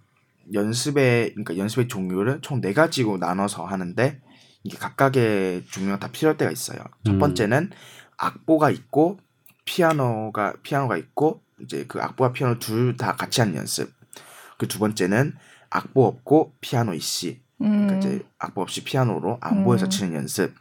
연습의 0.55 1.31
그러니까 1.35 1.57
연습의 1.59 1.89
종류를 1.89 2.41
총 2.41 2.61
네 2.61 2.73
가지로 2.73 3.17
나눠서 3.19 3.65
하는데 3.65 4.21
이게 4.65 4.79
각각의 4.79 5.65
종류가 5.67 5.99
다 5.99 6.09
필요할 6.13 6.37
때가 6.37 6.51
있어요. 6.53 6.79
첫 7.05 7.13
음. 7.15 7.19
번째는 7.19 7.71
악보가 8.17 8.71
있고 8.71 9.19
피아노가 9.65 10.55
피아노가 10.63 10.97
있고 10.97 11.43
이제 11.61 11.85
그 11.89 12.01
악보와 12.01 12.33
피아노 12.33 12.59
둘 12.61 12.97
다 12.97 13.17
같이 13.17 13.41
하는 13.41 13.57
연습. 13.57 13.93
그 14.57 14.67
두 14.69 14.79
번째는 14.79 15.35
악보 15.71 16.05
없고 16.07 16.55
피아노 16.61 16.95
있이 16.95 17.41
그러니까 17.59 17.93
음. 17.95 17.99
이제 17.99 18.23
악보 18.39 18.61
없이 18.63 18.85
피아노로 18.85 19.39
안보에서 19.41 19.87
음. 19.87 19.91
치는 19.91 20.15
연습. 20.15 20.55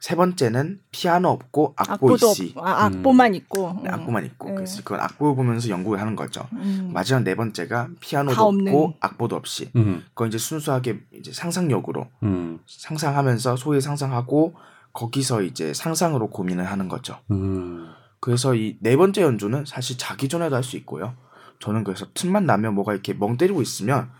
세 0.00 0.16
번째는 0.16 0.80
피아노 0.90 1.28
없고 1.28 1.74
악보 1.76 2.16
있이 2.16 2.54
아, 2.56 2.86
악보만 2.86 3.30
음. 3.30 3.34
있고 3.36 3.80
네, 3.84 3.88
악보만 3.88 4.24
있고 4.26 4.48
네. 4.48 4.54
그래서 4.56 4.82
그건 4.82 4.98
악보 5.00 5.36
보면서 5.36 5.68
연구를 5.68 6.00
하는 6.00 6.16
거죠. 6.16 6.44
음. 6.54 6.90
마지막 6.92 7.22
네 7.22 7.36
번째가 7.36 7.88
피아노도 8.00 8.42
없고 8.42 8.94
악보도 8.98 9.36
없이 9.36 9.70
음. 9.76 10.04
그건 10.08 10.26
이제 10.28 10.38
순수하게 10.38 11.02
이제 11.12 11.32
상상력으로 11.32 12.08
음. 12.24 12.58
상상하면서 12.66 13.54
소위 13.54 13.80
상상하고 13.80 14.54
거기서 14.92 15.42
이제 15.42 15.72
상상으로 15.72 16.30
고민을 16.30 16.64
하는 16.64 16.88
거죠. 16.88 17.18
음. 17.30 17.88
그래서 18.18 18.56
이 18.56 18.76
네 18.80 18.96
번째 18.96 19.22
연주는 19.22 19.64
사실 19.66 19.96
자기 19.98 20.28
전에도 20.28 20.56
할 20.56 20.64
수 20.64 20.76
있고요. 20.78 21.14
저는 21.60 21.84
그래서 21.84 22.06
틈만 22.12 22.44
나면 22.44 22.74
뭐가 22.74 22.92
이렇게 22.92 23.14
멍 23.14 23.36
때리고 23.36 23.62
있으면 23.62 24.10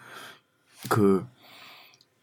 그 0.88 1.26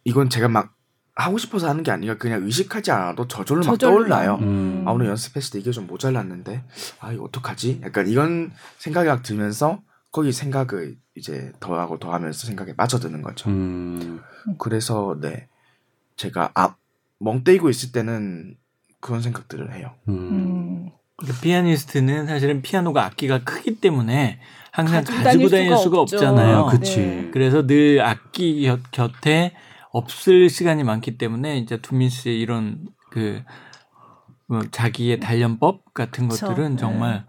이건 0.04 0.30
제가 0.30 0.48
막 0.48 0.76
하고 1.16 1.38
싶어서 1.38 1.68
하는 1.68 1.84
게 1.84 1.92
아니라 1.92 2.18
그냥 2.18 2.44
의식하지 2.44 2.92
않아도 2.92 3.28
저절로 3.28 3.60
막 3.66 3.72
저절로. 3.72 3.98
떠올라요. 4.08 4.36
음. 4.42 4.84
아 4.88 4.92
오늘 4.92 5.08
연습했을 5.08 5.52
때 5.54 5.60
이게 5.60 5.72
좀 5.72 5.86
모자랐는데 5.88 6.64
아 7.00 7.12
이거 7.12 7.24
어떡하지? 7.26 7.82
약간 7.84 8.08
이런 8.08 8.52
생각이 8.78 9.08
막 9.10 9.22
들면서 9.24 9.82
거기 10.12 10.32
생각을 10.32 10.98
이제 11.16 11.52
더하고 11.60 12.00
더하면서 12.00 12.48
생각에 12.48 12.76
빠져드는 12.76 13.22
거죠. 13.22 13.50
음. 13.50 14.22
그래서 14.58 15.18
네 15.20 15.48
제가 16.16 16.52
아 16.56 16.76
멍 17.20 17.44
때리고 17.44 17.70
있을 17.70 17.92
때는 17.92 18.56
그런 19.02 19.22
생각들을 19.22 19.76
해요. 19.76 19.92
음. 20.08 20.90
그러니까 21.18 21.42
피아니스트는 21.42 22.28
사실은 22.28 22.62
피아노가 22.62 23.06
악기가 23.06 23.44
크기 23.44 23.76
때문에 23.80 24.40
항상 24.72 25.04
가지고 25.04 25.50
다닐 25.50 25.68
수가, 25.70 25.78
수가 25.78 26.00
없잖아요. 26.00 26.58
아, 26.58 26.70
그치. 26.72 26.98
네. 26.98 27.30
그래서 27.34 27.68
늘 27.68 28.02
악기 28.02 28.64
곁, 28.64 28.80
곁에 28.92 29.54
없을 29.92 30.50
시간이 30.50 30.84
많기 30.84 31.18
때문에 31.18 31.58
이제 31.58 31.78
두민 31.82 32.10
씨의 32.10 32.40
이런 32.40 32.86
그 33.12 33.44
뭐 34.50 34.62
자기의 34.72 35.20
단련법 35.20 35.94
같은 35.94 36.28
그쵸. 36.28 36.48
것들은 36.48 36.72
네. 36.72 36.76
정말 36.78 37.24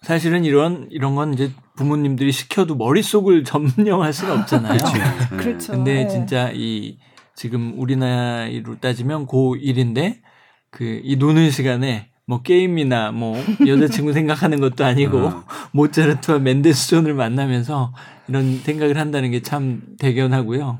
사실은 0.00 0.44
이런 0.46 0.88
이런 0.90 1.14
건 1.14 1.34
이제 1.34 1.52
부모님들이 1.76 2.32
시켜도 2.32 2.74
머릿속을 2.74 3.44
점령할 3.76 4.12
수는 4.14 4.40
없잖아요. 4.40 4.78
그렇죠. 4.78 5.36
그렇죠. 5.36 5.72
근데 5.72 6.04
네. 6.04 6.08
진짜 6.08 6.50
이 6.54 6.98
지금 7.36 7.74
우리 7.76 7.96
나이로 7.96 8.80
따지면 8.80 9.26
고1인데 9.26 10.20
그 10.70 11.02
이 11.04 11.16
노는 11.16 11.50
시간에 11.50 12.08
뭐 12.26 12.40
게임이나 12.40 13.12
뭐 13.12 13.36
여자친구 13.66 14.12
생각하는 14.14 14.60
것도 14.60 14.86
아니고 14.86 15.18
어. 15.18 15.44
모차르트와 15.72 16.38
멘데스 16.38 16.88
존을 16.88 17.12
만나면서 17.12 17.92
이런 18.28 18.58
생각을 18.58 18.96
한다는 18.96 19.30
게 19.30 19.40
참 19.42 19.82
대견하고요. 19.98 20.78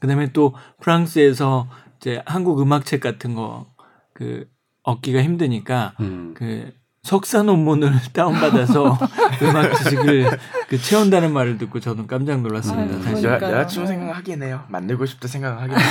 그다음에 0.00 0.32
또 0.32 0.54
프랑스에서 0.80 1.68
이제 1.98 2.22
한국 2.26 2.60
음악책 2.60 3.00
같은 3.00 3.34
거 3.34 3.78
그 4.18 4.48
얻기가 4.82 5.22
힘드니까 5.22 5.92
음. 6.00 6.34
그 6.36 6.72
석사 7.04 7.44
논문을 7.44 7.92
다운받아서 8.12 8.98
음악 9.42 9.72
지식을 9.76 10.36
그 10.68 10.76
채운다는 10.76 11.32
말을 11.32 11.56
듣고 11.56 11.78
저는 11.78 12.08
깜짝 12.08 12.40
놀랐습니다. 12.40 12.96
아, 12.96 13.02
사실. 13.02 13.28
여, 13.28 13.34
여자친구 13.34 13.86
생각하긴 13.86 14.42
해요. 14.42 14.64
만들고 14.68 15.06
싶다 15.06 15.28
생각하긴 15.28 15.76
해요. 15.78 15.86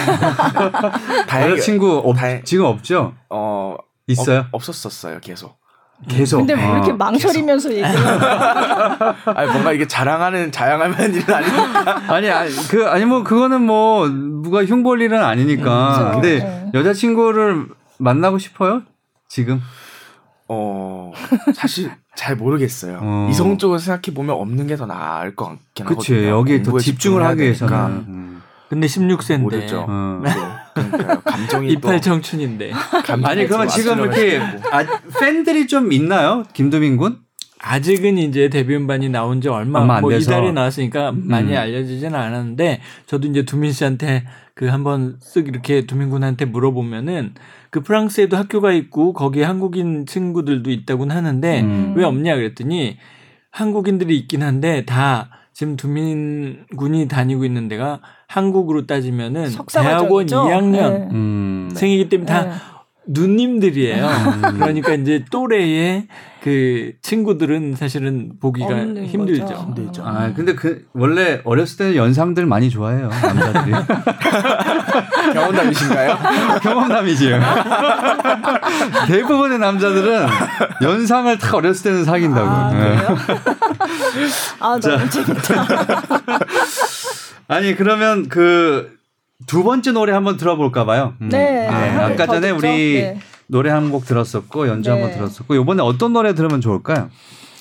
여자친구 1.51 2.01
없, 2.03 2.17
다행, 2.17 2.43
지금 2.43 2.65
없죠? 2.65 3.13
어 3.29 3.77
있어요? 4.07 4.39
없, 4.51 4.55
없었었어요. 4.55 5.21
계속. 5.21 5.57
계속. 6.07 6.37
근데 6.37 6.53
왜 6.53 6.61
이렇게 6.61 6.91
아, 6.91 6.95
망설이면서 6.95 7.71
얘기해요? 7.71 7.97
아니 9.35 9.51
뭔가 9.51 9.71
이게 9.73 9.87
자랑하는 9.87 10.51
자랑하는 10.51 11.13
일은 11.15 11.33
아니니까. 11.33 12.01
아니, 12.13 12.29
아니 12.29 12.51
그 12.69 12.87
아니 12.87 13.05
뭐 13.05 13.23
그거는 13.23 13.61
뭐 13.63 14.07
누가 14.07 14.63
흉볼 14.63 15.01
일은 15.01 15.23
아니니까. 15.23 16.09
음, 16.09 16.11
근데 16.21 16.39
네. 16.39 16.71
여자친구를 16.73 17.67
만나고 17.97 18.37
싶어요? 18.37 18.83
지금? 19.27 19.61
어 20.49 21.11
사실 21.55 21.91
잘 22.15 22.35
모르겠어요. 22.35 22.99
어. 23.01 23.27
이성 23.29 23.57
적으로 23.57 23.79
생각해 23.79 24.13
보면 24.15 24.35
없는 24.35 24.67
게 24.67 24.77
더 24.77 24.85
나을 24.85 25.35
것 25.35 25.45
같긴 25.45 25.85
하거든요. 25.87 25.97
그치 25.97 26.27
여기에 26.27 26.63
더 26.63 26.79
집중을 26.79 27.23
하기 27.23 27.41
위해서는. 27.41 27.75
음. 28.07 28.41
근데 28.69 28.85
16세인데. 28.87 29.39
모르죠. 29.41 29.85
어. 29.89 30.21
네. 30.23 30.29
그러니까요. 30.77 31.21
감정이 31.21 31.71
이팔 31.73 32.01
청춘인데. 32.01 32.71
아니 33.23 33.47
그러면 33.47 33.67
지금 33.67 33.99
이렇게 33.99 34.39
아, 34.39 34.85
팬들이 35.19 35.67
좀 35.67 35.91
있나요, 35.91 36.43
김도민 36.53 36.97
군? 36.97 37.19
아직은 37.59 38.17
이제 38.17 38.49
데뷔 38.49 38.75
음반이 38.75 39.09
나온 39.09 39.41
지 39.41 39.49
얼마, 39.49 39.79
얼마 39.79 39.99
뭐 39.99 40.11
이달이 40.11 40.53
나왔으니까 40.53 41.09
음. 41.11 41.23
많이 41.25 41.55
알려지지는 41.57 42.13
않았는데 42.13 42.81
저도 43.07 43.27
이제 43.27 43.43
두민 43.43 43.71
씨한테 43.71 44.25
그 44.53 44.67
한번 44.67 45.17
쓱 45.19 45.47
이렇게 45.47 45.85
두민 45.85 46.09
군한테 46.09 46.45
물어보면은 46.45 47.33
그 47.69 47.81
프랑스에도 47.81 48.37
학교가 48.37 48.71
있고 48.73 49.13
거기에 49.13 49.43
한국인 49.43 50.05
친구들도 50.05 50.69
있다고는 50.69 51.15
하는데 51.15 51.61
음. 51.61 51.93
왜 51.95 52.03
없냐 52.03 52.35
그랬더니 52.35 52.97
한국인들이 53.51 54.17
있긴 54.17 54.43
한데 54.43 54.85
다 54.85 55.29
지금 55.57 55.75
두민 55.75 56.67
군이 56.77 57.07
다니고 57.07 57.43
있는 57.43 57.67
데가 57.67 57.99
한국으로 58.27 58.85
따지면은 58.85 59.49
대학원 59.73 60.27
2학년 60.27 60.71
네. 60.71 61.09
음. 61.11 61.69
생이기 61.73 62.09
때문에 62.09 62.31
다 62.31 62.43
네. 62.43 62.51
누님들이에요. 63.07 64.05
음. 64.05 64.41
그러니까 64.53 64.93
이제 64.93 65.25
또래의 65.31 66.09
그 66.43 66.93
친구들은 67.01 67.73
사실은 67.73 68.33
보기가 68.39 68.69
힘들죠. 68.77 69.47
힘들죠. 69.47 70.03
아 70.05 70.31
근데 70.35 70.53
그 70.53 70.85
원래 70.93 71.41
어렸을 71.43 71.79
때는 71.79 71.95
연상들 71.95 72.45
많이 72.45 72.69
좋아해요 72.69 73.09
남자들이. 73.09 73.73
경험담이신가요? 75.39 76.17
경험담이지요. 76.61 77.39
대부분의 79.07 79.59
남자들은 79.59 80.27
연상을 80.81 81.37
딱 81.37 81.55
어렸을 81.55 81.83
때는 81.83 82.05
사귄다고. 82.05 82.47
아, 82.49 82.69
그래요? 82.69 83.17
아 84.59 84.79
너무 84.79 85.09
재밌다. 85.09 85.65
아니 87.47 87.75
그러면 87.75 88.27
그 88.29 88.97
두 89.45 89.63
번째 89.63 89.91
노래 89.91 90.13
한번 90.13 90.35
들어볼까 90.37 90.85
봐요. 90.85 91.13
음. 91.21 91.29
네. 91.29 91.67
네. 91.67 91.67
아, 91.69 92.15
까 92.15 92.25
전에 92.25 92.49
우리 92.49 92.67
네. 93.01 93.19
노래 93.45 93.69
한 93.69 93.91
곡 93.91 94.05
들었었고 94.05 94.67
연주 94.67 94.89
네. 94.89 94.99
한번 94.99 95.15
들었었고 95.15 95.53
이번에 95.55 95.83
어떤 95.83 96.11
노래 96.11 96.33
들으면 96.33 96.59
좋을까요? 96.59 97.09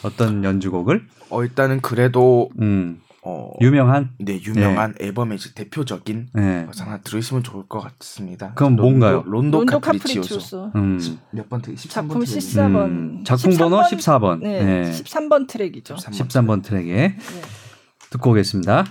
어떤 0.02 0.42
연주곡을? 0.42 1.02
어 1.30 1.42
일단은 1.44 1.80
그래도 1.82 2.48
음. 2.60 2.98
어, 3.28 3.52
유명한 3.60 4.10
네 4.18 4.40
유명한 4.40 4.94
네. 4.96 5.06
앨범의 5.06 5.36
이제 5.36 5.50
대표적인 5.52 6.28
네. 6.32 6.64
것을 6.66 6.86
하나 6.86 6.98
들으시면 6.98 7.42
좋을 7.42 7.66
것 7.66 7.80
같습니다. 7.80 8.52
그럼 8.54 8.76
뭔가요? 8.76 9.24
론도, 9.26 9.58
론도 9.58 9.80
카프리치오소. 9.80 10.70
음. 10.76 11.18
몇번 11.32 11.60
트랙? 11.60 11.76
13번 11.76 11.90
작품 11.90 12.20
14번. 12.20 12.84
음. 12.84 13.24
작품 13.24 13.50
13번, 13.50 13.58
번호 13.58 13.80
14번. 13.82 14.38
네. 14.38 14.64
네. 14.64 14.90
13번 14.92 15.48
트랙이죠. 15.48 15.96
13번, 15.96 16.28
13번 16.28 16.62
트랙에 16.62 16.94
네. 16.94 17.16
듣고 18.10 18.30
오겠습니다. 18.30 18.84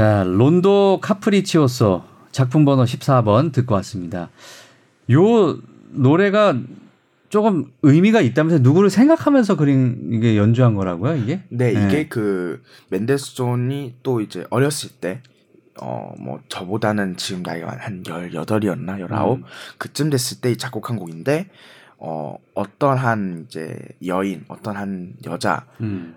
자, 0.00 0.24
론도 0.24 1.00
카프리치오소 1.02 2.02
작품 2.32 2.64
번호 2.64 2.84
14번 2.84 3.52
듣고 3.52 3.74
왔습니다. 3.74 4.30
요 5.12 5.58
노래가 5.90 6.58
조금 7.28 7.70
의미가 7.82 8.22
있다면서 8.22 8.60
누구를 8.60 8.88
생각하면서 8.88 9.58
그린 9.58 10.08
이게 10.10 10.38
연주한 10.38 10.74
거라고요, 10.74 11.16
이게? 11.16 11.42
네, 11.50 11.74
네. 11.74 11.86
이게 11.86 12.08
그 12.08 12.62
멘델스존이 12.88 13.96
또 14.02 14.22
이제 14.22 14.46
어렸을 14.48 14.88
때 14.88 15.20
어, 15.82 16.14
뭐, 16.18 16.40
저보다는 16.48 17.18
지금 17.18 17.42
나이가 17.42 17.76
한 17.78 18.02
18이었나? 18.02 19.00
19? 19.00 19.32
음. 19.34 19.44
그쯤 19.76 20.08
됐을 20.08 20.40
때 20.40 20.56
작곡한 20.56 20.96
곡인데, 20.96 21.50
어, 21.98 22.36
어떤 22.54 22.96
한 22.96 23.44
이제 23.46 23.78
여인, 24.06 24.46
어떤 24.48 24.76
한 24.76 25.12
여자를 25.26 25.62
음. 25.82 26.16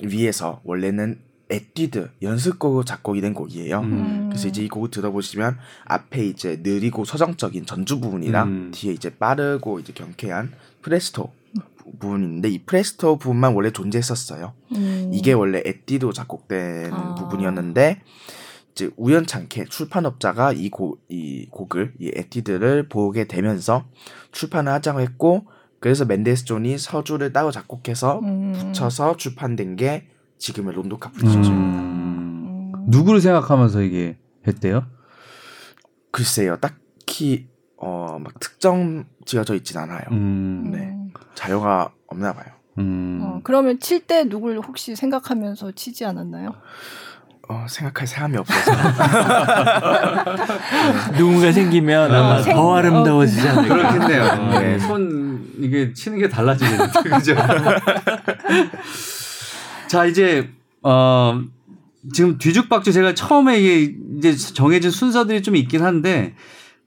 위해서 0.00 0.60
원래는 0.62 1.23
에뛰드 1.50 2.10
연습곡으로 2.22 2.84
작곡이 2.84 3.20
된 3.20 3.34
곡이에요. 3.34 3.80
음. 3.80 4.28
그래서 4.30 4.48
이제 4.48 4.62
이 4.62 4.68
곡을 4.68 4.90
들어보시면 4.90 5.58
앞에 5.84 6.26
이제 6.26 6.60
느리고 6.62 7.04
서정적인 7.04 7.66
전주 7.66 8.00
부분이랑 8.00 8.48
음. 8.48 8.70
뒤에 8.74 8.92
이제 8.92 9.10
빠르고 9.10 9.80
이제 9.80 9.92
경쾌한 9.92 10.52
프레스토 10.82 11.30
부분인데 11.98 12.48
이 12.48 12.58
프레스토 12.64 13.18
부분만 13.18 13.54
원래 13.54 13.70
존재했었어요. 13.70 14.54
음. 14.74 15.10
이게 15.12 15.32
원래 15.32 15.62
에뛰드로 15.64 16.12
작곡된 16.12 16.92
아. 16.92 17.14
부분이었는데 17.14 18.00
이제 18.72 18.90
우연찮게 18.96 19.66
출판업자가 19.66 20.52
이, 20.52 20.68
곡, 20.70 21.00
이 21.08 21.46
곡을 21.50 21.94
이 22.00 22.10
에뛰드를 22.14 22.88
보게 22.88 23.26
되면서 23.26 23.84
출판을 24.32 24.72
하자고 24.72 25.00
했고 25.00 25.46
그래서 25.78 26.04
멘델스존이 26.06 26.78
서주를 26.78 27.32
따로 27.32 27.50
작곡해서 27.50 28.20
음. 28.20 28.52
붙여서 28.52 29.18
출판된 29.18 29.76
게 29.76 30.08
지금의 30.44 30.74
론도 30.74 30.98
카프리치오소입니다. 30.98 31.54
음. 31.54 32.72
누구를 32.88 33.22
생각하면서 33.22 33.80
이게 33.80 34.18
했대요? 34.46 34.84
글쎄요, 36.10 36.58
딱히 36.58 37.48
어 37.78 37.78
어, 37.78 38.18
막 38.18 38.38
특정 38.38 39.06
지어져 39.24 39.54
있진 39.54 39.78
않아요. 39.78 40.02
음. 40.10 40.70
네. 40.70 40.94
자료가 41.34 41.92
없나 42.08 42.34
봐요. 42.34 42.44
음. 42.76 43.20
어, 43.22 43.40
그러면 43.42 43.80
칠 43.80 44.06
때 44.06 44.24
누굴 44.24 44.58
혹시 44.58 44.94
생각하면서 44.94 45.72
치지 45.72 46.04
않았나요? 46.04 46.54
어, 47.48 47.64
생각할 47.66 48.06
사람이 48.06 48.36
없어서 48.36 48.72
누군가 51.16 51.52
생기면 51.52 52.10
어, 52.10 52.14
아마 52.14 52.42
생... 52.42 52.54
더 52.54 52.76
아름다워지지 52.76 53.48
않을까. 53.48 53.76
그렇겠네요. 53.76 54.24
어, 54.24 54.60
네. 54.60 54.78
손 54.78 55.54
이게 55.58 55.94
치는 55.94 56.18
게 56.18 56.28
달라지겠는데 56.28 57.02
그죠? 57.02 57.34
자 59.94 60.06
이제 60.06 60.48
어 60.82 61.40
지금 62.12 62.36
뒤죽박죽 62.36 62.92
제가 62.92 63.14
처음에 63.14 63.60
이게 63.60 63.94
이제 64.18 64.34
정해진 64.34 64.90
순서들이 64.90 65.40
좀 65.40 65.54
있긴 65.54 65.84
한데 65.84 66.34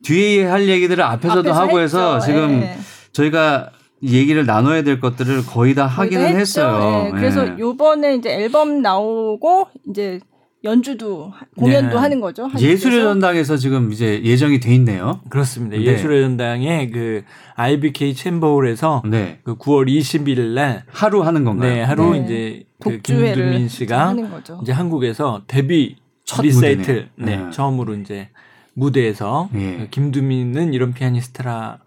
뒤에 0.03 0.43
할 0.43 0.67
얘기들을 0.67 1.01
앞에서도 1.01 1.53
하고 1.53 1.79
해서 1.79 2.15
했죠. 2.15 2.25
지금 2.25 2.59
네. 2.59 2.77
저희가 3.13 3.71
얘기를 4.03 4.45
나눠야 4.45 4.83
될 4.83 4.99
것들을 4.99 5.45
거의 5.45 5.73
다 5.73 5.87
하기는 5.87 6.35
했어요. 6.35 7.05
네. 7.05 7.11
그래서 7.11 7.45
네. 7.45 7.55
요번에 7.57 8.15
이제 8.15 8.29
앨범 8.29 8.81
나오고 8.81 9.69
이제 9.89 10.19
연주도 10.65 11.31
공연도 11.57 11.95
네. 11.95 12.01
하는 12.01 12.19
거죠. 12.19 12.49
예술의 12.59 13.03
전당에서 13.03 13.55
지금 13.55 13.93
이제 13.93 14.21
예정이 14.21 14.59
돼 14.59 14.75
있네요. 14.75 15.21
그렇습니다. 15.29 15.77
네. 15.77 15.83
예술의 15.83 16.23
전당에 16.23 16.89
그 16.89 17.23
IBK 17.55 18.15
챔버홀에서 18.15 19.03
네. 19.05 19.39
그 19.43 19.55
9월 19.55 19.87
20일 19.87 20.55
날 20.55 20.83
하루 20.91 21.23
하는 21.23 21.45
건가요? 21.45 21.73
네, 21.73 21.81
하루 21.83 22.11
네. 22.11 22.23
이제 22.25 22.66
그 22.80 23.01
김두민 23.01 23.67
씨가 23.67 24.15
이제 24.61 24.71
한국에서 24.71 25.43
데뷔 25.47 25.97
첫 26.25 26.43
리사이틀 26.43 27.09
네, 27.15 27.38
네, 27.38 27.51
처음으로 27.51 27.95
이제 27.95 28.30
무대에서 28.73 29.49
예. 29.55 29.78
그 29.78 29.89
김두민은 29.89 30.73
이런 30.73 30.93
피아니스트라 30.93 31.80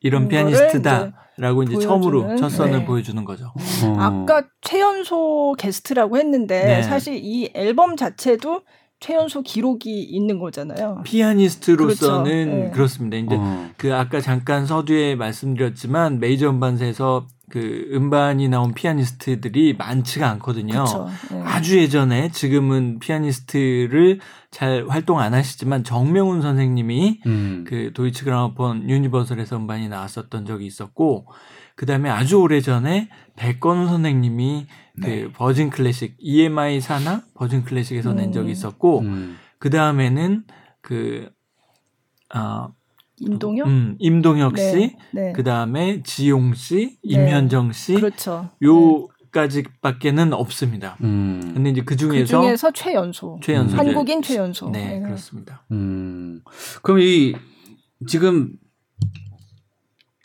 이런 0.00 0.28
피아니스트다라고 0.28 1.62
이제, 1.62 1.74
이제 1.74 1.86
처음으로 1.86 2.36
첫 2.36 2.48
선을 2.48 2.80
네. 2.80 2.84
보여주는 2.84 3.24
거죠. 3.24 3.52
어. 3.84 3.96
아까 3.98 4.44
최연소 4.60 5.54
게스트라고 5.58 6.18
했는데 6.18 6.64
네. 6.64 6.82
사실 6.82 7.14
이 7.22 7.50
앨범 7.54 7.96
자체도 7.96 8.62
최연소 9.00 9.42
기록이 9.42 10.02
있는 10.02 10.38
거잖아요. 10.38 11.02
피아니스트로서는 11.04 12.44
그렇죠. 12.44 12.64
네. 12.64 12.70
그렇습니다. 12.70 13.16
이제 13.16 13.36
어. 13.38 13.70
그 13.76 13.94
아까 13.94 14.20
잠깐 14.20 14.66
서두에 14.66 15.14
말씀드렸지만 15.14 16.20
메이저 16.20 16.50
음반사에서 16.50 17.26
그 17.50 17.88
음반이 17.92 18.48
나온 18.48 18.72
피아니스트들이 18.72 19.74
많지가 19.74 20.28
않거든요. 20.30 20.84
네. 21.30 21.42
아주 21.44 21.78
예전에 21.78 22.30
지금은 22.30 22.98
피아니스트를 22.98 24.20
잘 24.50 24.86
활동 24.88 25.20
안 25.20 25.34
하시지만 25.34 25.84
정명훈 25.84 26.40
선생님이 26.40 27.20
음. 27.26 27.64
그 27.68 27.92
도이치 27.92 28.24
그라모폰 28.24 28.88
유니버설에서 28.88 29.56
음반이 29.56 29.88
나왔었던 29.88 30.46
적이 30.46 30.66
있었고 30.66 31.26
그다음에 31.76 32.08
아주 32.08 32.40
오래 32.40 32.60
전에 32.60 33.08
백건우 33.36 33.88
선생님이 33.88 34.66
그 35.02 35.06
네. 35.06 35.22
그 35.22 35.32
버진 35.32 35.70
클래식 35.70 36.16
EMI 36.18 36.80
산하 36.80 37.22
버진 37.34 37.64
클래식에서 37.64 38.12
음. 38.12 38.16
낸 38.16 38.32
적이 38.32 38.48
음. 38.48 38.52
있었고 38.52 39.00
음. 39.00 39.36
그다음에는 39.58 40.44
그 40.80 41.28
아, 42.30 42.68
임동혁? 43.20 43.66
음, 43.66 43.96
임동혁 43.98 44.58
씨, 44.58 44.62
네, 44.62 44.96
네. 45.12 45.32
그 45.32 45.44
다음에 45.44 46.02
지용 46.02 46.54
씨, 46.54 46.98
네. 47.04 47.14
임현정 47.14 47.72
씨, 47.72 47.94
그렇죠. 47.94 48.50
요까지밖에는 48.62 50.32
없습니다. 50.32 50.96
음. 51.02 51.52
근데 51.54 51.70
이제 51.70 51.82
그 51.82 51.96
중에서 51.96 52.40
그 52.40 52.44
중에서 52.46 52.70
최연소, 52.72 53.38
최연소, 53.42 53.76
한국인 53.76 54.22
최연소. 54.22 54.70
네, 54.70 54.98
네, 54.98 55.00
그렇습니다. 55.00 55.64
음, 55.70 56.40
그럼 56.82 57.00
이 57.00 57.34
지금 58.06 58.52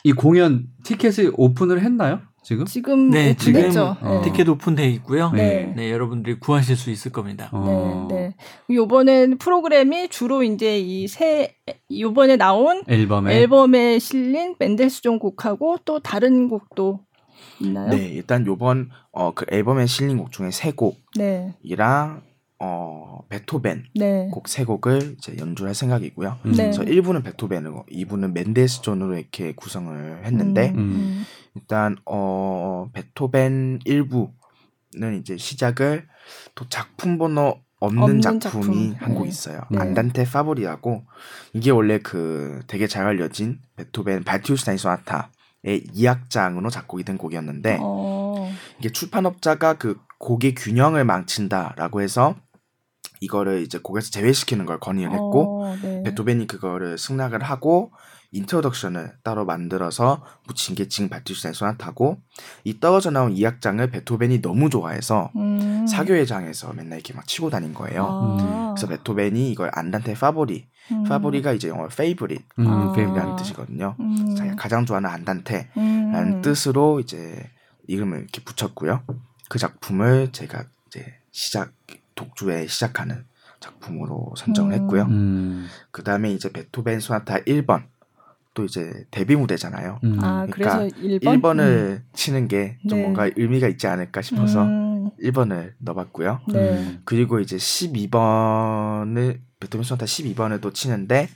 이 0.02 0.12
공연 0.12 0.66
티켓을 0.84 1.32
오픈을 1.36 1.80
했나요? 1.82 2.20
지금? 2.50 2.64
지금 2.64 3.10
네, 3.10 3.34
지금 3.36 3.70
어. 4.02 4.22
티켓 4.24 4.48
오픈돼 4.48 4.88
있고요. 4.90 5.30
네. 5.30 5.72
네, 5.76 5.92
여러분들이 5.92 6.40
구하실 6.40 6.74
수 6.76 6.90
있을 6.90 7.12
겁니다. 7.12 7.48
어. 7.52 8.08
네, 8.10 8.16
네. 8.16 8.74
요번엔 8.74 9.38
프로그램이 9.38 10.08
주로 10.08 10.42
이제 10.42 10.80
이 10.80 11.06
새 11.06 11.54
요번에 11.96 12.36
나온 12.36 12.82
앨범에 12.88 13.36
앨범에 13.36 14.00
실린 14.00 14.56
멘델스존 14.58 15.20
곡하고 15.20 15.78
또 15.84 16.00
다른 16.00 16.48
곡도 16.48 17.00
있나요? 17.60 17.90
네, 17.90 18.08
일단 18.08 18.44
요번 18.46 18.90
어 19.12 19.32
그 19.32 19.46
앨범에 19.48 19.86
실린 19.86 20.18
곡 20.18 20.32
중에 20.32 20.50
세 20.50 20.72
곡이랑 20.72 22.22
어, 22.62 23.20
베토벤 23.30 23.84
네. 23.94 24.28
곡 24.30 24.50
세 24.50 24.64
곡을 24.64 25.16
이제 25.18 25.34
연주할 25.38 25.74
생각이고요. 25.74 26.36
음. 26.44 26.52
네. 26.52 26.64
그래서 26.64 26.82
1부는 26.82 27.24
베토벤이고 27.24 27.86
2부는 27.90 28.32
멘델스존으로 28.32 29.16
이렇게 29.16 29.54
구성을 29.54 30.24
했는데 30.26 30.70
음. 30.70 30.78
음. 30.78 31.26
일단 31.54 31.96
어 32.04 32.90
베토벤 32.92 33.80
1부는 33.86 35.20
이제 35.20 35.38
시작을 35.38 36.06
또 36.54 36.68
작품 36.68 37.16
번호 37.16 37.60
없는, 37.80 38.20
작품이 38.20 38.90
작품. 38.90 38.94
한곡 38.98 39.22
네. 39.22 39.28
있어요. 39.30 39.62
네. 39.70 39.78
안단테 39.78 40.24
favori라고 40.24 41.06
이게 41.54 41.70
원래 41.70 41.98
그 41.98 42.60
되게 42.66 42.86
잘 42.86 43.06
알려진 43.06 43.58
베토벤 43.76 44.24
발트슈타인 44.24 44.76
소나타의 44.76 45.86
2악장으로 45.94 46.70
작곡이 46.70 47.04
된 47.04 47.16
곡이었는데 47.16 47.78
어. 47.80 48.52
이게 48.78 48.90
출판업자가 48.90 49.74
그 49.78 49.98
곡의 50.18 50.54
균형을 50.56 51.06
망친다라고 51.06 52.02
해서 52.02 52.36
이거를 53.20 53.62
이제 53.62 53.78
곡에서 53.78 54.10
제외시키는 54.10 54.66
걸 54.66 54.80
건의를 54.80 55.12
했고 55.12 55.64
어, 55.64 55.76
네. 55.80 56.02
베토벤이 56.02 56.46
그거를 56.46 56.98
승낙을 56.98 57.42
하고 57.42 57.92
introduction을 58.32 59.12
따로 59.24 59.44
만들어서 59.44 60.24
붙인 60.46 60.74
게 60.74 60.88
지금 60.88 61.08
발트슈타인 61.08 61.52
소나타고 61.52 62.18
이 62.64 62.78
떨어져 62.78 63.10
나온 63.10 63.32
이 63.32 63.44
악장을 63.44 63.90
베토벤이 63.90 64.40
너무 64.40 64.70
좋아해서 64.70 65.30
음. 65.36 65.86
사교회장에서 65.86 66.72
맨날 66.74 66.98
이렇게 66.98 67.12
막 67.12 67.26
치고 67.26 67.50
다닌 67.50 67.74
거예요. 67.74 68.06
아. 68.08 68.74
그래서 68.76 68.86
베토벤이 68.86 69.50
이걸 69.50 69.70
안단테 69.74 70.14
favori, 70.14 70.68
음. 70.92 71.04
favori가 71.04 71.52
이제 71.52 71.68
영어 71.68 71.88
favorite, 71.88 72.42
음. 72.60 72.66
아. 72.68 72.92
favorite이라는 72.92 73.36
뜻이거든요. 73.36 73.96
음. 73.98 74.34
자기가 74.36 74.56
가장 74.56 74.86
좋아하는 74.86 75.10
안단테라는 75.10 76.34
음. 76.34 76.42
뜻으로 76.42 77.00
이제 77.00 77.50
이름을 77.88 78.18
이렇게 78.18 78.42
붙였고요. 78.44 79.02
그 79.48 79.58
작품을 79.58 80.30
제가 80.30 80.64
이제 80.86 81.04
시작 81.32 81.72
독주회 82.20 82.66
시작하는 82.66 83.24
작품으로 83.60 84.34
선정을 84.36 84.72
음. 84.72 84.74
했고요. 84.74 85.02
음. 85.04 85.66
그 85.90 86.02
다음에 86.04 86.32
이제 86.32 86.50
베토벤 86.52 87.00
소나타 87.00 87.38
1번 87.40 87.84
또 88.52 88.64
이제 88.64 89.04
데뷔 89.10 89.36
무대잖아요. 89.36 90.00
음. 90.04 90.18
아, 90.20 90.46
그러니까 90.50 90.96
1번? 90.98 91.40
1번 91.40 91.60
을 91.60 92.00
음. 92.02 92.04
치는 92.12 92.48
게좀 92.48 92.78
네. 92.84 93.02
뭔가 93.02 93.30
의미가 93.36 93.68
있지 93.68 93.86
않을까 93.86 94.22
싶어서 94.22 94.64
음. 94.64 95.10
1번을 95.22 95.72
넣어봤고요. 95.78 96.40
네. 96.52 96.98
그리고 97.04 97.40
이제 97.40 97.56
12번을 97.56 99.38
베토벤 99.60 99.84
소나타 99.84 100.06
12번을 100.06 100.60
또 100.60 100.72
치는데 100.72 101.28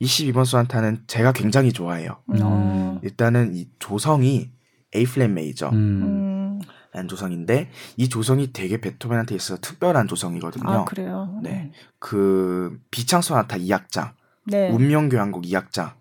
이 0.00 0.06
12번 0.06 0.44
소나타는 0.44 1.04
제가 1.06 1.32
굉장히 1.32 1.72
좋아해요. 1.72 2.18
음. 2.30 2.98
일단은 3.02 3.54
이 3.56 3.68
조성이 3.78 4.50
A 4.94 5.04
플랫 5.04 5.28
메이저. 5.28 5.70
라는 6.94 7.08
조성인데 7.08 7.70
이 7.96 8.08
조성이 8.08 8.52
되게 8.52 8.80
베토벤한테 8.80 9.34
있어서 9.34 9.60
특별한 9.60 10.06
조성이거든요. 10.06 10.70
아, 10.70 10.84
그래요. 10.84 11.40
네. 11.42 11.50
네. 11.50 11.72
그 11.98 12.80
비창 12.92 13.20
소나타 13.20 13.56
2악장, 13.56 14.12
네. 14.44 14.70
운명 14.70 15.08
교향곡 15.08 15.42
2악장 15.42 15.92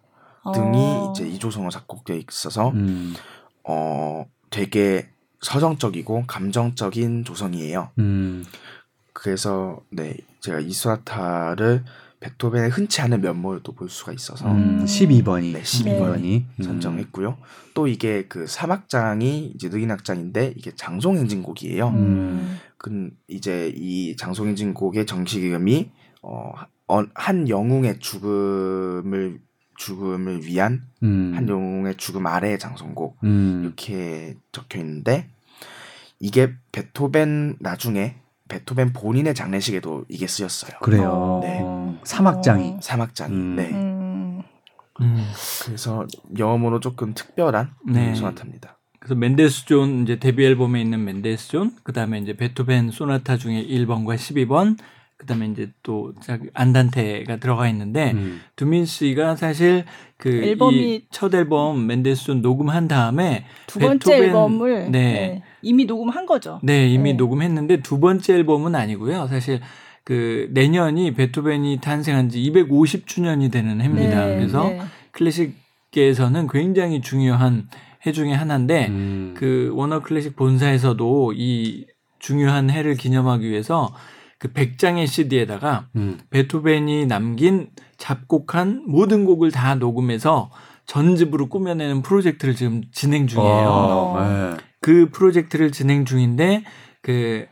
등이 0.53 0.77
어. 0.77 1.11
이제 1.11 1.27
이 1.27 1.39
조성으로 1.39 1.71
작곡되어 1.71 2.17
있어서 2.17 2.69
음. 2.69 3.15
어 3.63 4.25
되게 4.51 5.09
서정적이고 5.41 6.25
감정적인 6.27 7.25
조성이에요. 7.25 7.89
음. 7.97 8.45
그래서 9.13 9.79
네 9.89 10.15
제가 10.41 10.59
이 10.59 10.71
소나타를 10.71 11.85
베토벤의 12.23 12.69
흔치 12.69 13.01
않은 13.01 13.19
면모를 13.21 13.61
또 13.61 13.73
볼 13.73 13.89
수가 13.89 14.13
있어서 14.13 14.49
음, 14.49 14.85
12번이 14.85 15.51
네, 15.53 15.61
12번이 15.61 16.43
네. 16.55 16.63
선정했고요. 16.63 17.29
음. 17.29 17.43
또 17.73 17.87
이게 17.87 18.25
그 18.27 18.47
사막장이 18.47 19.51
이제 19.55 19.67
느긴악장인데 19.67 20.53
이게 20.55 20.71
장송행진곡이에요. 20.75 21.87
음. 21.89 22.59
그 22.77 23.09
이제 23.27 23.73
이 23.75 24.15
장송행진곡의 24.15 25.05
정식 25.05 25.43
이름이 25.43 25.91
어, 26.21 26.53
한 27.13 27.49
영웅의 27.49 27.99
죽음을 27.99 29.39
죽음을 29.75 30.45
위한 30.45 30.85
음. 31.01 31.33
한 31.35 31.49
영웅의 31.49 31.97
죽음 31.97 32.27
아래의 32.27 32.59
장송곡 32.59 33.17
음. 33.23 33.61
이렇게 33.63 34.37
적혀 34.51 34.79
있는데 34.79 35.27
이게 36.19 36.53
베토벤 36.71 37.57
나중에 37.59 38.15
베토벤 38.49 38.93
본인의 38.93 39.35
장례식에도 39.35 40.05
이게 40.09 40.27
쓰였어요. 40.27 40.77
그래요. 40.81 41.39
네. 41.43 41.59
어. 41.61 41.99
삼악장이. 42.03 42.77
삼악장이. 42.81 43.33
음. 43.33 43.55
네. 43.55 43.69
음. 43.71 44.43
음. 45.01 45.27
그래서 45.65 46.05
여러모로 46.37 46.79
조금 46.79 47.13
특별한 47.13 47.71
네. 47.87 48.13
소나타입니다. 48.15 48.77
그래서 48.99 49.15
멘델스존 49.15 50.03
이제 50.03 50.17
데뷔 50.17 50.45
앨범에 50.45 50.81
있는 50.81 51.03
멘델스존, 51.03 51.75
그다음에 51.83 52.19
이제 52.19 52.37
베토벤 52.37 52.91
소나타 52.91 53.37
중에 53.37 53.65
1번과 53.65 54.15
12번, 54.15 54.77
그다음에 55.17 55.47
이제 55.47 55.71
또 55.83 56.13
안단테가 56.53 57.37
들어가 57.37 57.67
있는데 57.69 58.11
음. 58.11 58.41
두민 58.55 58.85
씨가 58.85 59.35
사실 59.35 59.85
그 60.17 60.29
앨범이 60.29 61.05
첫 61.11 61.33
앨범 61.33 61.85
맨데스존 61.87 62.41
녹음한 62.41 62.87
다음에 62.87 63.45
두 63.67 63.79
번째 63.79 64.09
베토벤, 64.09 64.27
앨범을 64.27 64.91
네. 64.91 65.13
네. 65.13 65.43
이미 65.61 65.85
녹음한 65.85 66.25
거죠. 66.25 66.59
네, 66.63 66.89
이미 66.89 67.11
네. 67.11 67.17
녹음했는데 67.17 67.81
두 67.81 67.99
번째 67.99 68.33
앨범은 68.33 68.75
아니고요. 68.75 69.27
사실 69.27 69.61
그 70.03 70.49
내년이 70.51 71.13
베토벤이 71.13 71.79
탄생한 71.79 72.29
지 72.29 72.39
250주년이 72.51 73.51
되는 73.51 73.81
해입니다. 73.81 74.25
네, 74.25 74.35
그래서 74.35 74.63
네. 74.63 74.81
클래식계에서는 75.11 76.47
굉장히 76.47 77.01
중요한 77.01 77.67
해 78.05 78.11
중에 78.11 78.33
하나인데 78.33 78.87
음. 78.87 79.33
그 79.37 79.71
워너 79.73 80.01
클래식 80.01 80.35
본사에서도 80.35 81.33
이 81.35 81.85
중요한 82.19 82.69
해를 82.69 82.95
기념하기 82.95 83.49
위해서 83.49 83.93
그 84.43 84.51
100장의 84.51 85.07
CD에다가 85.07 85.87
음. 85.95 86.19
베토벤이 86.29 87.05
남긴 87.05 87.69
작곡한 87.95 88.83
모든 88.85 89.23
곡을 89.23 89.51
다 89.51 89.75
녹음해서 89.75 90.51
전집으로 90.85 91.47
꾸며내는 91.47 92.01
프로젝트를 92.01 92.53
지금 92.53 92.81
진행 92.91 93.25
중이에요. 93.25 93.69
어, 93.69 94.19
네. 94.19 94.57
그 94.81 95.09
프로젝트를 95.13 95.71
진행 95.71 96.03
중인데 96.03 96.65
그 97.01 97.45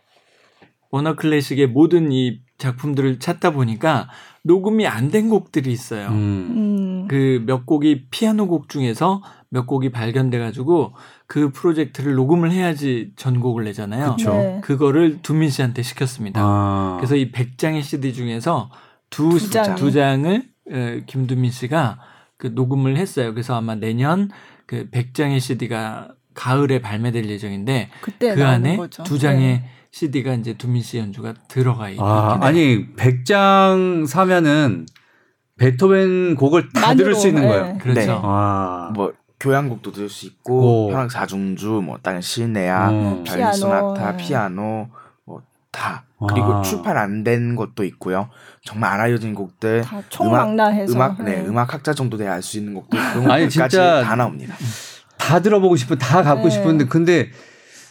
워너 0.89 1.15
클래식의 1.15 1.67
모든 1.67 2.11
이 2.11 2.41
작품들을 2.57 3.19
찾다 3.19 3.51
보니까 3.51 4.09
녹음이 4.43 4.85
안 4.85 5.11
된 5.11 5.29
곡들이 5.29 5.71
있어요. 5.71 6.09
음. 6.09 6.13
음. 6.13 7.07
그몇 7.07 7.65
곡이 7.65 8.07
피아노 8.09 8.47
곡 8.47 8.67
중에서 8.67 9.21
몇 9.49 9.65
곡이 9.65 9.91
발견돼 9.91 10.39
가지고 10.39 10.91
그 11.31 11.49
프로젝트를 11.49 12.15
녹음을 12.15 12.51
해야지 12.51 13.13
전곡을 13.15 13.63
내잖아요. 13.63 14.17
네. 14.19 14.59
그거를 14.61 15.21
두민 15.21 15.49
씨한테 15.49 15.81
시켰습니다. 15.81 16.41
아. 16.43 16.97
그래서 16.99 17.15
이 17.15 17.31
100장의 17.31 17.83
CD 17.83 18.13
중에서 18.13 18.69
두, 19.09 19.39
두, 19.39 19.49
장. 19.49 19.75
두 19.75 19.93
장을 19.93 20.43
어, 20.69 20.99
김두민 21.05 21.49
씨가 21.49 21.99
그 22.35 22.47
녹음을 22.47 22.97
했어요. 22.97 23.33
그래서 23.33 23.55
아마 23.55 23.75
내년 23.75 24.29
그 24.65 24.89
100장의 24.89 25.39
CD가 25.39 26.09
가을에 26.33 26.81
발매될 26.81 27.29
예정인데 27.29 27.91
그 28.01 28.45
안에 28.45 28.75
거죠. 28.75 29.03
두 29.03 29.17
장의 29.17 29.39
네. 29.39 29.69
CD가 29.91 30.33
이제 30.33 30.55
두민 30.55 30.81
씨 30.81 30.97
연주가 30.97 31.33
들어가 31.47 31.87
있긴 31.87 32.03
아, 32.03 32.39
아니 32.41 32.93
100장 32.97 34.05
사면은 34.05 34.85
베토벤 35.61 36.35
곡을 36.35 36.69
다 36.73 36.87
만으로, 36.87 36.97
들을 36.97 37.15
수 37.15 37.27
있는 37.27 37.43
네. 37.43 37.47
거예요. 37.47 37.77
그렇죠. 37.77 38.01
네. 38.01 38.19
아. 38.21 38.91
뭐 38.95 39.13
교향곡도 39.41 39.91
들을 39.91 40.07
수 40.09 40.25
있고 40.27 40.87
오. 40.87 40.91
현악 40.91 41.11
사중주 41.11 41.81
뭐 41.83 41.97
다른 42.01 42.21
시네아, 42.21 42.89
음. 42.89 43.23
바이올린 43.25 43.53
소나타, 43.53 44.15
피아노 44.15 44.87
뭐 45.25 45.41
다 45.71 46.03
그리고 46.27 46.55
아. 46.55 46.61
출판 46.61 46.97
안 46.97 47.23
된 47.23 47.55
것도 47.55 47.83
있고요. 47.85 48.29
정말 48.63 48.91
안 48.93 48.99
알려진 48.99 49.33
곡들 49.33 49.83
총망라해서 50.09 50.93
음악, 50.93 51.11
음악 51.19 51.25
네, 51.25 51.37
네 51.37 51.47
음악 51.47 51.73
학자 51.73 51.93
정도 51.93 52.17
돼야 52.17 52.33
알 52.33 52.41
수 52.41 52.57
있는 52.57 52.73
곡들 52.73 52.99
그런 53.13 53.31
아니 53.31 53.49
진짜 53.49 54.03
다 54.03 54.15
나옵니다. 54.15 54.53
다 55.17 55.39
들어보고 55.39 55.75
싶은 55.77 55.97
다 55.97 56.21
갖고 56.23 56.43
네. 56.43 56.49
싶은데 56.49 56.85
근데 56.85 57.29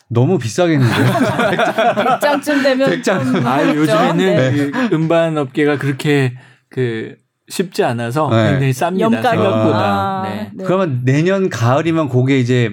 너무 0.09 0.39
비싸겠는데요? 0.39 1.07
100장쯤 2.21 2.63
되면 2.63 2.91
100장. 2.91 3.47
아, 3.47 3.75
요즘에는 3.75 4.17
네. 4.17 4.71
음반 4.93 5.39
업계가 5.39 5.79
그렇게 5.79 6.35
그 6.69 7.17
쉽지 7.51 7.85
않아서 7.85 8.31
네. 8.31 8.51
굉장히 8.53 8.73
쌉니다. 8.73 9.11
생각보다. 9.23 9.79
아, 9.79 10.23
네. 10.29 10.51
네. 10.55 10.65
그러면 10.65 11.03
내년 11.05 11.51
가을이면 11.51 12.09
곡에 12.09 12.39
이제 12.39 12.73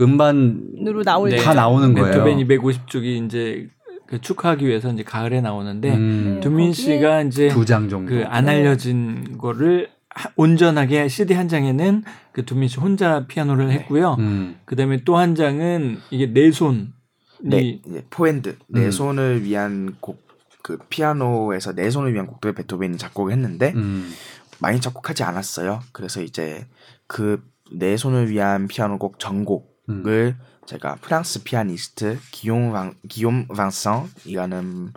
음반으로 0.00 1.02
나올 1.02 1.34
다 1.36 1.54
나오는 1.54 1.92
거예요. 1.94 2.12
베토벤 2.12 2.38
250주기 2.46 3.26
이제 3.26 3.66
그 4.06 4.20
축하하기 4.20 4.66
위해서 4.66 4.92
이제 4.92 5.02
가을에 5.02 5.40
나오는데 5.40 5.94
음. 5.94 6.40
두민 6.42 6.72
씨가 6.72 7.22
이제 7.22 7.48
두 7.48 7.64
장 7.64 7.88
정도 7.88 8.10
그 8.14 8.24
안 8.28 8.48
알려진 8.48 9.36
거를 9.38 9.88
온전하게 10.36 11.08
CD 11.08 11.34
한 11.34 11.48
장에는 11.48 12.04
그 12.32 12.44
두민 12.44 12.68
씨 12.68 12.78
혼자 12.80 13.26
피아노를 13.26 13.70
했고요. 13.70 14.16
음. 14.18 14.56
그다음에 14.64 14.98
또 15.04 15.16
한 15.16 15.34
장은 15.34 15.98
이게 16.10 16.32
네 16.32 16.50
손. 16.52 16.92
네, 17.40 17.78
four 18.10 18.33
hand 18.33 18.56
네 18.66 18.86
음. 18.86 18.90
손을 18.90 19.44
위한 19.44 19.94
곡 20.00 20.20
그 20.68 20.76
피아노에서 20.90 21.72
네 21.72 21.88
손을 21.88 22.12
위한 22.12 22.26
곡들 22.26 22.52
베토벤이 22.52 22.98
작곡을 22.98 23.32
했는데 23.32 23.72
음. 23.74 24.12
많이 24.58 24.82
작곡하지 24.82 25.22
않았어요. 25.22 25.80
그래서 25.92 26.20
이제 26.20 26.68
그네 27.06 27.96
손을 27.96 28.28
위한 28.28 28.68
피아노 28.68 28.98
곡 28.98 29.18
전곡을 29.18 29.64
음. 29.88 30.38
제가 30.66 30.96
프랑스 30.96 31.42
피아니스트 31.42 32.18
기욤 32.32 32.70
방 32.72 32.92
기욤 33.08 33.46
방성이라는 33.48 34.92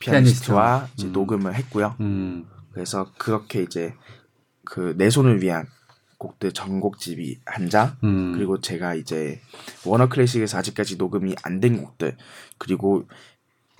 피아니스트와 0.00 0.88
이제 0.94 1.06
음. 1.06 1.12
녹음을 1.12 1.54
했고요. 1.54 1.94
음. 2.00 2.46
그래서 2.72 3.12
그렇게 3.16 3.62
이제 3.62 3.94
그 4.64 4.92
내 4.96 5.08
손을 5.08 5.40
위한 5.40 5.68
곡들 6.18 6.50
전곡집이 6.50 7.42
한 7.46 7.70
장, 7.70 7.96
음. 8.02 8.32
그리고 8.32 8.60
제가 8.60 8.96
이제 8.96 9.40
워너 9.84 10.08
클래식에서 10.08 10.58
아직까지 10.58 10.96
녹음이 10.96 11.36
안 11.44 11.60
된 11.60 11.80
곡들, 11.80 12.16
그리고 12.58 13.06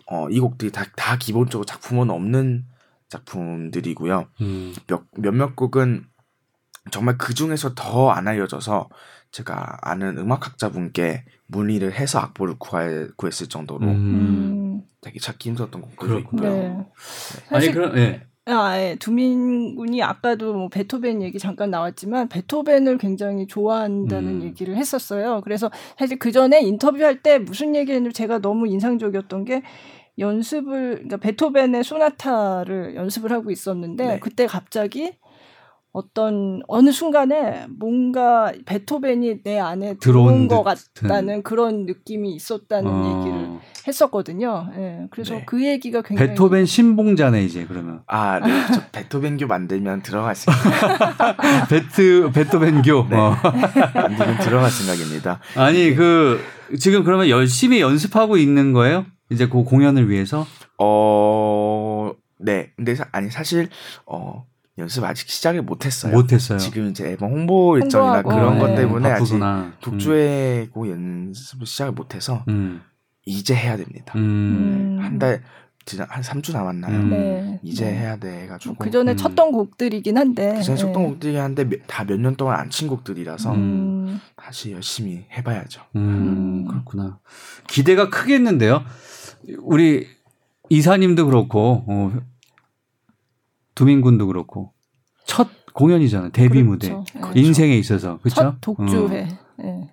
어, 0.06 0.28
이 0.30 0.40
곡들이 0.40 0.70
다, 0.72 0.84
다 0.96 1.16
기본적으로 1.16 1.64
작품은 1.64 2.10
없는 2.10 2.64
작품들이고요. 3.08 4.28
음. 4.40 4.74
몇, 4.86 5.04
몇몇 5.16 5.56
곡은 5.56 6.06
정말 6.90 7.18
그 7.18 7.34
중에서 7.34 7.74
더 7.74 8.10
안 8.10 8.28
알려져서 8.28 8.88
제가 9.32 9.78
아는 9.82 10.18
음악학자분께 10.18 11.24
문의를 11.48 11.92
해서 11.92 12.20
악보를 12.20 12.54
구할, 12.58 13.10
구했을 13.16 13.48
정도로 13.48 13.86
음. 13.86 14.82
되게 15.00 15.18
찾기 15.18 15.50
힘들었던 15.50 15.82
곡들이 15.82 16.18
있고요. 16.20 16.40
네. 16.42 16.68
네. 16.68 16.86
아니 17.50 17.70
그럼 17.72 17.94
네. 17.94 18.22
아, 18.48 18.78
예. 18.78 18.96
두민 19.00 19.74
군이 19.74 20.00
아까도 20.04 20.54
뭐 20.54 20.68
베토벤 20.68 21.20
얘기 21.20 21.36
잠깐 21.40 21.70
나왔지만 21.70 22.28
베토벤을 22.28 22.96
굉장히 22.96 23.48
좋아한다는 23.48 24.40
음. 24.40 24.42
얘기를 24.44 24.76
했었어요. 24.76 25.40
그래서 25.42 25.70
사실 25.98 26.16
그 26.20 26.30
전에 26.30 26.60
인터뷰할 26.60 27.22
때 27.22 27.38
무슨 27.38 27.74
얘기를 27.74 27.96
했는지 27.96 28.16
제가 28.16 28.38
너무 28.38 28.68
인상적이었던 28.68 29.44
게 29.44 29.62
연습을 30.18 30.94
그러니까 30.94 31.16
베토벤의 31.18 31.84
소나타를 31.84 32.94
연습을 32.96 33.32
하고 33.32 33.50
있었는데 33.50 34.06
네. 34.06 34.18
그때 34.20 34.46
갑자기 34.46 35.12
어떤 35.96 36.60
어느 36.68 36.92
순간에 36.92 37.66
뭔가 37.70 38.52
베토벤이 38.66 39.42
내 39.42 39.58
안에 39.58 39.94
들어온 39.98 40.46
것 40.46 40.62
같다는 40.62 41.42
그런 41.42 41.86
느낌이 41.86 42.34
있었다는 42.34 42.90
어. 42.90 43.18
얘기를 43.24 43.48
했었거든요. 43.88 44.68
예. 44.76 45.06
그래서 45.10 45.36
네. 45.36 45.44
그 45.46 45.64
얘기가 45.64 46.02
굉장히 46.02 46.28
베토벤 46.28 46.66
신봉자네 46.66 47.42
이제 47.44 47.64
그러면. 47.66 48.02
아, 48.08 48.38
네. 48.40 48.66
저 48.74 48.82
베토벤교 48.92 49.46
만들면 49.46 50.02
들어갈 50.02 50.36
수 50.36 50.50
베트 51.70 52.30
베토벤교. 52.30 53.06
네. 53.08 53.16
어. 53.16 53.34
만들면 53.94 54.38
들어갈 54.40 54.70
생각입니다. 54.70 55.40
아니 55.56 55.94
그 55.94 56.42
지금 56.78 57.04
그러면 57.04 57.30
열심히 57.30 57.80
연습하고 57.80 58.36
있는 58.36 58.74
거예요? 58.74 59.06
이제 59.30 59.48
그 59.48 59.62
공연을 59.64 60.08
위해서? 60.08 60.46
어, 60.78 62.12
네. 62.38 62.72
근데 62.76 62.94
사, 62.94 63.06
아니 63.12 63.30
사실 63.30 63.68
어. 64.06 64.46
연습 64.78 65.02
아직 65.04 65.30
시작을 65.30 65.62
못했어요. 65.62 66.12
못했어요. 66.12 66.58
지금 66.58 66.90
이제 66.90 67.06
앨범 67.08 67.30
홍보 67.30 67.78
일정이나 67.78 68.20
그런 68.20 68.58
것 68.58 68.68
네. 68.68 68.74
때문에 68.76 69.08
바쁘구나. 69.08 69.68
아직 69.68 69.80
독주회 69.80 70.68
고 70.70 70.82
음. 70.84 70.90
연습을 71.30 71.66
시작을 71.66 71.92
못해서 71.92 72.44
음. 72.48 72.82
이제 73.24 73.54
해야 73.54 73.78
됩니다. 73.78 74.12
음. 74.16 74.96
네. 74.98 75.02
한 75.02 75.18
달, 75.18 75.42
한 76.10 76.22
3주 76.22 76.52
남았나요? 76.52 76.94
음. 76.94 77.08
네. 77.08 77.60
이제 77.62 77.86
네. 77.86 77.96
해야 78.00 78.16
돼 78.18 78.46
가지고. 78.48 78.74
그 78.74 78.90
전에 78.90 79.12
음. 79.12 79.16
쳤던 79.16 79.50
곡들이긴 79.52 80.18
한데. 80.18 80.56
그 80.58 80.62
전에 80.62 80.76
쳤던 80.76 81.02
네. 81.02 81.08
곡들이긴 81.08 81.40
한데, 81.40 81.68
다 81.86 82.04
몇 82.04 82.20
년 82.20 82.36
동안 82.36 82.60
안 82.60 82.68
친 82.68 82.86
곡들이라서, 82.86 83.54
음. 83.54 84.20
다시 84.36 84.72
열심히 84.72 85.24
해봐야죠. 85.32 85.80
그렇구나. 86.68 87.18
기대가 87.66 88.10
크겠는데요? 88.10 88.84
우리 89.58 90.06
이사님도 90.68 91.26
그렇고, 91.26 91.84
어, 91.86 92.12
두민군도 93.74 94.26
그렇고 94.26 94.72
첫 95.26 95.48
공연이잖아요. 95.74 96.30
데뷔 96.30 96.62
그렇죠. 96.62 97.04
무대. 97.04 97.20
네. 97.34 97.40
인생에 97.40 97.76
있어서. 97.76 98.18
그렇죠? 98.18 98.34
첫 98.34 98.54
독주회. 98.60 99.22
어. 99.22 99.62
네. 99.62 99.88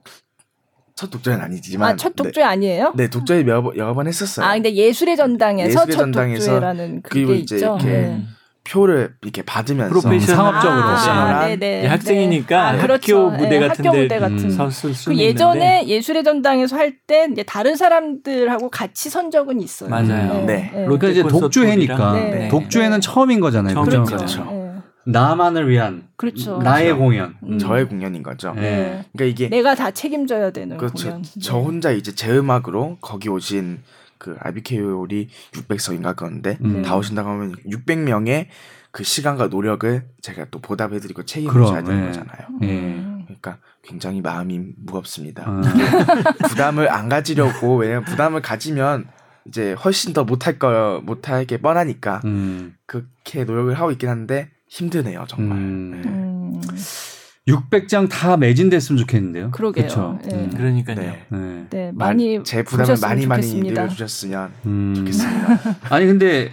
첫 0.95 1.09
독주는 1.09 1.39
아니지만 1.39 1.91
아, 1.91 1.95
첫 1.95 2.15
독주회 2.15 2.43
네. 2.43 2.49
아니에요? 2.49 2.93
네, 2.95 3.09
독주회 3.09 3.43
몇, 3.43 3.75
여러 3.75 3.93
번 3.93 4.07
했었어요. 4.07 4.45
아, 4.45 4.53
근데 4.53 4.73
예술의 4.73 5.17
전당에서 5.17 5.69
예술의 5.69 5.87
첫 5.87 6.01
전당에서 6.03 6.39
독주회라는 6.39 7.01
그게 7.01 7.35
이제 7.35 7.55
있죠. 7.55 7.65
이렇게 7.65 7.85
네. 7.85 8.23
표를 8.63 9.15
이렇게 9.21 9.41
받으면서 9.41 9.89
프로페셔널 9.89 10.35
상업적으로 10.35 10.83
아, 10.83 11.47
네네. 11.47 11.85
학생이니까 11.87 12.69
아, 12.69 12.77
그렇죠. 12.77 13.27
학교 13.27 13.37
무대 13.37 13.59
같은 13.59 13.83
네, 13.83 13.89
학교 13.89 14.01
무대 14.01 14.17
음, 14.17 14.69
그 15.05 15.17
예전에 15.17 15.79
있는데. 15.81 15.87
예술의 15.87 16.23
전당에서 16.23 16.77
할 16.77 16.93
때 17.05 17.27
이제 17.29 17.43
다른 17.43 17.75
사람들하고 17.75 18.69
같이 18.69 19.09
선 19.09 19.29
적은 19.29 19.59
있어요. 19.59 19.89
맞아요. 19.89 20.45
네. 20.45 20.71
네. 20.73 20.85
그러니까 20.85 21.09
이제 21.09 21.21
독주회니까 21.23 22.13
네. 22.13 22.47
독주회는 22.47 23.01
처음인 23.01 23.41
거잖아요. 23.41 23.73
그렇죠. 23.81 24.03
그렇죠. 24.03 24.43
그렇죠. 24.45 24.63
나만을 25.05 25.69
위한 25.69 26.03
그렇죠. 26.15 26.59
나의 26.59 26.85
그렇죠. 26.85 26.99
공연, 27.01 27.35
음. 27.43 27.59
저의 27.59 27.89
공연인 27.89 28.23
거죠. 28.23 28.53
네. 28.53 29.03
그러니까 29.11 29.25
이게 29.25 29.49
내가 29.49 29.75
다 29.75 29.91
책임져야 29.91 30.51
되는 30.51 30.77
그렇죠. 30.77 31.09
공연. 31.09 31.23
저 31.41 31.57
혼자 31.57 31.91
이제 31.91 32.13
제 32.15 32.31
음악으로 32.31 32.97
거기 33.01 33.27
오신 33.27 33.79
그 34.23 34.37
RBK홀이 34.39 35.27
600석인가 35.51 36.15
그런데 36.15 36.57
음. 36.63 36.81
다 36.81 36.95
오신다고 36.95 37.29
하면 37.29 37.55
600명의 37.69 38.47
그 38.91 39.03
시간과 39.03 39.47
노력을 39.47 40.07
제가 40.21 40.45
또 40.49 40.61
보답해드리고 40.61 41.25
책임을 41.25 41.65
져야 41.65 41.83
되는 41.83 42.01
네. 42.01 42.07
거잖아요. 42.07 42.47
네. 42.61 43.03
그러니까 43.25 43.57
굉장히 43.81 44.21
마음이 44.21 44.61
무겁습니다. 44.77 45.43
아. 45.45 45.61
부담을 46.47 46.89
안 46.89 47.09
가지려고 47.09 47.75
왜냐면 47.75 48.05
부담을 48.05 48.41
가지면 48.41 49.09
이제 49.45 49.73
훨씬 49.73 50.13
더 50.13 50.23
못할 50.23 50.57
거 50.57 51.01
못할 51.03 51.45
게 51.45 51.57
뻔하니까 51.57 52.21
음. 52.23 52.75
그렇게 52.85 53.43
노력을 53.43 53.73
하고 53.73 53.91
있긴 53.91 54.07
한데 54.07 54.51
힘드네요 54.69 55.25
정말. 55.27 55.57
음. 55.57 56.61
네. 56.61 57.12
600장 57.47 58.09
다 58.09 58.37
매진됐으면 58.37 58.99
좋겠는데요. 58.99 59.51
그러게요. 59.51 59.85
그렇죠. 59.85 60.19
네. 60.25 60.35
음. 60.35 60.49
그러니까요. 60.55 60.95
네. 60.95 61.25
네. 61.29 61.65
네. 61.69 61.91
많이 61.93 62.41
제 62.43 62.63
부담을 62.63 62.95
많이 63.01 63.25
많이 63.25 63.53
늘려주셨으면 63.61 64.49
음. 64.65 64.93
좋겠습니다. 64.95 65.59
아니 65.89 66.05
근데 66.05 66.51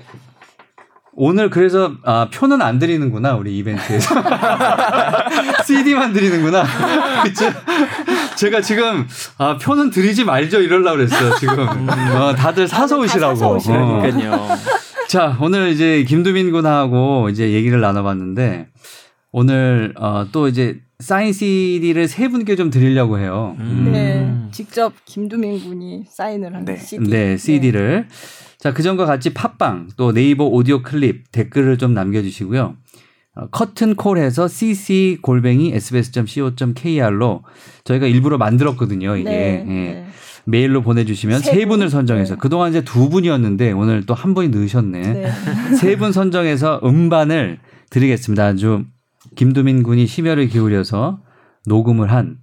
오늘 1.12 1.49
그래서 1.51 1.93
아, 2.05 2.28
표는 2.32 2.61
안 2.62 2.78
드리는구나 2.80 3.34
우리 3.34 3.57
이벤트에서 3.59 4.14
CD만 5.64 6.12
드리는구나. 6.12 6.64
그쵸? 7.22 7.47
제가 8.36 8.61
지금 8.61 9.07
아, 9.38 9.59
표는 9.59 9.91
드리지 9.91 10.24
말죠 10.24 10.61
이럴라 10.61 10.93
그랬어요 10.93 11.36
지금 11.38 11.59
어, 11.88 12.34
다들 12.34 12.66
사서 12.66 12.99
오시라고. 12.99 13.34
사서 13.36 13.53
오시라니까요. 13.55 14.32
어. 14.32 14.57
자 15.09 15.36
오늘 15.41 15.68
이제 15.68 16.05
김두민 16.05 16.51
군하고 16.51 17.28
이제 17.28 17.51
얘기를 17.53 17.80
나눠봤는데 17.80 18.68
오늘 19.33 19.93
어, 19.97 20.26
또 20.33 20.49
이제 20.49 20.81
사인 20.99 21.33
CD를 21.33 22.09
세 22.09 22.28
분께 22.28 22.57
좀 22.57 22.70
드리려고 22.70 23.18
해요. 23.18 23.57
음. 23.59 23.91
네, 23.93 24.31
직접 24.53 24.93
김두민 25.07 25.61
군이 25.61 26.05
사인을 26.09 26.55
한 26.55 26.64
네. 26.64 26.76
CD. 26.76 27.09
네, 27.11 27.37
CD를. 27.37 28.07
네. 28.09 28.14
자, 28.59 28.74
그전과 28.74 29.07
같이 29.07 29.33
팟빵 29.33 29.89
또 29.97 30.12
네이버 30.12 30.45
오디오 30.45 30.83
클립 30.83 31.33
댓글을 31.33 31.78
좀 31.78 31.95
남겨주시고요. 31.95 32.76
어, 33.37 33.47
커튼콜에서 33.51 34.49
cc 34.49 35.18
골뱅이 35.22 35.72
sbs.co.kr로 35.74 37.43
저희가 37.85 38.07
일부러 38.07 38.37
만들었거든요. 38.39 39.16
이게 39.16 39.31
네, 39.31 39.64
예. 39.66 39.72
네. 39.72 40.07
메일로 40.47 40.83
보내주시면 40.83 41.41
세, 41.41 41.53
세 41.53 41.66
분을 41.66 41.89
선정해서 41.91 42.35
네. 42.35 42.39
그동안 42.41 42.70
이제 42.70 42.83
두 42.83 43.09
분이었는데 43.09 43.72
오늘 43.72 44.05
또 44.05 44.14
한 44.14 44.35
분이 44.35 44.49
넣으셨네. 44.49 45.01
네. 45.01 45.31
세분 45.76 46.12
선정해서 46.12 46.81
음반을 46.85 47.59
드리겠습니다. 47.91 48.45
아주 48.47 48.85
김두민 49.37 49.83
군이 49.83 50.07
심혈을 50.07 50.49
기울여서 50.49 51.20
녹음을 51.66 52.11
한 52.11 52.39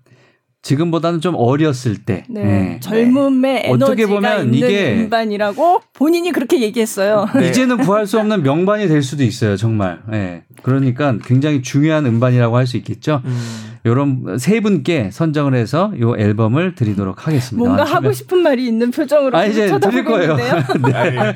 지금보다는 0.64 1.22
좀 1.22 1.36
어렸을 1.36 1.98
때 1.98 2.26
네. 2.30 2.44
네. 2.44 2.80
젊음의 2.82 3.62
에너지가 3.66 3.86
어떻게 3.86 4.06
보면 4.06 4.54
있는 4.54 4.54
이게 4.58 4.96
음반이라고 4.96 5.82
본인이 5.94 6.32
그렇게 6.32 6.62
얘기했어요. 6.62 7.28
네. 7.36 7.50
이제는 7.50 7.78
구할 7.78 8.06
수 8.06 8.20
없는 8.20 8.44
명반이 8.44 8.88
될 8.88 9.02
수도 9.02 9.24
있어요, 9.24 9.56
정말. 9.56 10.02
네. 10.10 10.44
그러니까 10.64 11.18
굉장히 11.24 11.62
중요한 11.62 12.06
음반이라고 12.06 12.58
할 12.58 12.68
수 12.68 12.76
있겠죠. 12.78 13.22
음. 13.24 13.68
이런 13.86 14.38
세 14.38 14.60
분께 14.60 15.10
선정을 15.12 15.56
해서 15.56 15.94
이 15.96 16.02
앨범을 16.02 16.76
드리도록 16.76 17.26
하겠습니다. 17.26 17.66
뭔가 17.66 17.86
하고 17.86 18.12
싶은 18.12 18.40
말이 18.40 18.68
있는 18.68 18.92
표정으로 18.92 19.38
아, 19.38 19.46
이제 19.46 19.80
드릴 19.80 20.04
거예요. 20.04 20.36
네. 20.84 21.34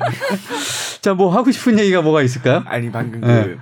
자, 1.00 1.14
뭐 1.14 1.34
하고 1.34 1.50
싶은 1.50 1.78
얘기가 1.78 2.02
뭐가 2.02 2.20
있을까요? 2.20 2.62
아니 2.66 2.92
방금 2.92 3.22
네. 3.22 3.44
그 3.44 3.58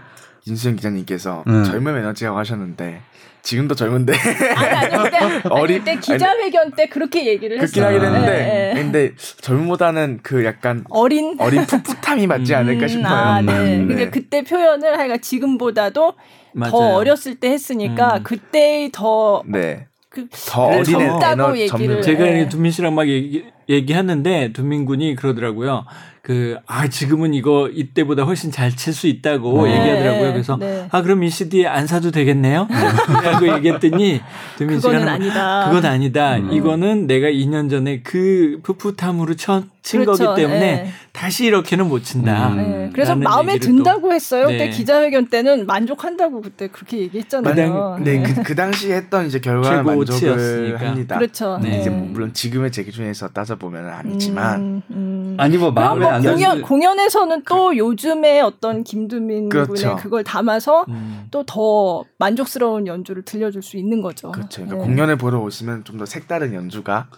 인수영 0.51 0.77
기자님께서 0.77 1.45
음. 1.47 1.65
젊음 1.65 1.97
에너지라고 1.97 2.37
하셨는데 2.39 3.01
지금도 3.43 3.75
젊은데. 3.75 4.13
아니, 4.57 4.69
아니, 4.69 5.11
그때, 5.11 5.19
어리, 5.49 5.79
그때 5.79 5.97
기자회견 5.99 6.73
때 6.73 6.87
그렇게 6.89 7.27
얘기를. 7.27 7.57
그렇긴 7.57 7.85
하긴 7.85 8.03
했는데, 8.03 8.31
네, 8.31 8.75
네. 8.75 8.83
근데 8.83 9.13
젊음보다는 9.41 10.21
그 10.23 10.45
약간 10.45 10.85
어린 10.91 11.37
어린 11.39 11.65
풋풋함이 11.65 12.27
맞지 12.27 12.55
않을까 12.55 12.83
음, 12.83 12.89
싶어요. 12.89 13.15
아, 13.15 13.41
네. 13.41 13.53
음, 13.53 13.89
네. 13.89 13.95
근데 13.95 14.11
그때 14.11 14.43
표현을 14.43 14.99
하여가 14.99 15.19
지금보다도 15.19 16.15
맞아요. 16.53 16.71
더 16.71 16.79
어렸을 16.97 17.37
때 17.37 17.51
했으니까 17.51 18.19
음. 18.19 18.23
그때 18.23 18.91
더 18.93 19.43
네. 19.47 19.87
그, 20.09 20.27
더 20.49 20.65
어린 20.65 21.01
에너, 21.01 21.57
얘기를 21.57 22.03
제가 22.03 22.25
네. 22.25 22.49
두민 22.49 22.73
씨랑 22.73 22.95
막 22.95 23.09
얘기, 23.09 23.45
얘기하는데 23.69 24.53
두민 24.53 24.85
군이 24.85 25.15
그러더라고요. 25.15 25.87
그, 26.23 26.57
아, 26.67 26.87
지금은 26.89 27.33
이거 27.35 27.69
이때보다 27.73 28.25
훨씬 28.25 28.51
잘 28.53 28.77
칠 28.77 28.93
수 28.93 29.07
있다고 29.07 29.67
네. 29.67 29.73
얘기하더라고요. 29.79 30.33
그래서, 30.33 30.57
네. 30.59 30.87
아, 30.91 31.03
그럼 31.03 31.23
이 31.25 31.31
CD 31.31 31.67
안 31.67 31.87
사도 31.87 32.11
되겠네요? 32.11 32.69
라고 33.25 33.49
얘기했더니. 33.57 34.21
그건 34.59 35.09
아니다. 35.09 35.67
그건 35.71 35.85
아니다. 35.87 36.37
음. 36.37 36.53
이거는 36.53 37.07
내가 37.07 37.29
2년 37.29 37.71
전에 37.71 38.01
그 38.03 38.61
풋풋함으로 38.63 39.37
쳐, 39.37 39.65
친 39.83 40.01
그렇죠. 40.01 40.25
거기 40.25 40.43
때문에 40.43 40.61
네. 40.61 40.91
다시 41.13 41.47
이렇게는 41.47 41.89
못 41.89 42.03
친다. 42.03 42.49
음. 42.49 42.57
네. 42.57 42.91
그래서 42.93 43.15
마음에 43.15 43.59
든다고 43.59 44.09
또, 44.09 44.13
했어요. 44.13 44.47
그때 44.47 44.67
네. 44.67 44.71
기자회견 44.71 45.29
때는 45.29 45.67
만족한다고 45.67 46.41
그때 46.41 46.69
그렇게 46.69 46.99
얘기했잖아요. 46.99 47.97
그, 47.99 48.03
네, 48.03 48.23
그, 48.23 48.43
그 48.43 48.55
당시 48.55 48.91
했던 48.91 49.27
이제 49.27 49.39
결과를 49.39 49.85
만족을 49.85 50.81
합니다. 50.81 51.17
그렇죠. 51.17 51.59
네. 51.63 51.81
이제 51.81 51.91
물론 51.91 52.33
지금의 52.33 52.73
제 52.73 52.83
기준에서 52.83 53.29
따져 53.29 53.57
보면 53.57 53.89
아니지만. 53.89 54.61
음, 54.61 54.83
음. 54.91 55.37
아니, 55.39 55.57
뭐 55.57 55.71
마음에 55.71 56.05
뭐 56.11 56.21
공연, 56.21 56.63
공연에서는 56.63 57.45
또 57.49 57.69
그, 57.69 57.79
요즘에 57.79 58.41
어떤 58.41 58.83
김두민 58.83 59.49
그렇죠. 59.49 59.73
군의 59.73 59.97
그걸 59.97 60.25
담아서 60.25 60.85
음. 60.89 61.27
또더 61.31 62.05
만족스러운 62.19 62.87
연주를 62.87 63.23
들려줄 63.23 63.63
수 63.63 63.77
있는 63.77 64.03
거죠. 64.03 64.33
그렇죠. 64.33 64.65
그러니까 64.65 64.85
공연을 64.85 65.17
보러 65.17 65.39
오시면 65.39 65.85
좀 65.85 66.01
더 66.01 66.07
색다른 66.07 66.55
연주가 66.55 67.09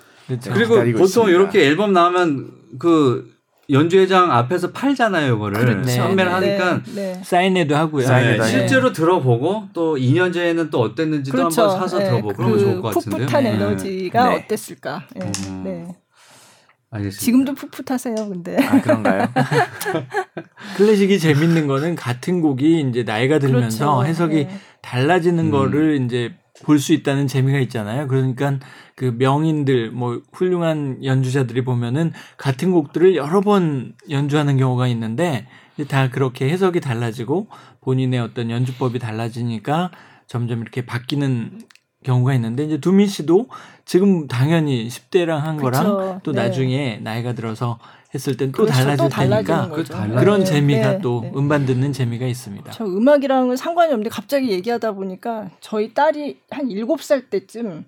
그렇죠. 0.40 0.52
그리고 0.52 0.74
보통 0.74 1.04
있습니다. 1.04 1.30
이렇게 1.30 1.66
앨범 1.66 1.92
나오면 1.92 2.50
그 2.78 3.32
연주회장 3.70 4.30
앞에서 4.32 4.72
팔잖아요, 4.72 5.36
이거를. 5.36 5.60
그렇죠. 5.60 6.02
판매를 6.02 6.40
네. 6.40 6.56
하니까 6.56 6.82
네. 6.94 7.12
네. 7.14 7.20
사인회도 7.24 7.76
하고요. 7.76 8.06
사인회도 8.06 8.42
네. 8.42 8.48
실제로 8.48 8.92
들어보고 8.92 9.68
또 9.72 9.96
2년 9.96 10.32
전에는 10.32 10.70
또 10.70 10.80
어땠는지도 10.80 11.36
그렇죠. 11.36 11.62
한번 11.62 11.80
사서 11.80 11.98
네. 11.98 12.04
들어보고 12.06 12.34
그러면 12.34 12.56
그 12.56 12.64
좋을 12.64 12.82
것 12.82 12.94
같은데요. 12.94 13.26
풋풋한 13.26 13.44
네. 13.44 13.50
에너지가 13.50 14.34
어땠을까. 14.34 15.06
음. 15.16 15.62
네. 15.64 15.96
알겠습니다. 16.90 17.24
지금도 17.24 17.54
풋풋하세요, 17.54 18.14
근데. 18.28 18.58
아, 18.62 18.80
그런가요? 18.82 19.26
클래식이 20.76 21.18
재밌는 21.18 21.66
거는 21.66 21.94
같은 21.94 22.42
곡이 22.42 22.80
이제 22.90 23.02
나이가 23.02 23.38
들면서 23.38 23.96
그렇죠. 23.96 24.08
해석이 24.08 24.48
달라지는 24.82 25.46
음. 25.46 25.50
거를 25.50 26.02
이제 26.04 26.34
볼 26.62 26.78
수 26.78 26.92
있다는 26.92 27.26
재미가 27.26 27.58
있잖아요. 27.60 28.08
그러니까 28.08 28.58
그 28.94 29.14
명인들 29.18 29.90
뭐 29.90 30.20
훌륭한 30.32 31.04
연주자들이 31.04 31.64
보면은 31.64 32.12
같은 32.36 32.72
곡들을 32.72 33.16
여러 33.16 33.40
번 33.40 33.94
연주하는 34.10 34.56
경우가 34.56 34.88
있는데 34.88 35.46
다 35.88 36.08
그렇게 36.10 36.48
해석이 36.48 36.80
달라지고 36.80 37.48
본인의 37.80 38.20
어떤 38.20 38.50
연주법이 38.50 38.98
달라지니까 38.98 39.90
점점 40.26 40.60
이렇게 40.60 40.84
바뀌는 40.86 41.60
경우가 42.04 42.34
있는데 42.34 42.64
이제 42.64 42.78
두민 42.78 43.06
씨도 43.06 43.48
지금 43.84 44.26
당연히 44.26 44.88
10대랑 44.88 45.38
한 45.38 45.56
그쵸. 45.56 45.70
거랑 45.70 46.20
또 46.22 46.32
네. 46.32 46.42
나중에 46.42 46.98
나이가 47.02 47.32
들어서 47.32 47.78
했을 48.14 48.36
땐또 48.36 48.52
그렇죠. 48.52 48.72
달라질 48.72 49.08
테니까 49.08 49.68
그런 50.20 50.40
네. 50.40 50.44
재미가 50.44 50.90
네. 50.92 50.98
또 51.00 51.20
네. 51.22 51.32
음반 51.34 51.64
듣는 51.66 51.92
재미가 51.92 52.26
있습니다. 52.26 52.70
저 52.72 52.84
음악이랑은 52.84 53.56
상관이 53.56 53.92
없는데 53.92 54.10
갑자기 54.10 54.50
얘기하다 54.50 54.92
보니까 54.92 55.50
저희 55.60 55.94
딸이 55.94 56.38
한 56.50 56.68
7살 56.68 57.30
때쯤 57.30 57.86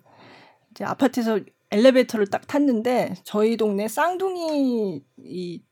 이제 0.70 0.84
아파트에서 0.84 1.40
엘리베이터를 1.70 2.26
딱 2.28 2.46
탔는데 2.46 3.14
저희 3.24 3.56
동네 3.56 3.88
쌍둥이 3.88 5.02
이 5.18 5.62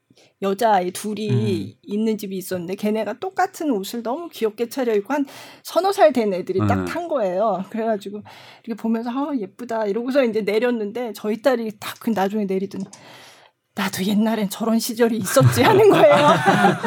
여자아이 0.43 0.91
둘이 0.91 1.31
음. 1.31 1.73
있는 1.83 2.19
집이 2.19 2.37
있었는데 2.37 2.75
걔네가 2.75 3.15
똑같은 3.15 3.71
옷을 3.71 4.03
너무 4.03 4.29
귀엽게 4.29 4.69
차려입고 4.69 5.15
한 5.15 5.25
서너 5.63 5.93
살 5.93 6.13
된 6.13 6.35
애들이 6.35 6.61
음. 6.61 6.67
딱탄 6.67 7.09
거예요. 7.09 7.65
그래가지고 7.71 8.21
이렇게 8.65 8.81
보면서 8.81 9.11
아 9.11 9.33
예쁘다 9.39 9.87
이러고서 9.87 10.23
이제 10.25 10.43
내렸는데 10.43 11.13
저희 11.15 11.41
딸이 11.41 11.73
딱 11.81 11.97
그 12.01 12.11
나중에 12.11 12.45
내리더니 12.45 12.85
나도 13.75 14.05
옛날엔 14.05 14.51
저런 14.51 14.79
시절이 14.79 15.17
있었지 15.17 15.63
하는 15.63 15.89
거예요. 15.89 16.15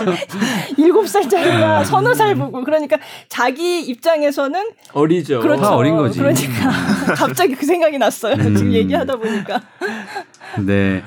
일곱 0.78 1.07
살짜리가 1.07 1.80
음. 1.80 1.84
서너 1.84 2.14
살 2.14 2.36
보고 2.36 2.64
그러니까 2.64 2.99
자기 3.28 3.82
입장에서는 3.82 4.72
어리죠. 4.94 5.40
그렇죠. 5.40 5.66
어린 5.66 5.95
거지. 5.95 6.20
그러니까 6.20 6.70
갑자기 7.16 7.56
그 7.56 7.66
생각이 7.66 7.98
났어요. 7.98 8.36
음. 8.36 8.56
지금 8.56 8.72
얘기하다 8.72 9.16
보니까. 9.16 9.62
네. 10.64 11.03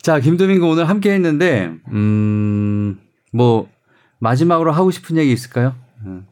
자, 0.00 0.20
김도민과 0.20 0.66
오늘 0.66 0.88
함께 0.88 1.12
했는데 1.12 1.70
음, 1.92 2.98
뭐 3.30 3.68
마지막으로 4.20 4.72
하고 4.72 4.90
싶은 4.90 5.18
얘기 5.18 5.32
있을까요? 5.32 5.74
음. 6.06 6.26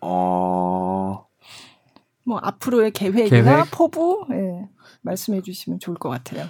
어. 0.00 1.24
뭐 2.24 2.38
앞으로의 2.40 2.92
계획이나 2.92 3.56
계획? 3.56 3.70
포부 3.72 4.26
네, 4.30 4.68
말씀해 5.00 5.42
주시면 5.42 5.80
좋을 5.80 5.96
것 5.98 6.08
같아요. 6.08 6.46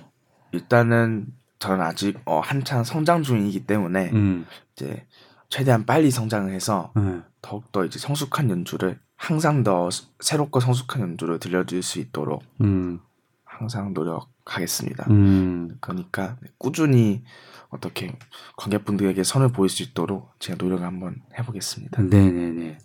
일단은 0.52 1.28
저는 1.62 1.80
아직 1.80 2.18
어, 2.24 2.40
한창 2.40 2.82
성장 2.82 3.22
중이기 3.22 3.66
때문에 3.66 4.10
음. 4.12 4.46
이제 4.72 5.06
최대한 5.48 5.86
빨리 5.86 6.10
성장을 6.10 6.50
해서 6.50 6.92
음. 6.96 7.22
더욱더 7.40 7.84
이제 7.84 8.00
성숙한 8.00 8.50
연주를 8.50 8.98
항상 9.14 9.62
더 9.62 9.88
새롭고 10.18 10.58
성숙한 10.58 11.02
연주를 11.02 11.38
들려줄 11.38 11.84
수 11.84 12.00
있도록 12.00 12.42
음. 12.62 12.98
항상 13.44 13.94
노력하겠습니다. 13.94 15.06
음. 15.10 15.76
그러니까 15.80 16.36
꾸준히 16.58 17.22
어떻게 17.68 18.12
관객분들에게 18.56 19.22
선을 19.22 19.52
보일 19.52 19.68
수 19.68 19.84
있도록 19.84 20.32
제가 20.40 20.56
노력을 20.60 20.84
한번 20.84 21.22
해보겠습니다. 21.38 22.02
네네네. 22.02 22.78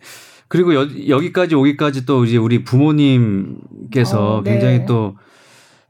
그리고 0.49 0.75
여, 0.75 0.87
여기까지 1.09 1.55
오기까지 1.55 2.05
또 2.05 2.25
이제 2.25 2.37
우리 2.37 2.63
부모님께서 2.63 4.37
어, 4.37 4.43
네. 4.43 4.51
굉장히 4.51 4.85
또 4.85 5.17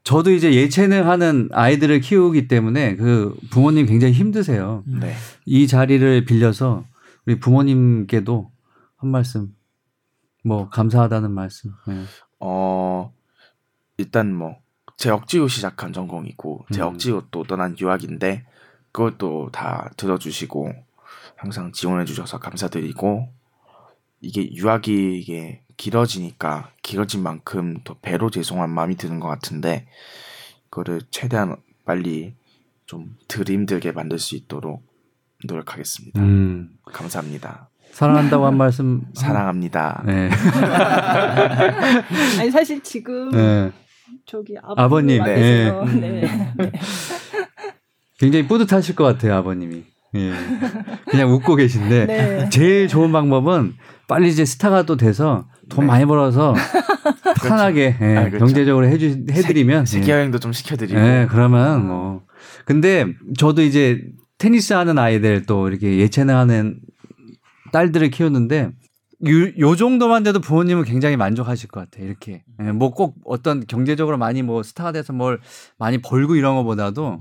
저도 0.08 0.32
이제 0.32 0.54
예체능 0.54 1.08
하는 1.08 1.50
아이들을 1.52 2.00
키우기 2.00 2.48
때문에 2.48 2.96
그 2.96 3.36
부모님 3.50 3.86
굉장히 3.86 4.14
힘드세요. 4.14 4.84
네. 4.86 5.14
이 5.46 5.68
자리를 5.68 6.26
빌려서 6.26 6.86
우리 7.26 7.40
부모님께도 7.40 8.52
한 8.96 9.10
말씀 9.10 9.54
뭐 10.44 10.70
감사하다는 10.70 11.32
말씀. 11.32 11.72
네. 11.88 12.04
어 12.40 13.12
일단 13.98 14.34
뭐 14.34 14.68
제 14.98 15.12
억지로 15.12 15.48
시작한 15.48 15.94
전공이고 15.94 16.66
제 16.74 16.82
음. 16.82 16.88
억지로 16.88 17.24
또 17.30 17.44
떠난 17.44 17.78
유학인데 17.80 18.46
그것도 18.92 19.52
다 19.52 19.92
들어주시고 19.96 20.74
항상 21.36 21.72
지원해 21.72 22.04
주셔서 22.04 22.40
감사드리고 22.40 23.30
이게 24.22 24.52
유학이 24.52 25.20
이게 25.20 25.62
길어지니까 25.78 26.72
길어진 26.82 27.22
만큼 27.24 27.78
더 27.84 27.96
배로 28.02 28.30
죄송한 28.30 28.70
마음이 28.70 28.96
드는 28.96 29.20
것 29.20 29.28
같은데 29.28 29.88
그거를 30.70 31.02
최대한 31.12 31.56
빨리 31.86 32.36
좀 32.86 33.16
덜 33.28 33.46
힘들게 33.48 33.92
만들 33.92 34.18
수 34.18 34.36
있도록 34.36 34.84
노력하겠습니다. 35.46 36.20
음. 36.22 36.70
감사합니다. 36.86 37.70
사랑한다고 37.92 38.46
한 38.46 38.58
말씀 38.58 39.04
사랑합니다. 39.14 40.04
네. 40.06 40.30
아니 42.40 42.52
사실 42.52 42.82
지금 42.82 43.30
네. 43.32 43.72
저기 44.26 44.56
아버님 44.62 45.24
네. 45.24 45.72
네. 45.86 46.22
네. 46.58 46.72
굉장히 48.18 48.48
뿌듯하실 48.48 48.96
것 48.96 49.04
같아요 49.04 49.36
아버님이. 49.36 49.84
예. 50.16 50.34
그냥 51.10 51.32
웃고 51.32 51.56
계신데 51.56 52.06
네. 52.06 52.50
제일 52.50 52.88
좋은 52.88 53.12
방법은 53.12 53.76
빨리 54.08 54.30
이제 54.30 54.46
스타가 54.46 54.84
또 54.84 54.96
돼서 54.96 55.46
돈 55.70 55.86
네. 55.86 55.88
많이 55.88 56.06
벌어서 56.06 56.54
그렇죠. 57.22 57.42
편하게 57.42 57.96
예, 58.02 58.16
아, 58.16 58.24
그렇죠. 58.26 58.46
경제적으로 58.46 58.88
해주 58.88 59.26
해드리면 59.30 59.86
세계 59.86 60.12
여행도 60.12 60.40
좀 60.40 60.54
시켜드리고. 60.54 61.00
예, 61.00 61.28
그러면 61.30 61.88
뭐 61.88 62.22
근데 62.66 63.06
저도 63.38 63.62
이제 63.62 64.04
테니스 64.38 64.74
하는 64.74 64.98
아이들 64.98 65.46
또 65.46 65.68
이렇게 65.68 65.98
예체능 65.98 66.36
하는 66.36 66.80
딸들을 67.72 68.10
키우는데 68.10 68.72
요, 69.28 69.52
요 69.60 69.76
정도만 69.76 70.24
돼도 70.24 70.42
부모님은 70.42 70.84
굉장히 70.84 71.18
만족하실 71.18 71.70
것 71.70 71.80
같아요. 71.80 72.06
이렇게 72.06 72.44
예, 72.62 72.72
뭐꼭 72.72 73.16
어떤 73.26 73.66
경제적으로 73.66 74.18
많이 74.18 74.42
뭐 74.44 74.64
스타가 74.64 74.92
돼서 74.92 75.14
뭘 75.14 75.40
많이 75.78 75.98
벌고 75.98 76.36
이런 76.36 76.56
것보다도 76.56 77.20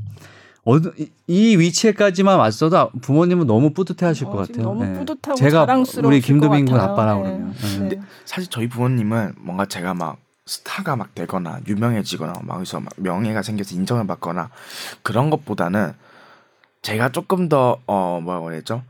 어느 0.68 0.90
이 1.28 1.56
위치에까지만 1.56 2.38
왔어도 2.40 2.90
부모님은 3.00 3.46
너무 3.46 3.70
뿌듯해하실 3.70 4.26
어, 4.26 4.30
것 4.30 4.36
같아요. 4.38 4.64
너무 4.64 4.84
네. 4.84 4.98
뿌듯하고 4.98 5.36
제가 5.36 5.64
우리 6.02 6.20
김도민 6.20 6.66
군 6.66 6.80
아빠라고 6.80 7.22
네. 7.22 7.30
그러면. 7.30 7.54
네. 7.54 7.78
근데 7.78 8.00
사실 8.24 8.50
저희 8.50 8.68
부모님은 8.68 9.34
뭔가 9.38 9.66
제가 9.66 9.94
막 9.94 10.18
스타가 10.44 10.96
막 10.96 11.14
되거나 11.14 11.60
유명해지거나 11.68 12.40
막 12.42 12.56
여기서 12.56 12.80
막 12.80 12.92
명예가 12.96 13.42
생겨서 13.42 13.76
인정을 13.76 14.08
받거나 14.08 14.50
그런 15.02 15.30
것보다는 15.30 15.92
제가 16.82 17.10
조금 17.10 17.48
더어 17.48 18.20
뭐라고 18.20 18.46
그랬죠? 18.46 18.82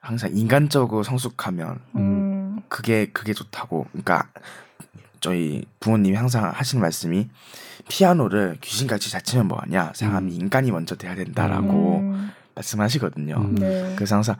항상 0.00 0.30
인간적으로 0.34 1.04
성숙하면 1.04 1.78
음. 1.94 2.60
그게 2.68 3.06
그게 3.12 3.34
좋다고. 3.34 3.86
그러니까 3.92 4.28
저희 5.20 5.64
부모님이 5.80 6.16
항상 6.16 6.50
하시는 6.54 6.80
말씀이 6.80 7.28
피아노를 7.88 8.58
귀신같이 8.60 9.10
잘 9.10 9.22
치면 9.22 9.48
뭐하냐 9.48 9.92
사람이 9.94 10.32
음. 10.32 10.40
인간이 10.40 10.70
먼저 10.70 10.96
돼야 10.96 11.14
된다라고 11.14 11.98
음. 11.98 12.30
말씀하시거든요. 12.54 13.36
음. 13.36 13.54
네. 13.56 13.94
그래서 13.96 14.16
항상 14.16 14.36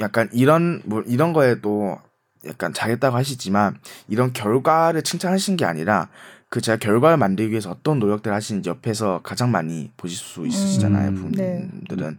약간 0.00 0.28
이런 0.32 0.82
뭐 0.84 1.02
이런 1.06 1.32
거에도 1.32 1.98
약간 2.46 2.72
잘했다고 2.72 3.16
하시지만 3.16 3.78
이런 4.08 4.32
결과를 4.32 5.02
칭찬하신 5.02 5.56
게 5.56 5.64
아니라 5.64 6.08
그 6.48 6.60
제가 6.60 6.78
결과를 6.78 7.16
만들기 7.16 7.50
위해서 7.50 7.70
어떤 7.70 7.98
노력들을 7.98 8.34
하시는지 8.34 8.70
옆에서 8.70 9.20
가장 9.22 9.50
많이 9.50 9.90
보실 9.96 10.16
수 10.16 10.46
있으시잖아요 10.46 11.08
음. 11.08 11.32
네. 11.32 11.68
부모님들은 11.68 12.10
네. 12.10 12.18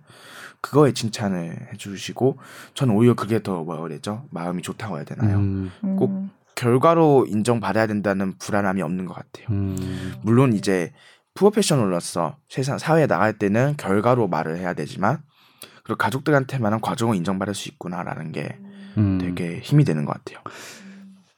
그거에 0.62 0.92
칭찬을 0.92 1.70
해주시고 1.72 2.38
저는 2.74 2.94
오히려 2.94 3.14
그게 3.14 3.42
더 3.42 3.64
뭐라 3.64 3.82
그랬죠 3.82 4.26
마음이 4.30 4.62
좋다고 4.62 4.98
해야 4.98 5.06
되나요 5.06 5.38
음. 5.38 5.72
꼭 5.98 6.10
음. 6.10 6.30
결과로 6.60 7.26
인정받아야 7.30 7.88
된다는 7.88 8.38
불안함이 8.38 8.82
없는 8.82 9.06
것 9.06 9.14
같아요. 9.14 9.48
음. 9.50 10.14
물론 10.22 10.52
이제 10.52 10.92
프로페셔널로서 11.34 12.36
세상 12.50 12.78
사회에 12.78 13.08
나갈 13.08 13.32
때는 13.32 13.76
결과로 13.78 14.28
말을 14.28 14.58
해야 14.58 14.74
되지만 14.74 15.20
그리고 15.86 15.98
가족들한테만한 15.98 16.82
과정을 16.82 17.16
인정받을 17.16 17.56
수 17.56 17.70
있구나라는 17.70 18.34
게 18.34 18.58
음. 18.98 19.20
되게 19.22 19.60
힘이 19.60 19.86
되는 19.86 20.04
것 20.04 20.14
같아요. 20.14 20.44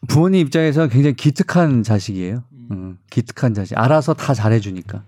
부모님 0.08 0.42
입장에서 0.42 0.88
굉장히 0.88 1.16
기특한 1.16 1.84
자식이에요. 1.84 2.44
음, 2.72 2.98
기특한 3.12 3.54
자식. 3.54 3.78
알아서 3.78 4.16
다 4.16 4.34
잘해주니까. 4.34 5.04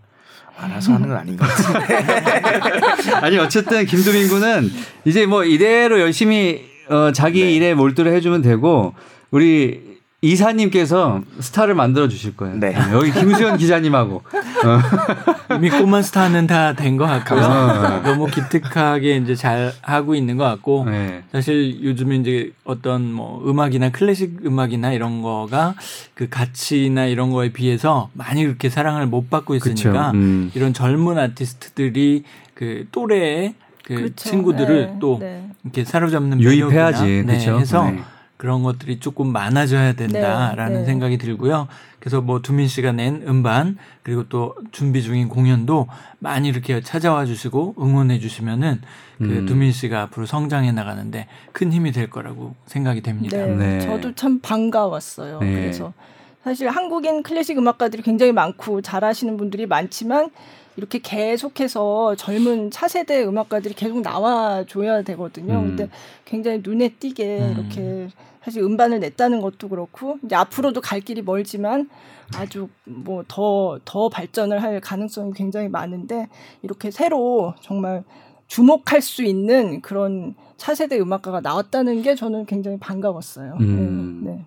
알아서 0.55 0.93
하는 0.93 1.07
건 1.07 1.17
아닌 1.17 1.35
것 1.35 1.47
같은데. 1.47 3.15
아니 3.19 3.39
어쨌든 3.39 3.87
김두민 3.87 4.27
군은 4.27 4.69
이제 5.05 5.25
뭐 5.25 5.43
이대로 5.43 5.99
열심히 5.99 6.65
어, 6.89 7.11
자기 7.11 7.43
네. 7.43 7.53
일에 7.53 7.73
몰두를 7.73 8.13
해주면 8.13 8.43
되고 8.43 8.93
우리 9.31 9.92
이사님께서 10.23 11.21
스타를 11.39 11.75
만들어 11.75 12.07
주실 12.07 12.35
거예요. 12.37 12.55
네. 12.57 12.73
여기 12.93 13.11
김수현 13.11 13.57
기자님하고 13.57 14.15
어. 14.23 15.53
이미 15.57 15.69
꼬만 15.69 16.01
스타는 16.01 16.47
다 16.47 16.73
된 16.73 16.97
것 16.97 17.05
같고요. 17.05 17.41
어. 17.41 18.01
너무 18.03 18.27
기특하게 18.27 19.17
이제 19.17 19.35
잘 19.35 19.73
하고 19.81 20.15
있는 20.15 20.37
것 20.37 20.45
같고 20.45 20.85
네. 20.89 21.23
사실 21.31 21.83
요즘에 21.83 22.15
이제 22.17 22.51
어떤 22.63 23.11
뭐 23.11 23.43
음악이나 23.47 23.91
클래식 23.91 24.45
음악이나 24.45 24.93
이런 24.93 25.21
거가 25.21 25.75
그 26.13 26.29
가치나 26.29 27.05
이런 27.05 27.31
거에 27.31 27.51
비해서 27.51 28.09
많이 28.13 28.43
그렇게 28.45 28.69
사랑을 28.69 29.05
못 29.07 29.29
받고 29.29 29.55
있으니까 29.55 30.11
음. 30.11 30.51
이런 30.55 30.73
젊은 30.73 31.17
아티스트들이 31.17 32.23
그 32.53 32.87
또래의 32.91 33.55
그 33.83 33.95
그렇죠. 33.95 34.13
친구들을 34.15 34.85
네. 34.85 34.97
또 35.01 35.17
네. 35.19 35.49
이렇게 35.63 35.83
사로잡는 35.83 36.39
유입해야지 36.41 37.03
네, 37.03 37.37
그렇죠. 37.37 37.59
해서 37.59 37.83
네. 37.91 38.01
그런 38.43 38.61
것들이 38.61 38.99
조금 38.99 39.31
많아져야 39.31 39.93
된다라는 39.93 40.73
네, 40.73 40.79
네. 40.79 40.85
생각이 40.85 41.17
들고요. 41.17 41.69
그래서 41.99 42.19
뭐 42.19 42.41
두민 42.41 42.67
씨가 42.67 42.91
낸 42.91 43.23
음반 43.25 43.77
그리고 44.01 44.27
또 44.27 44.53
준비 44.73 45.01
중인 45.01 45.29
공연도 45.29 45.87
많이 46.19 46.49
이렇게 46.49 46.81
찾아와 46.81 47.23
주시고 47.23 47.75
응원해 47.79 48.19
주시면은 48.19 48.81
그 49.17 49.23
음. 49.23 49.45
두민 49.45 49.71
씨가 49.71 50.01
앞으로 50.01 50.25
성장해 50.25 50.73
나가는데 50.73 51.27
큰 51.53 51.71
힘이 51.71 51.93
될 51.93 52.09
거라고 52.09 52.53
생각이 52.65 52.99
됩니다. 52.99 53.37
네, 53.37 53.55
네. 53.55 53.79
저도 53.79 54.13
참 54.13 54.41
반가웠어요. 54.41 55.39
네. 55.39 55.49
그래서 55.49 55.93
사실 56.43 56.67
한국인 56.67 57.23
클래식 57.23 57.57
음악가들이 57.57 58.03
굉장히 58.03 58.33
많고 58.33 58.81
잘하시는 58.81 59.37
분들이 59.37 59.67
많지만 59.67 60.31
이렇게 60.75 60.99
계속해서 60.99 62.15
젊은 62.15 62.71
차세대 62.71 63.23
음악가들이 63.23 63.73
계속 63.73 64.01
나와줘야 64.01 65.03
되거든요. 65.03 65.59
음. 65.59 65.67
근데 65.67 65.89
굉장히 66.25 66.61
눈에 66.61 66.89
띄게 66.89 67.39
음. 67.39 67.55
이렇게 67.57 68.09
사실 68.43 68.61
음반을 68.61 68.99
냈다는 68.99 69.41
것도 69.41 69.69
그렇고 69.69 70.17
이제 70.25 70.35
앞으로도 70.35 70.81
갈 70.81 70.99
길이 70.99 71.21
멀지만 71.21 71.89
아주 72.35 72.67
뭐더더 72.85 74.09
발전을 74.09 74.61
할 74.61 74.79
가능성이 74.81 75.33
굉장히 75.33 75.69
많은데 75.69 76.27
이렇게 76.61 76.91
새로 76.91 77.53
정말 77.61 78.03
주목할 78.47 79.01
수 79.01 79.23
있는 79.23 79.81
그런 79.81 80.35
차세대 80.57 80.99
음악가가 80.99 81.41
나왔다는 81.41 82.01
게 82.01 82.15
저는 82.15 82.45
굉장히 82.45 82.77
반가웠어요. 82.79 83.57
음. 83.59 84.21
네. 84.23 84.31
네. 84.31 84.45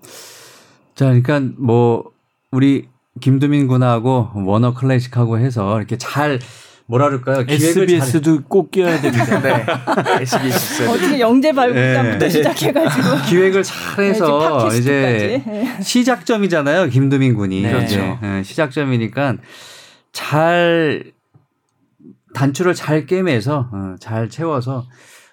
자, 0.94 1.06
그러니까 1.06 1.40
뭐 1.58 2.12
우리 2.52 2.88
김두민 3.20 3.66
군하고 3.66 4.28
워너 4.34 4.74
클래식하고 4.74 5.38
해서 5.38 5.76
이렇게 5.78 5.96
잘 5.96 6.38
뭐라 6.88 7.06
그럴까요? 7.08 7.44
SBS도 7.48 8.44
꼭 8.44 8.70
끼워야 8.70 9.00
됩니다. 9.00 9.40
네. 9.42 9.66
SBS. 10.22 10.88
어떻게 10.88 11.18
영재 11.18 11.52
발굴부터 11.52 12.18
네. 12.18 12.28
시작해가지고 12.30 13.08
기획을 13.28 13.62
잘해서 13.64 14.68
네, 14.70 14.78
이제 14.78 15.42
네. 15.44 15.82
시작점이잖아요. 15.82 16.86
김두민 16.86 17.34
군이 17.34 17.62
네. 17.62 17.70
그렇죠. 17.72 18.18
네, 18.22 18.42
시작점이니까 18.44 19.38
잘 20.12 21.12
단추를 22.34 22.74
잘 22.74 23.06
꿰매서 23.06 23.70
어, 23.72 23.96
잘 23.98 24.28
채워서 24.28 24.86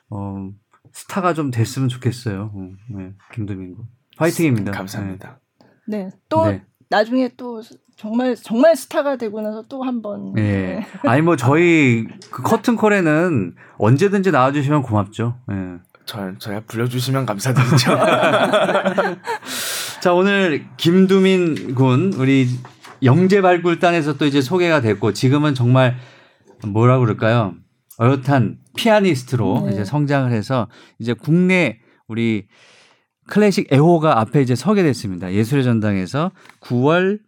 어, 0.10 0.50
스타가 0.92 1.36
좀 1.36 1.52
됐으면 1.52 1.88
좋겠어요. 1.88 2.52
어, 2.54 2.70
네, 2.98 3.12
김두민 3.34 3.76
군. 3.76 3.86
화이팅입니다. 4.18 4.72
감사합니다. 4.72 5.40
네. 5.88 6.10
또 6.30 6.60
나중에 6.90 7.30
또 7.38 7.62
정말 7.96 8.36
정말 8.36 8.76
스타가 8.76 9.16
되고 9.18 9.42
나서 9.42 9.64
또 9.70 9.84
한번. 9.84 10.34
예. 10.38 10.42
네. 10.42 10.88
아니 11.04 11.22
뭐 11.22 11.36
저희 11.36 12.06
그 12.32 12.42
커튼콜에는 12.44 13.56
언제든지 13.78 14.32
나와주시면 14.32 14.82
고맙죠. 14.84 15.38
예. 15.52 15.56
저 16.06 16.38
저야 16.38 16.62
불러주시면 16.68 17.26
감사드리죠. 17.26 17.98
자 20.02 20.14
오늘 20.14 20.66
김두민 20.78 21.76
군 21.76 22.14
우리 22.18 22.48
영재 23.04 23.42
발굴단에서 23.42 24.18
또 24.18 24.26
이제 24.26 24.42
소개가 24.42 24.82
됐고 24.82 25.14
지금은 25.14 25.56
정말 25.56 25.96
뭐라 26.66 27.00
그럴까요? 27.00 27.56
어엿한 28.00 28.58
피아니스트로 28.76 29.64
네. 29.68 29.74
이제 29.74 29.86
성장을 29.86 30.32
해서 30.32 30.68
이제 31.00 31.14
국내 31.14 31.80
우리 32.08 32.48
클래식 33.28 33.72
애호가 33.72 34.20
앞에 34.20 34.42
이제 34.42 34.56
서게 34.56 34.84
됐습니다. 34.84 35.32
예술의 35.32 35.64
전당에서 35.64 36.32
9월 36.62 37.20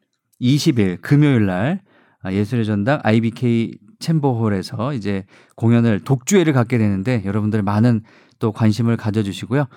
20일 0.41 1.01
금요일 1.01 1.45
날 1.45 1.81
아, 2.21 2.33
예술의 2.33 2.65
전당 2.65 2.99
IBK 3.03 3.77
챔버홀에서 3.99 4.93
이제 4.93 5.25
공연을 5.55 6.01
독주회를 6.01 6.53
갖게 6.53 6.77
되는데 6.77 7.21
여러분들 7.25 7.61
많은 7.61 8.01
또 8.39 8.51
관심을 8.51 8.97
가져주시고요. 8.97 9.67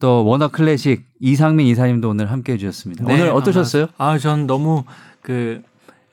또 0.00 0.24
워너 0.24 0.48
클래식 0.48 1.04
이상민 1.20 1.66
이사님도 1.68 2.08
오늘 2.08 2.30
함께 2.30 2.54
해주셨습니다. 2.54 3.04
네, 3.04 3.14
오늘 3.14 3.28
어떠셨어요? 3.30 3.86
아, 3.96 4.18
전 4.18 4.46
너무 4.46 4.84
그 5.22 5.62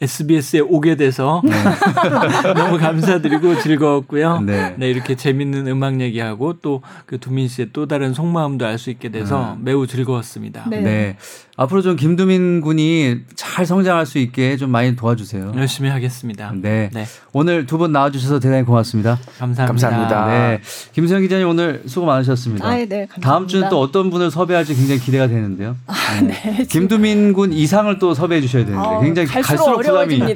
SBS에 0.01 0.59
오게 0.59 0.95
돼서 0.97 1.41
네. 1.45 1.51
너무 2.53 2.77
감사드리고 2.77 3.59
즐거웠고요. 3.61 4.41
네. 4.41 4.75
네. 4.77 4.89
이렇게 4.89 5.15
재밌는 5.15 5.67
음악 5.67 6.01
얘기하고 6.01 6.53
또 6.61 6.81
그 7.05 7.19
두민 7.19 7.47
씨의 7.47 7.69
또 7.71 7.85
다른 7.87 8.13
속마음도 8.13 8.65
알 8.65 8.77
수 8.77 8.89
있게 8.89 9.09
돼서 9.09 9.53
음. 9.57 9.63
매우 9.63 9.87
즐거웠습니다. 9.87 10.65
네. 10.69 10.81
네. 10.81 11.17
앞으로 11.57 11.81
좀 11.81 11.95
김두민 11.95 12.59
군이 12.61 13.19
잘 13.35 13.65
성장할 13.65 14.05
수 14.05 14.17
있게 14.17 14.57
좀 14.57 14.69
많이 14.71 14.95
도와주세요. 14.95 15.53
열심히 15.55 15.89
하겠습니다. 15.89 16.51
네. 16.55 16.89
네. 16.93 17.05
오늘 17.31 17.65
두 17.65 17.77
분 17.77 17.91
나와주셔서 17.93 18.39
대단히 18.39 18.63
고맙습니다. 18.63 19.17
감사합니다. 19.39 19.65
감사합니다. 19.67 20.27
네. 20.27 20.61
김수영 20.93 21.21
기자님 21.21 21.47
오늘 21.47 21.83
수고 21.85 22.05
많으셨습니다. 22.07 22.65
아, 22.65 22.71
네. 22.75 22.85
감사합니다. 22.87 23.21
다음 23.21 23.47
주는 23.47 23.69
또 23.69 23.79
어떤 23.79 24.09
분을 24.09 24.31
섭외할지 24.31 24.75
굉장히 24.75 24.99
기대가 24.99 25.27
되는데요. 25.27 25.75
아, 25.87 25.93
네. 26.21 26.65
김두민 26.69 27.31
군 27.33 27.53
이상을 27.53 27.97
또 27.99 28.13
섭외해 28.13 28.41
주셔야 28.41 28.65
되는데 28.65 28.85
어, 28.87 28.99
굉장히 29.01 29.27
갈수록, 29.27 29.57
갈수록 29.65 29.75
부담이 29.85 30.35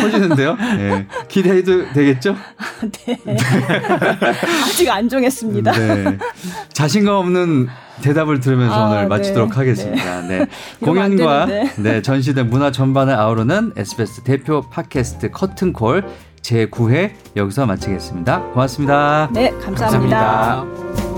커지는데요. 0.00 0.56
네. 0.56 1.06
기대해도 1.28 1.92
되겠죠? 1.92 2.36
네. 3.06 3.18
아직 4.64 4.88
안 4.90 5.08
정했습니다. 5.08 5.72
네. 5.72 6.18
자신감 6.72 7.14
없는 7.14 7.68
대답을 8.02 8.40
들으면서 8.40 8.74
아, 8.74 8.88
오늘 8.90 9.08
마치도록 9.08 9.50
네. 9.50 9.56
하겠습니다. 9.56 10.20
네. 10.22 10.38
네. 10.40 10.46
공연과 10.80 11.46
네, 11.76 12.02
전시된 12.02 12.48
문화 12.48 12.70
전반을 12.70 13.14
아우르는 13.14 13.72
SBS 13.76 14.22
대표 14.24 14.62
팟캐스트 14.70 15.30
커튼콜 15.30 16.04
제9회 16.42 17.12
여기서 17.36 17.66
마치겠습니다. 17.66 18.40
고맙습니다. 18.52 19.28
네, 19.32 19.50
감사합니다. 19.62 20.64
감사합니다. 20.64 21.09